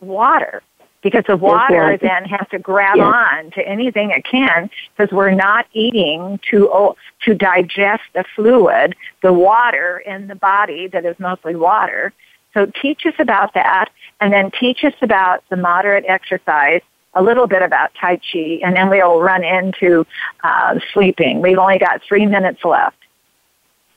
water 0.00 0.62
because 1.02 1.24
the 1.26 1.36
water 1.36 1.98
then 2.00 2.24
has 2.24 2.46
to 2.50 2.58
grab 2.58 2.96
yes. 2.96 3.14
on 3.14 3.50
to 3.52 3.66
anything 3.66 4.10
it 4.10 4.24
can 4.24 4.70
because 4.96 5.12
we're 5.12 5.34
not 5.34 5.66
eating 5.72 6.38
to 6.50 6.70
oh, 6.72 6.96
to 7.24 7.34
digest 7.34 8.02
the 8.14 8.24
fluid, 8.34 8.94
the 9.20 9.32
water 9.32 9.98
in 10.06 10.28
the 10.28 10.34
body 10.34 10.86
that 10.88 11.04
is 11.04 11.18
mostly 11.18 11.56
water. 11.56 12.12
So 12.54 12.66
teach 12.66 13.06
us 13.06 13.14
about 13.18 13.54
that, 13.54 13.90
and 14.20 14.32
then 14.32 14.50
teach 14.50 14.84
us 14.84 14.92
about 15.00 15.42
the 15.48 15.56
moderate 15.56 16.04
exercise, 16.06 16.82
a 17.14 17.22
little 17.22 17.46
bit 17.46 17.62
about 17.62 17.90
Tai 18.00 18.16
Chi, 18.16 18.60
and 18.62 18.76
then 18.76 18.88
we'll 18.88 19.20
run 19.20 19.44
into 19.44 20.06
uh, 20.42 20.78
sleeping. 20.92 21.42
We've 21.42 21.58
only 21.58 21.78
got 21.78 22.02
three 22.06 22.26
minutes 22.26 22.64
left. 22.64 22.96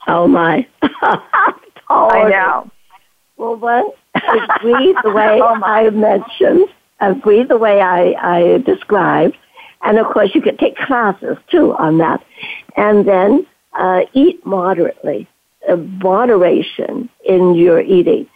Oh 0.07 0.27
my! 0.27 0.67
I 0.81 2.29
know. 2.29 2.71
Well, 3.37 3.55
what? 3.55 3.97
Breathe 4.61 4.95
the 5.03 5.11
way 5.11 5.39
oh 5.41 5.61
I 5.63 5.89
mentioned 5.89 6.69
uh, 6.99 7.13
breathe 7.13 7.49
the 7.49 7.57
way 7.57 7.81
I, 7.81 8.13
I 8.13 8.57
described. 8.59 9.37
And 9.81 9.97
of 9.97 10.07
course, 10.07 10.31
you 10.33 10.41
can 10.41 10.57
take 10.57 10.75
classes 10.77 11.37
too 11.51 11.73
on 11.75 11.97
that. 11.99 12.23
And 12.75 13.07
then 13.07 13.45
uh, 13.73 14.01
eat 14.13 14.45
moderately, 14.45 15.27
uh, 15.69 15.75
moderation 15.75 17.09
in 17.23 17.55
your 17.55 17.81
eating, 17.81 18.27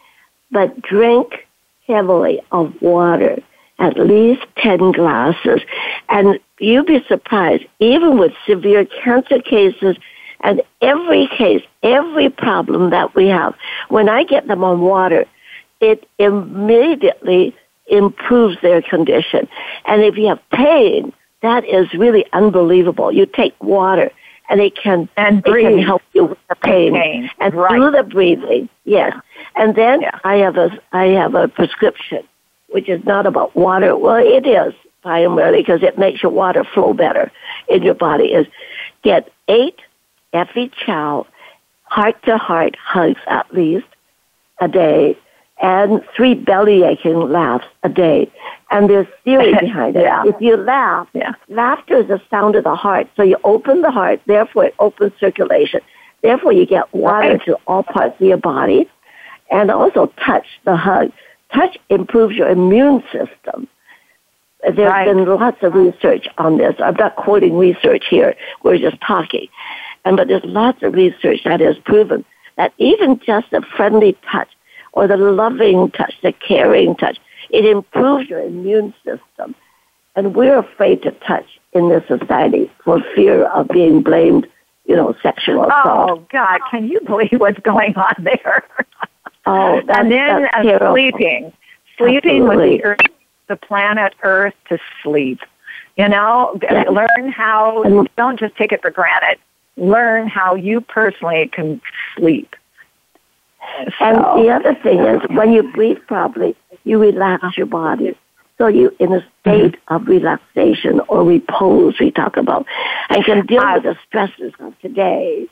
but 0.52 0.82
drink 0.82 1.48
heavily 1.88 2.42
of 2.52 2.74
water, 2.82 3.40
at 3.80 3.98
least 3.98 4.46
10 4.58 4.92
glasses. 4.92 5.62
And 6.10 6.40
you'll 6.60 6.86
be 6.86 7.04
surprised, 7.08 7.66
even 7.80 8.18
with 8.18 8.34
severe 8.48 8.86
cancer 8.86 9.42
cases, 9.42 9.98
And 10.42 10.62
every 10.82 11.28
case, 11.28 11.64
every 11.84 12.30
problem 12.30 12.92
that 12.92 13.14
we 13.14 13.28
have, 13.28 13.56
when 13.90 14.08
I 14.08 14.24
get 14.24 14.48
them 14.48 14.64
on 14.64 14.80
water, 14.80 15.26
it 15.82 16.08
immediately 16.18 17.54
improves 17.88 18.58
their 18.62 18.82
condition. 18.82 19.50
And 19.86 20.02
if 20.02 20.18
you 20.18 20.28
have 20.28 20.40
pain, 20.52 21.12
that 21.42 21.66
is 21.66 21.94
really 21.94 22.26
unbelievable. 22.34 23.12
You 23.12 23.26
take 23.26 23.62
water 23.62 24.12
and 24.50 24.60
it 24.60 24.76
can 24.76 25.08
and 25.16 25.46
it 25.46 25.62
can 25.62 25.80
help 25.80 26.02
you 26.14 26.26
with 26.26 26.38
the 26.50 26.56
pain, 26.56 26.94
pain. 26.94 27.30
and 27.40 27.54
right. 27.54 27.78
do 27.78 27.92
the 27.92 28.04
breathing. 28.04 28.68
Yes, 28.84 29.16
and 29.56 29.76
then 29.76 30.02
yeah. 30.02 30.20
I 30.24 30.38
have 30.38 30.58
a 30.58 30.70
I 30.92 31.06
have 31.06 31.36
a 31.36 31.48
prescription, 31.48 32.24
which 32.72 32.90
is 32.90 33.04
not 33.06 33.26
about 33.26 33.56
water. 33.56 33.96
Well, 33.96 34.18
it 34.18 34.48
is 34.48 34.74
primarily 35.02 35.60
because 35.60 35.84
it 35.84 35.98
makes 35.98 36.22
your 36.22 36.32
water 36.32 36.64
flow 36.64 36.94
better 36.94 37.32
in 37.68 37.84
your 37.84 37.96
body. 37.96 38.26
Is 38.26 38.48
get 39.04 39.32
eight 39.48 39.80
Effie 40.34 40.72
Chow 40.86 41.26
heart 41.84 42.22
to 42.24 42.38
heart 42.38 42.76
hugs 42.78 43.20
at 43.28 43.52
least 43.54 43.88
a 44.60 44.68
day 44.68 45.18
and 45.62 46.02
three 46.16 46.36
belly 46.36 46.84
aching 46.84 47.20
laughs 47.20 47.66
a 47.84 47.90
day. 47.90 48.32
And 48.72 48.90
there's 48.90 49.08
theory 49.24 49.54
behind 49.60 49.96
it. 49.96 50.04
yeah. 50.04 50.24
If 50.26 50.36
you 50.40 50.56
laugh, 50.58 51.08
yeah. 51.14 51.34
laughter 51.50 51.98
is 51.98 52.08
the 52.08 52.22
sound 52.30 52.56
of 52.56 52.64
the 52.64 52.76
heart. 52.76 53.08
So 53.16 53.24
you 53.24 53.38
open 53.44 53.82
the 53.82 53.92
heart, 53.92 54.22
therefore 54.26 54.66
it 54.66 54.76
opens 54.80 55.12
circulation. 55.20 55.82
Therefore 56.22 56.54
you 56.54 56.66
get 56.66 56.94
water 56.94 57.30
right. 57.30 57.46
to 57.46 57.58
all 57.68 57.84
parts 57.84 58.20
of 58.20 58.28
your 58.28 58.38
body. 58.38 58.90
And 59.52 59.72
also 59.72 60.14
touch, 60.24 60.46
the 60.64 60.76
hug. 60.76 61.12
Touch 61.54 61.78
improves 61.90 62.36
your 62.36 62.50
immune 62.50 63.04
system. 63.12 63.68
There's 64.62 64.78
right. 64.78 65.06
been 65.06 65.26
lots 65.26 65.64
of 65.64 65.74
research 65.74 66.28
on 66.38 66.58
this. 66.58 66.76
I'm 66.80 66.96
not 66.96 67.16
quoting 67.16 67.58
research 67.58 68.06
here. 68.10 68.36
We're 68.64 68.78
just 68.78 69.00
talking. 69.02 69.48
And 70.06 70.18
but 70.18 70.28
there's 70.28 70.44
lots 70.44 70.84
of 70.84 70.94
research 70.94 71.42
that 71.46 71.60
has 71.62 71.78
proven 71.86 72.26
that 72.58 72.74
even 72.78 73.20
just 73.26 73.54
a 73.54 73.62
friendly 73.62 74.18
touch 74.30 74.50
or 74.94 75.08
the 75.08 75.18
loving 75.18 75.92
touch, 75.92 76.14
the 76.22 76.34
caring 76.34 76.96
touch. 76.96 77.18
It 77.50 77.66
improves 77.66 78.30
your 78.30 78.42
immune 78.42 78.94
system. 79.04 79.56
And 80.16 80.36
we're 80.36 80.58
afraid 80.58 81.02
to 81.04 81.12
touch 81.12 81.46
in 81.74 81.90
this 81.90 82.04
society 82.08 82.70
for 82.84 83.02
fear 83.16 83.46
of 83.46 83.70
being 83.70 84.02
blamed, 84.04 84.48
you 84.86 84.96
know, 84.96 85.16
sexual 85.24 85.64
assault. 85.64 86.10
Oh, 86.12 86.28
God, 86.32 86.60
can 86.70 86.88
you 86.88 87.00
believe 87.06 87.40
what's 87.40 87.60
going 87.60 87.96
on 87.96 88.16
there? 88.20 88.66
Oh, 89.46 89.82
that's, 89.86 90.00
and 90.00 90.12
then 90.12 90.44
that's 90.44 90.82
uh, 90.82 90.92
sleeping. 90.92 91.54
Sleeping 91.98 92.44
Absolutely. 92.44 92.70
with 92.72 92.82
the 92.82 92.86
earth, 92.86 93.00
the 93.48 93.56
planet 93.56 94.14
Earth 94.24 94.54
to 94.70 94.80
sleep. 95.04 95.40
You 95.98 96.08
know, 96.08 96.58
uh, 96.64 96.68
Yes. 96.72 96.88
learn 96.90 97.32
how, 97.32 97.84
don't 98.16 98.40
just 98.40 98.56
take 98.56 98.72
it 98.72 98.82
for 98.82 98.90
granted. 98.90 99.38
Learn 99.76 100.28
how 100.28 100.56
you 100.56 100.82
personally 100.82 101.50
can 101.52 101.82
sleep. 102.16 102.56
And 104.00 104.18
the 104.18 104.50
other 104.50 104.76
thing 104.76 105.00
is, 105.00 105.22
when 105.30 105.52
you 105.52 105.64
breathe 105.64 106.00
properly, 106.08 106.56
you 106.86 107.00
relax 107.00 107.44
uh-huh. 107.44 107.52
your 107.58 107.66
body. 107.66 108.16
So 108.58 108.68
you 108.68 108.96
in 109.00 109.14
a 109.14 109.20
mm-hmm. 109.20 109.30
state 109.42 109.78
of 109.88 110.08
relaxation 110.08 111.02
or 111.08 111.24
repose, 111.24 111.98
we 112.00 112.12
talk 112.12 112.36
about, 112.38 112.66
and 113.10 113.24
can 113.24 113.46
deal 113.46 113.64
with 113.74 113.84
the 113.84 113.98
stresses 114.08 114.54
of 114.60 114.78
today. 114.82 115.48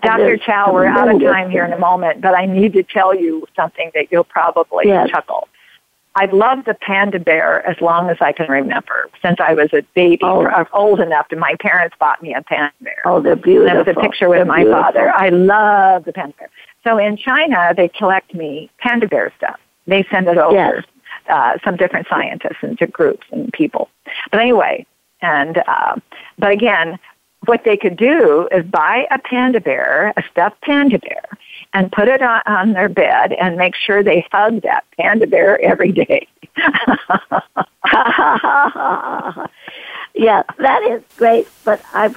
Dr. 0.00 0.36
Chow, 0.38 0.72
we're 0.72 0.86
out 0.86 1.08
of 1.08 1.20
time 1.20 1.50
here 1.50 1.64
in 1.64 1.72
a 1.72 1.78
moment, 1.78 2.20
but 2.20 2.34
I 2.34 2.46
need 2.46 2.72
to 2.72 2.82
tell 2.82 3.14
you 3.14 3.46
something 3.54 3.90
that 3.94 4.10
you'll 4.10 4.24
probably 4.24 4.88
Yes. 4.88 5.08
chuckle. 5.10 5.48
I've 6.16 6.32
loved 6.32 6.66
the 6.66 6.74
panda 6.74 7.18
bear 7.18 7.66
as 7.68 7.80
long 7.80 8.08
as 8.08 8.16
I 8.20 8.32
can 8.32 8.48
remember, 8.48 9.08
since 9.20 9.40
I 9.40 9.54
was 9.54 9.72
a 9.72 9.82
baby, 9.94 10.20
Oh. 10.22 10.42
or 10.44 10.66
old 10.72 11.00
enough, 11.00 11.26
and 11.30 11.40
my 11.40 11.54
parents 11.60 11.96
bought 11.98 12.22
me 12.22 12.34
a 12.34 12.42
panda 12.42 12.72
bear. 12.80 13.02
Oh, 13.04 13.20
they're 13.20 13.32
And 13.32 13.42
beautiful. 13.42 13.66
there 13.84 13.84
was 13.84 13.96
a 13.96 14.00
picture 14.00 14.28
with 14.28 14.38
They're 14.38 14.44
my 14.44 14.58
beautiful. 14.58 14.82
father. 14.82 15.12
I 15.14 15.28
love 15.30 16.04
the 16.04 16.12
panda 16.12 16.34
bear. 16.38 16.50
So 16.84 16.98
in 16.98 17.16
China, 17.16 17.72
they 17.76 17.88
collect 17.88 18.34
me 18.34 18.70
panda 18.78 19.08
bear 19.08 19.32
stuff. 19.36 19.58
They 19.86 20.04
send 20.04 20.28
it 20.28 20.38
over. 20.38 20.54
Yes. 20.54 20.84
Uh, 21.28 21.56
some 21.64 21.76
different 21.76 22.06
scientists 22.08 22.58
and 22.62 22.78
to 22.78 22.86
groups 22.86 23.26
and 23.32 23.50
people. 23.52 23.88
But 24.30 24.40
anyway, 24.40 24.84
and 25.22 25.62
uh, 25.66 25.96
but 26.38 26.52
again, 26.52 26.98
what 27.46 27.64
they 27.64 27.76
could 27.76 27.96
do 27.96 28.48
is 28.52 28.64
buy 28.66 29.06
a 29.10 29.18
panda 29.18 29.60
bear, 29.60 30.12
a 30.16 30.22
stuffed 30.30 30.60
panda 30.62 30.98
bear, 30.98 31.22
and 31.72 31.90
put 31.92 32.08
it 32.08 32.22
on, 32.22 32.42
on 32.46 32.72
their 32.72 32.88
bed 32.88 33.32
and 33.32 33.56
make 33.56 33.74
sure 33.74 34.02
they 34.02 34.26
hug 34.32 34.62
that 34.62 34.84
panda 34.98 35.26
bear 35.26 35.60
every 35.62 35.92
day. 35.92 36.26
yeah, 40.14 40.42
that 40.58 40.82
is 40.88 41.02
great. 41.16 41.48
But 41.64 41.82
I 41.92 42.14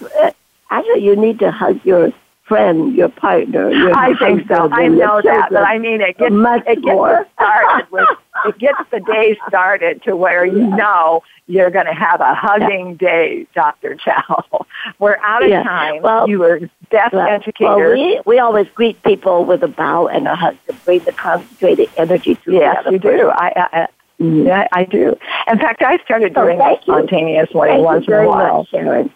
actually, 0.69 1.03
you 1.03 1.15
need 1.15 1.39
to 1.39 1.51
hug 1.51 1.80
your 1.84 2.11
friend, 2.48 2.95
your 2.95 3.10
partner. 3.10 3.70
Your 3.72 3.95
I 3.95 4.16
think 4.18 4.48
so. 4.48 4.70
I 4.72 4.88
know 4.88 5.22
that, 5.24 5.50
but. 5.52 5.64
I 5.64 5.78
mean, 5.78 6.02
it 6.02 6.18
gets 6.18 6.34
it 6.34 6.66
gets 6.66 6.82
more. 6.86 7.22
it 7.22 7.28
started 7.36 7.91
with 7.91 8.08
it 8.45 8.58
gets 8.60 8.78
the 8.91 9.00
day 9.00 9.38
started 9.48 10.04
to 10.04 10.16
where 10.16 10.45
you 10.45 10.68
know 10.68 11.24
you're 11.48 11.70
going 11.72 11.86
to 11.86 11.93
have 11.93 12.22
a 12.22 12.34
hugging 12.36 12.95
day, 12.95 13.48
Dr. 13.56 13.95
Chow. 13.95 14.43
We're 15.00 15.18
out 15.24 15.43
of 15.43 15.50
Yeah. 15.50 15.64
time. 15.64 16.02
Well, 16.02 16.30
you 16.30 16.39
were 16.39 16.60
deaf 16.91 17.14
Well, 17.14 17.28
educator. 17.28 17.76
well, 17.78 17.91
we, 17.93 18.22
we 18.26 18.39
always 18.39 18.68
greet 18.76 19.02
people 19.04 19.45
with 19.45 19.64
a 19.64 19.68
bow 19.68 20.08
and 20.08 20.28
a 20.28 20.36
hug 20.36 20.56
to 20.68 20.74
bring 20.86 21.00
the 21.00 21.14
concentrated 21.14 21.89
energy 21.98 22.36
to 22.36 22.41
the 22.52 22.58
yes, 22.58 22.84
you 22.91 23.00
do. 23.00 23.30
I, 23.30 23.54
I, 23.56 23.68
I 23.84 23.88
Mhm. 24.20 24.48
yeah, 24.48 24.68
I 24.72 24.84
do. 24.86 25.16
In 25.48 25.60
fact, 25.60 25.84
I 25.84 25.98
started 26.00 26.36
Oh, 26.36 26.41
doing 26.45 26.60
it 26.60 26.80
you. 26.88 26.93
spontaneously 26.93 27.70
Thank 27.70 27.84
once 27.86 28.08
in 28.08 28.14
a 28.14 28.28
while. 28.28 28.58
much, 28.58 28.70
Sharon, 28.72 29.14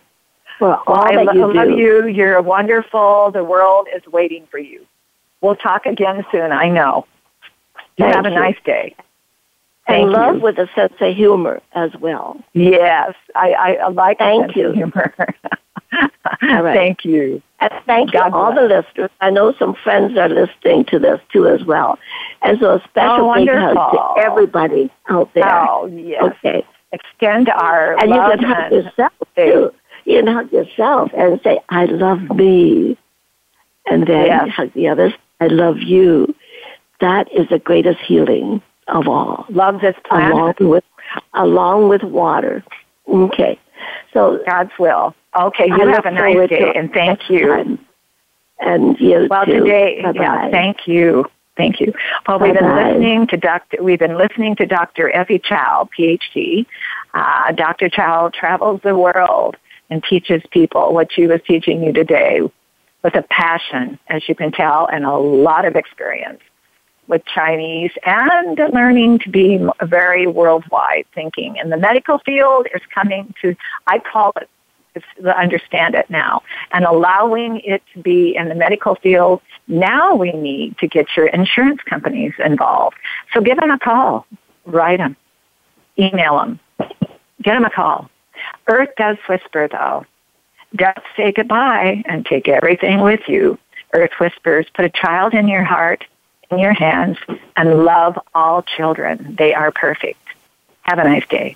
all 0.61 0.83
Well, 0.87 0.97
I 0.97 1.25
that 1.25 1.35
you 1.35 1.41
do. 1.41 1.53
love 1.53 1.69
you. 1.71 2.07
You're 2.07 2.41
wonderful. 2.41 3.31
The 3.31 3.43
world 3.43 3.87
is 3.95 4.05
waiting 4.07 4.47
for 4.51 4.57
you. 4.59 4.85
We'll 5.41 5.55
talk 5.55 5.85
again 5.85 6.23
soon. 6.31 6.51
I 6.51 6.69
know. 6.69 7.05
You 7.97 8.05
Thank 8.05 8.15
have 8.15 8.25
a 8.25 8.29
nice 8.29 8.57
day. 8.63 8.95
and 9.87 10.11
love 10.11 10.35
you. 10.35 10.41
with 10.41 10.57
a 10.59 10.69
sense 10.75 10.93
of 11.01 11.15
humor 11.15 11.61
as 11.73 11.91
well. 11.99 12.39
Yes, 12.53 13.13
I, 13.35 13.51
I, 13.53 13.73
I 13.75 13.87
like 13.89 14.19
Thank 14.19 14.45
sense 14.47 14.55
you. 14.55 14.67
of 14.69 14.75
humor. 14.75 15.13
All 16.43 16.63
right. 16.63 16.75
Thank 16.75 17.03
you. 17.05 17.41
And 17.59 17.71
thank 17.85 18.11
God 18.13 18.27
you, 18.31 18.35
all 18.35 18.53
bless. 18.53 18.69
the 18.69 18.75
listeners. 18.75 19.09
I 19.19 19.29
know 19.29 19.53
some 19.59 19.75
friends 19.75 20.17
are 20.17 20.29
listening 20.29 20.85
to 20.85 20.97
this 20.99 21.19
too 21.33 21.47
as 21.47 21.63
well. 21.65 21.99
And 22.41 22.57
so 22.59 22.75
a 22.75 22.83
special 22.85 23.29
Oh, 23.29 23.35
big 23.35 23.49
hug 23.49 23.73
to 23.75 23.99
oh, 23.99 24.15
everybody 24.17 24.89
out 25.09 25.31
there. 25.33 25.45
Oh, 25.69 25.85
yes. 25.87 26.23
Okay. 26.23 26.65
Extend 26.93 27.49
our 27.49 27.99
And 27.99 28.09
you 28.09 28.15
love 28.17 28.39
can 28.39 28.43
hug 28.49 28.71
yourself 28.71 29.11
too. 29.35 29.73
You 30.05 30.23
can 30.23 30.27
hug 30.33 30.51
yourself 30.51 31.11
and 31.15 31.39
say, 31.43 31.59
I 31.69 31.85
love 31.85 32.21
me. 32.35 32.97
And 33.87 34.05
then 34.07 34.25
Yes. 34.27 34.49
hug 34.49 34.73
the 34.73 34.87
others, 34.89 35.13
I 35.39 35.47
love 35.47 35.79
you. 35.79 36.33
That 36.99 37.31
is 37.31 37.47
the 37.49 37.59
greatest 37.59 37.99
healing 37.99 38.61
of 38.87 39.07
all. 39.07 39.45
love 39.49 39.81
this 39.81 39.95
planet. 40.07 40.33
Along 40.33 40.53
with 40.69 40.83
along 41.33 41.89
with 41.89 42.03
water. 42.03 42.63
Okay. 43.07 43.59
So 44.13 44.41
God's 44.47 44.71
will. 44.79 45.15
Okay, 45.35 45.65
you 45.67 45.73
I 45.89 45.93
have 45.93 46.05
a 46.05 46.11
nice 46.11 46.49
day, 46.49 46.73
and 46.75 46.91
thank 46.93 47.29
you. 47.29 47.47
time. 47.47 47.79
And 48.59 48.99
you 48.99 49.27
Well, 49.29 49.45
too. 49.45 49.59
today, 49.63 50.01
Bye-bye. 50.03 50.21
yeah, 50.21 50.49
thank 50.51 50.87
you. 50.87 51.25
Thank 51.57 51.79
you. 51.79 51.93
Well, 52.27 52.39
we've 52.39 52.53
been 52.53 52.75
listening 52.75 53.27
to 53.27 53.37
Dr. 53.37 53.81
We've 53.83 53.99
been 53.99 54.17
listening 54.17 54.55
to 54.57 54.65
Dr. 54.65 55.09
Effie 55.15 55.39
Chow, 55.39 55.89
PhD. 55.97 56.65
Uh, 57.13 57.51
Dr. 57.53 57.89
Chow 57.89 58.29
travels 58.33 58.81
the 58.83 58.95
world 58.95 59.57
and 59.91 60.03
teaches 60.03 60.41
people 60.49 60.93
what 60.93 61.11
she 61.11 61.27
was 61.27 61.41
teaching 61.45 61.83
you 61.83 61.91
today 61.91 62.41
with 63.03 63.15
a 63.15 63.21
passion, 63.23 63.99
as 64.07 64.27
you 64.27 64.33
can 64.33 64.51
tell, 64.51 64.87
and 64.87 65.05
a 65.05 65.17
lot 65.17 65.65
of 65.65 65.75
experience 65.75 66.41
with 67.07 67.23
Chinese 67.25 67.91
and 68.05 68.57
learning 68.73 69.19
to 69.19 69.29
be 69.29 69.59
very 69.83 70.27
worldwide 70.27 71.05
thinking. 71.13 71.59
And 71.59 71.71
the 71.71 71.77
medical 71.77 72.19
field 72.19 72.67
is 72.73 72.81
coming 72.93 73.33
to, 73.41 73.55
I 73.85 73.99
call 73.99 74.33
it, 74.39 74.49
understand 75.25 75.95
it 75.95 76.09
now, 76.09 76.43
and 76.71 76.85
allowing 76.85 77.59
it 77.61 77.83
to 77.93 78.01
be 78.01 78.35
in 78.35 78.47
the 78.47 78.55
medical 78.55 78.95
field. 78.95 79.41
Now 79.67 80.15
we 80.15 80.31
need 80.31 80.77
to 80.77 80.87
get 80.87 81.07
your 81.17 81.27
insurance 81.27 81.81
companies 81.81 82.33
involved. 82.43 82.95
So 83.33 83.41
give 83.41 83.59
them 83.59 83.71
a 83.71 83.79
call, 83.79 84.25
write 84.65 84.99
them, 84.99 85.17
email 85.97 86.37
them, 86.37 86.59
get 87.41 87.55
them 87.55 87.65
a 87.65 87.69
call. 87.69 88.09
Earth 88.67 88.89
does 88.97 89.17
whisper 89.27 89.67
though. 89.67 90.05
Don't 90.75 90.97
say 91.17 91.31
goodbye 91.31 92.03
and 92.05 92.25
take 92.25 92.47
everything 92.47 93.01
with 93.01 93.27
you. 93.27 93.57
Earth 93.93 94.11
whispers, 94.19 94.67
put 94.73 94.85
a 94.85 94.89
child 94.89 95.33
in 95.33 95.47
your 95.47 95.63
heart, 95.63 96.05
in 96.49 96.59
your 96.59 96.73
hands, 96.73 97.17
and 97.57 97.83
love 97.83 98.17
all 98.33 98.61
children. 98.61 99.35
They 99.37 99.53
are 99.53 99.71
perfect. 99.71 100.19
Have 100.83 100.99
a 100.99 101.03
nice 101.03 101.27
day. 101.27 101.55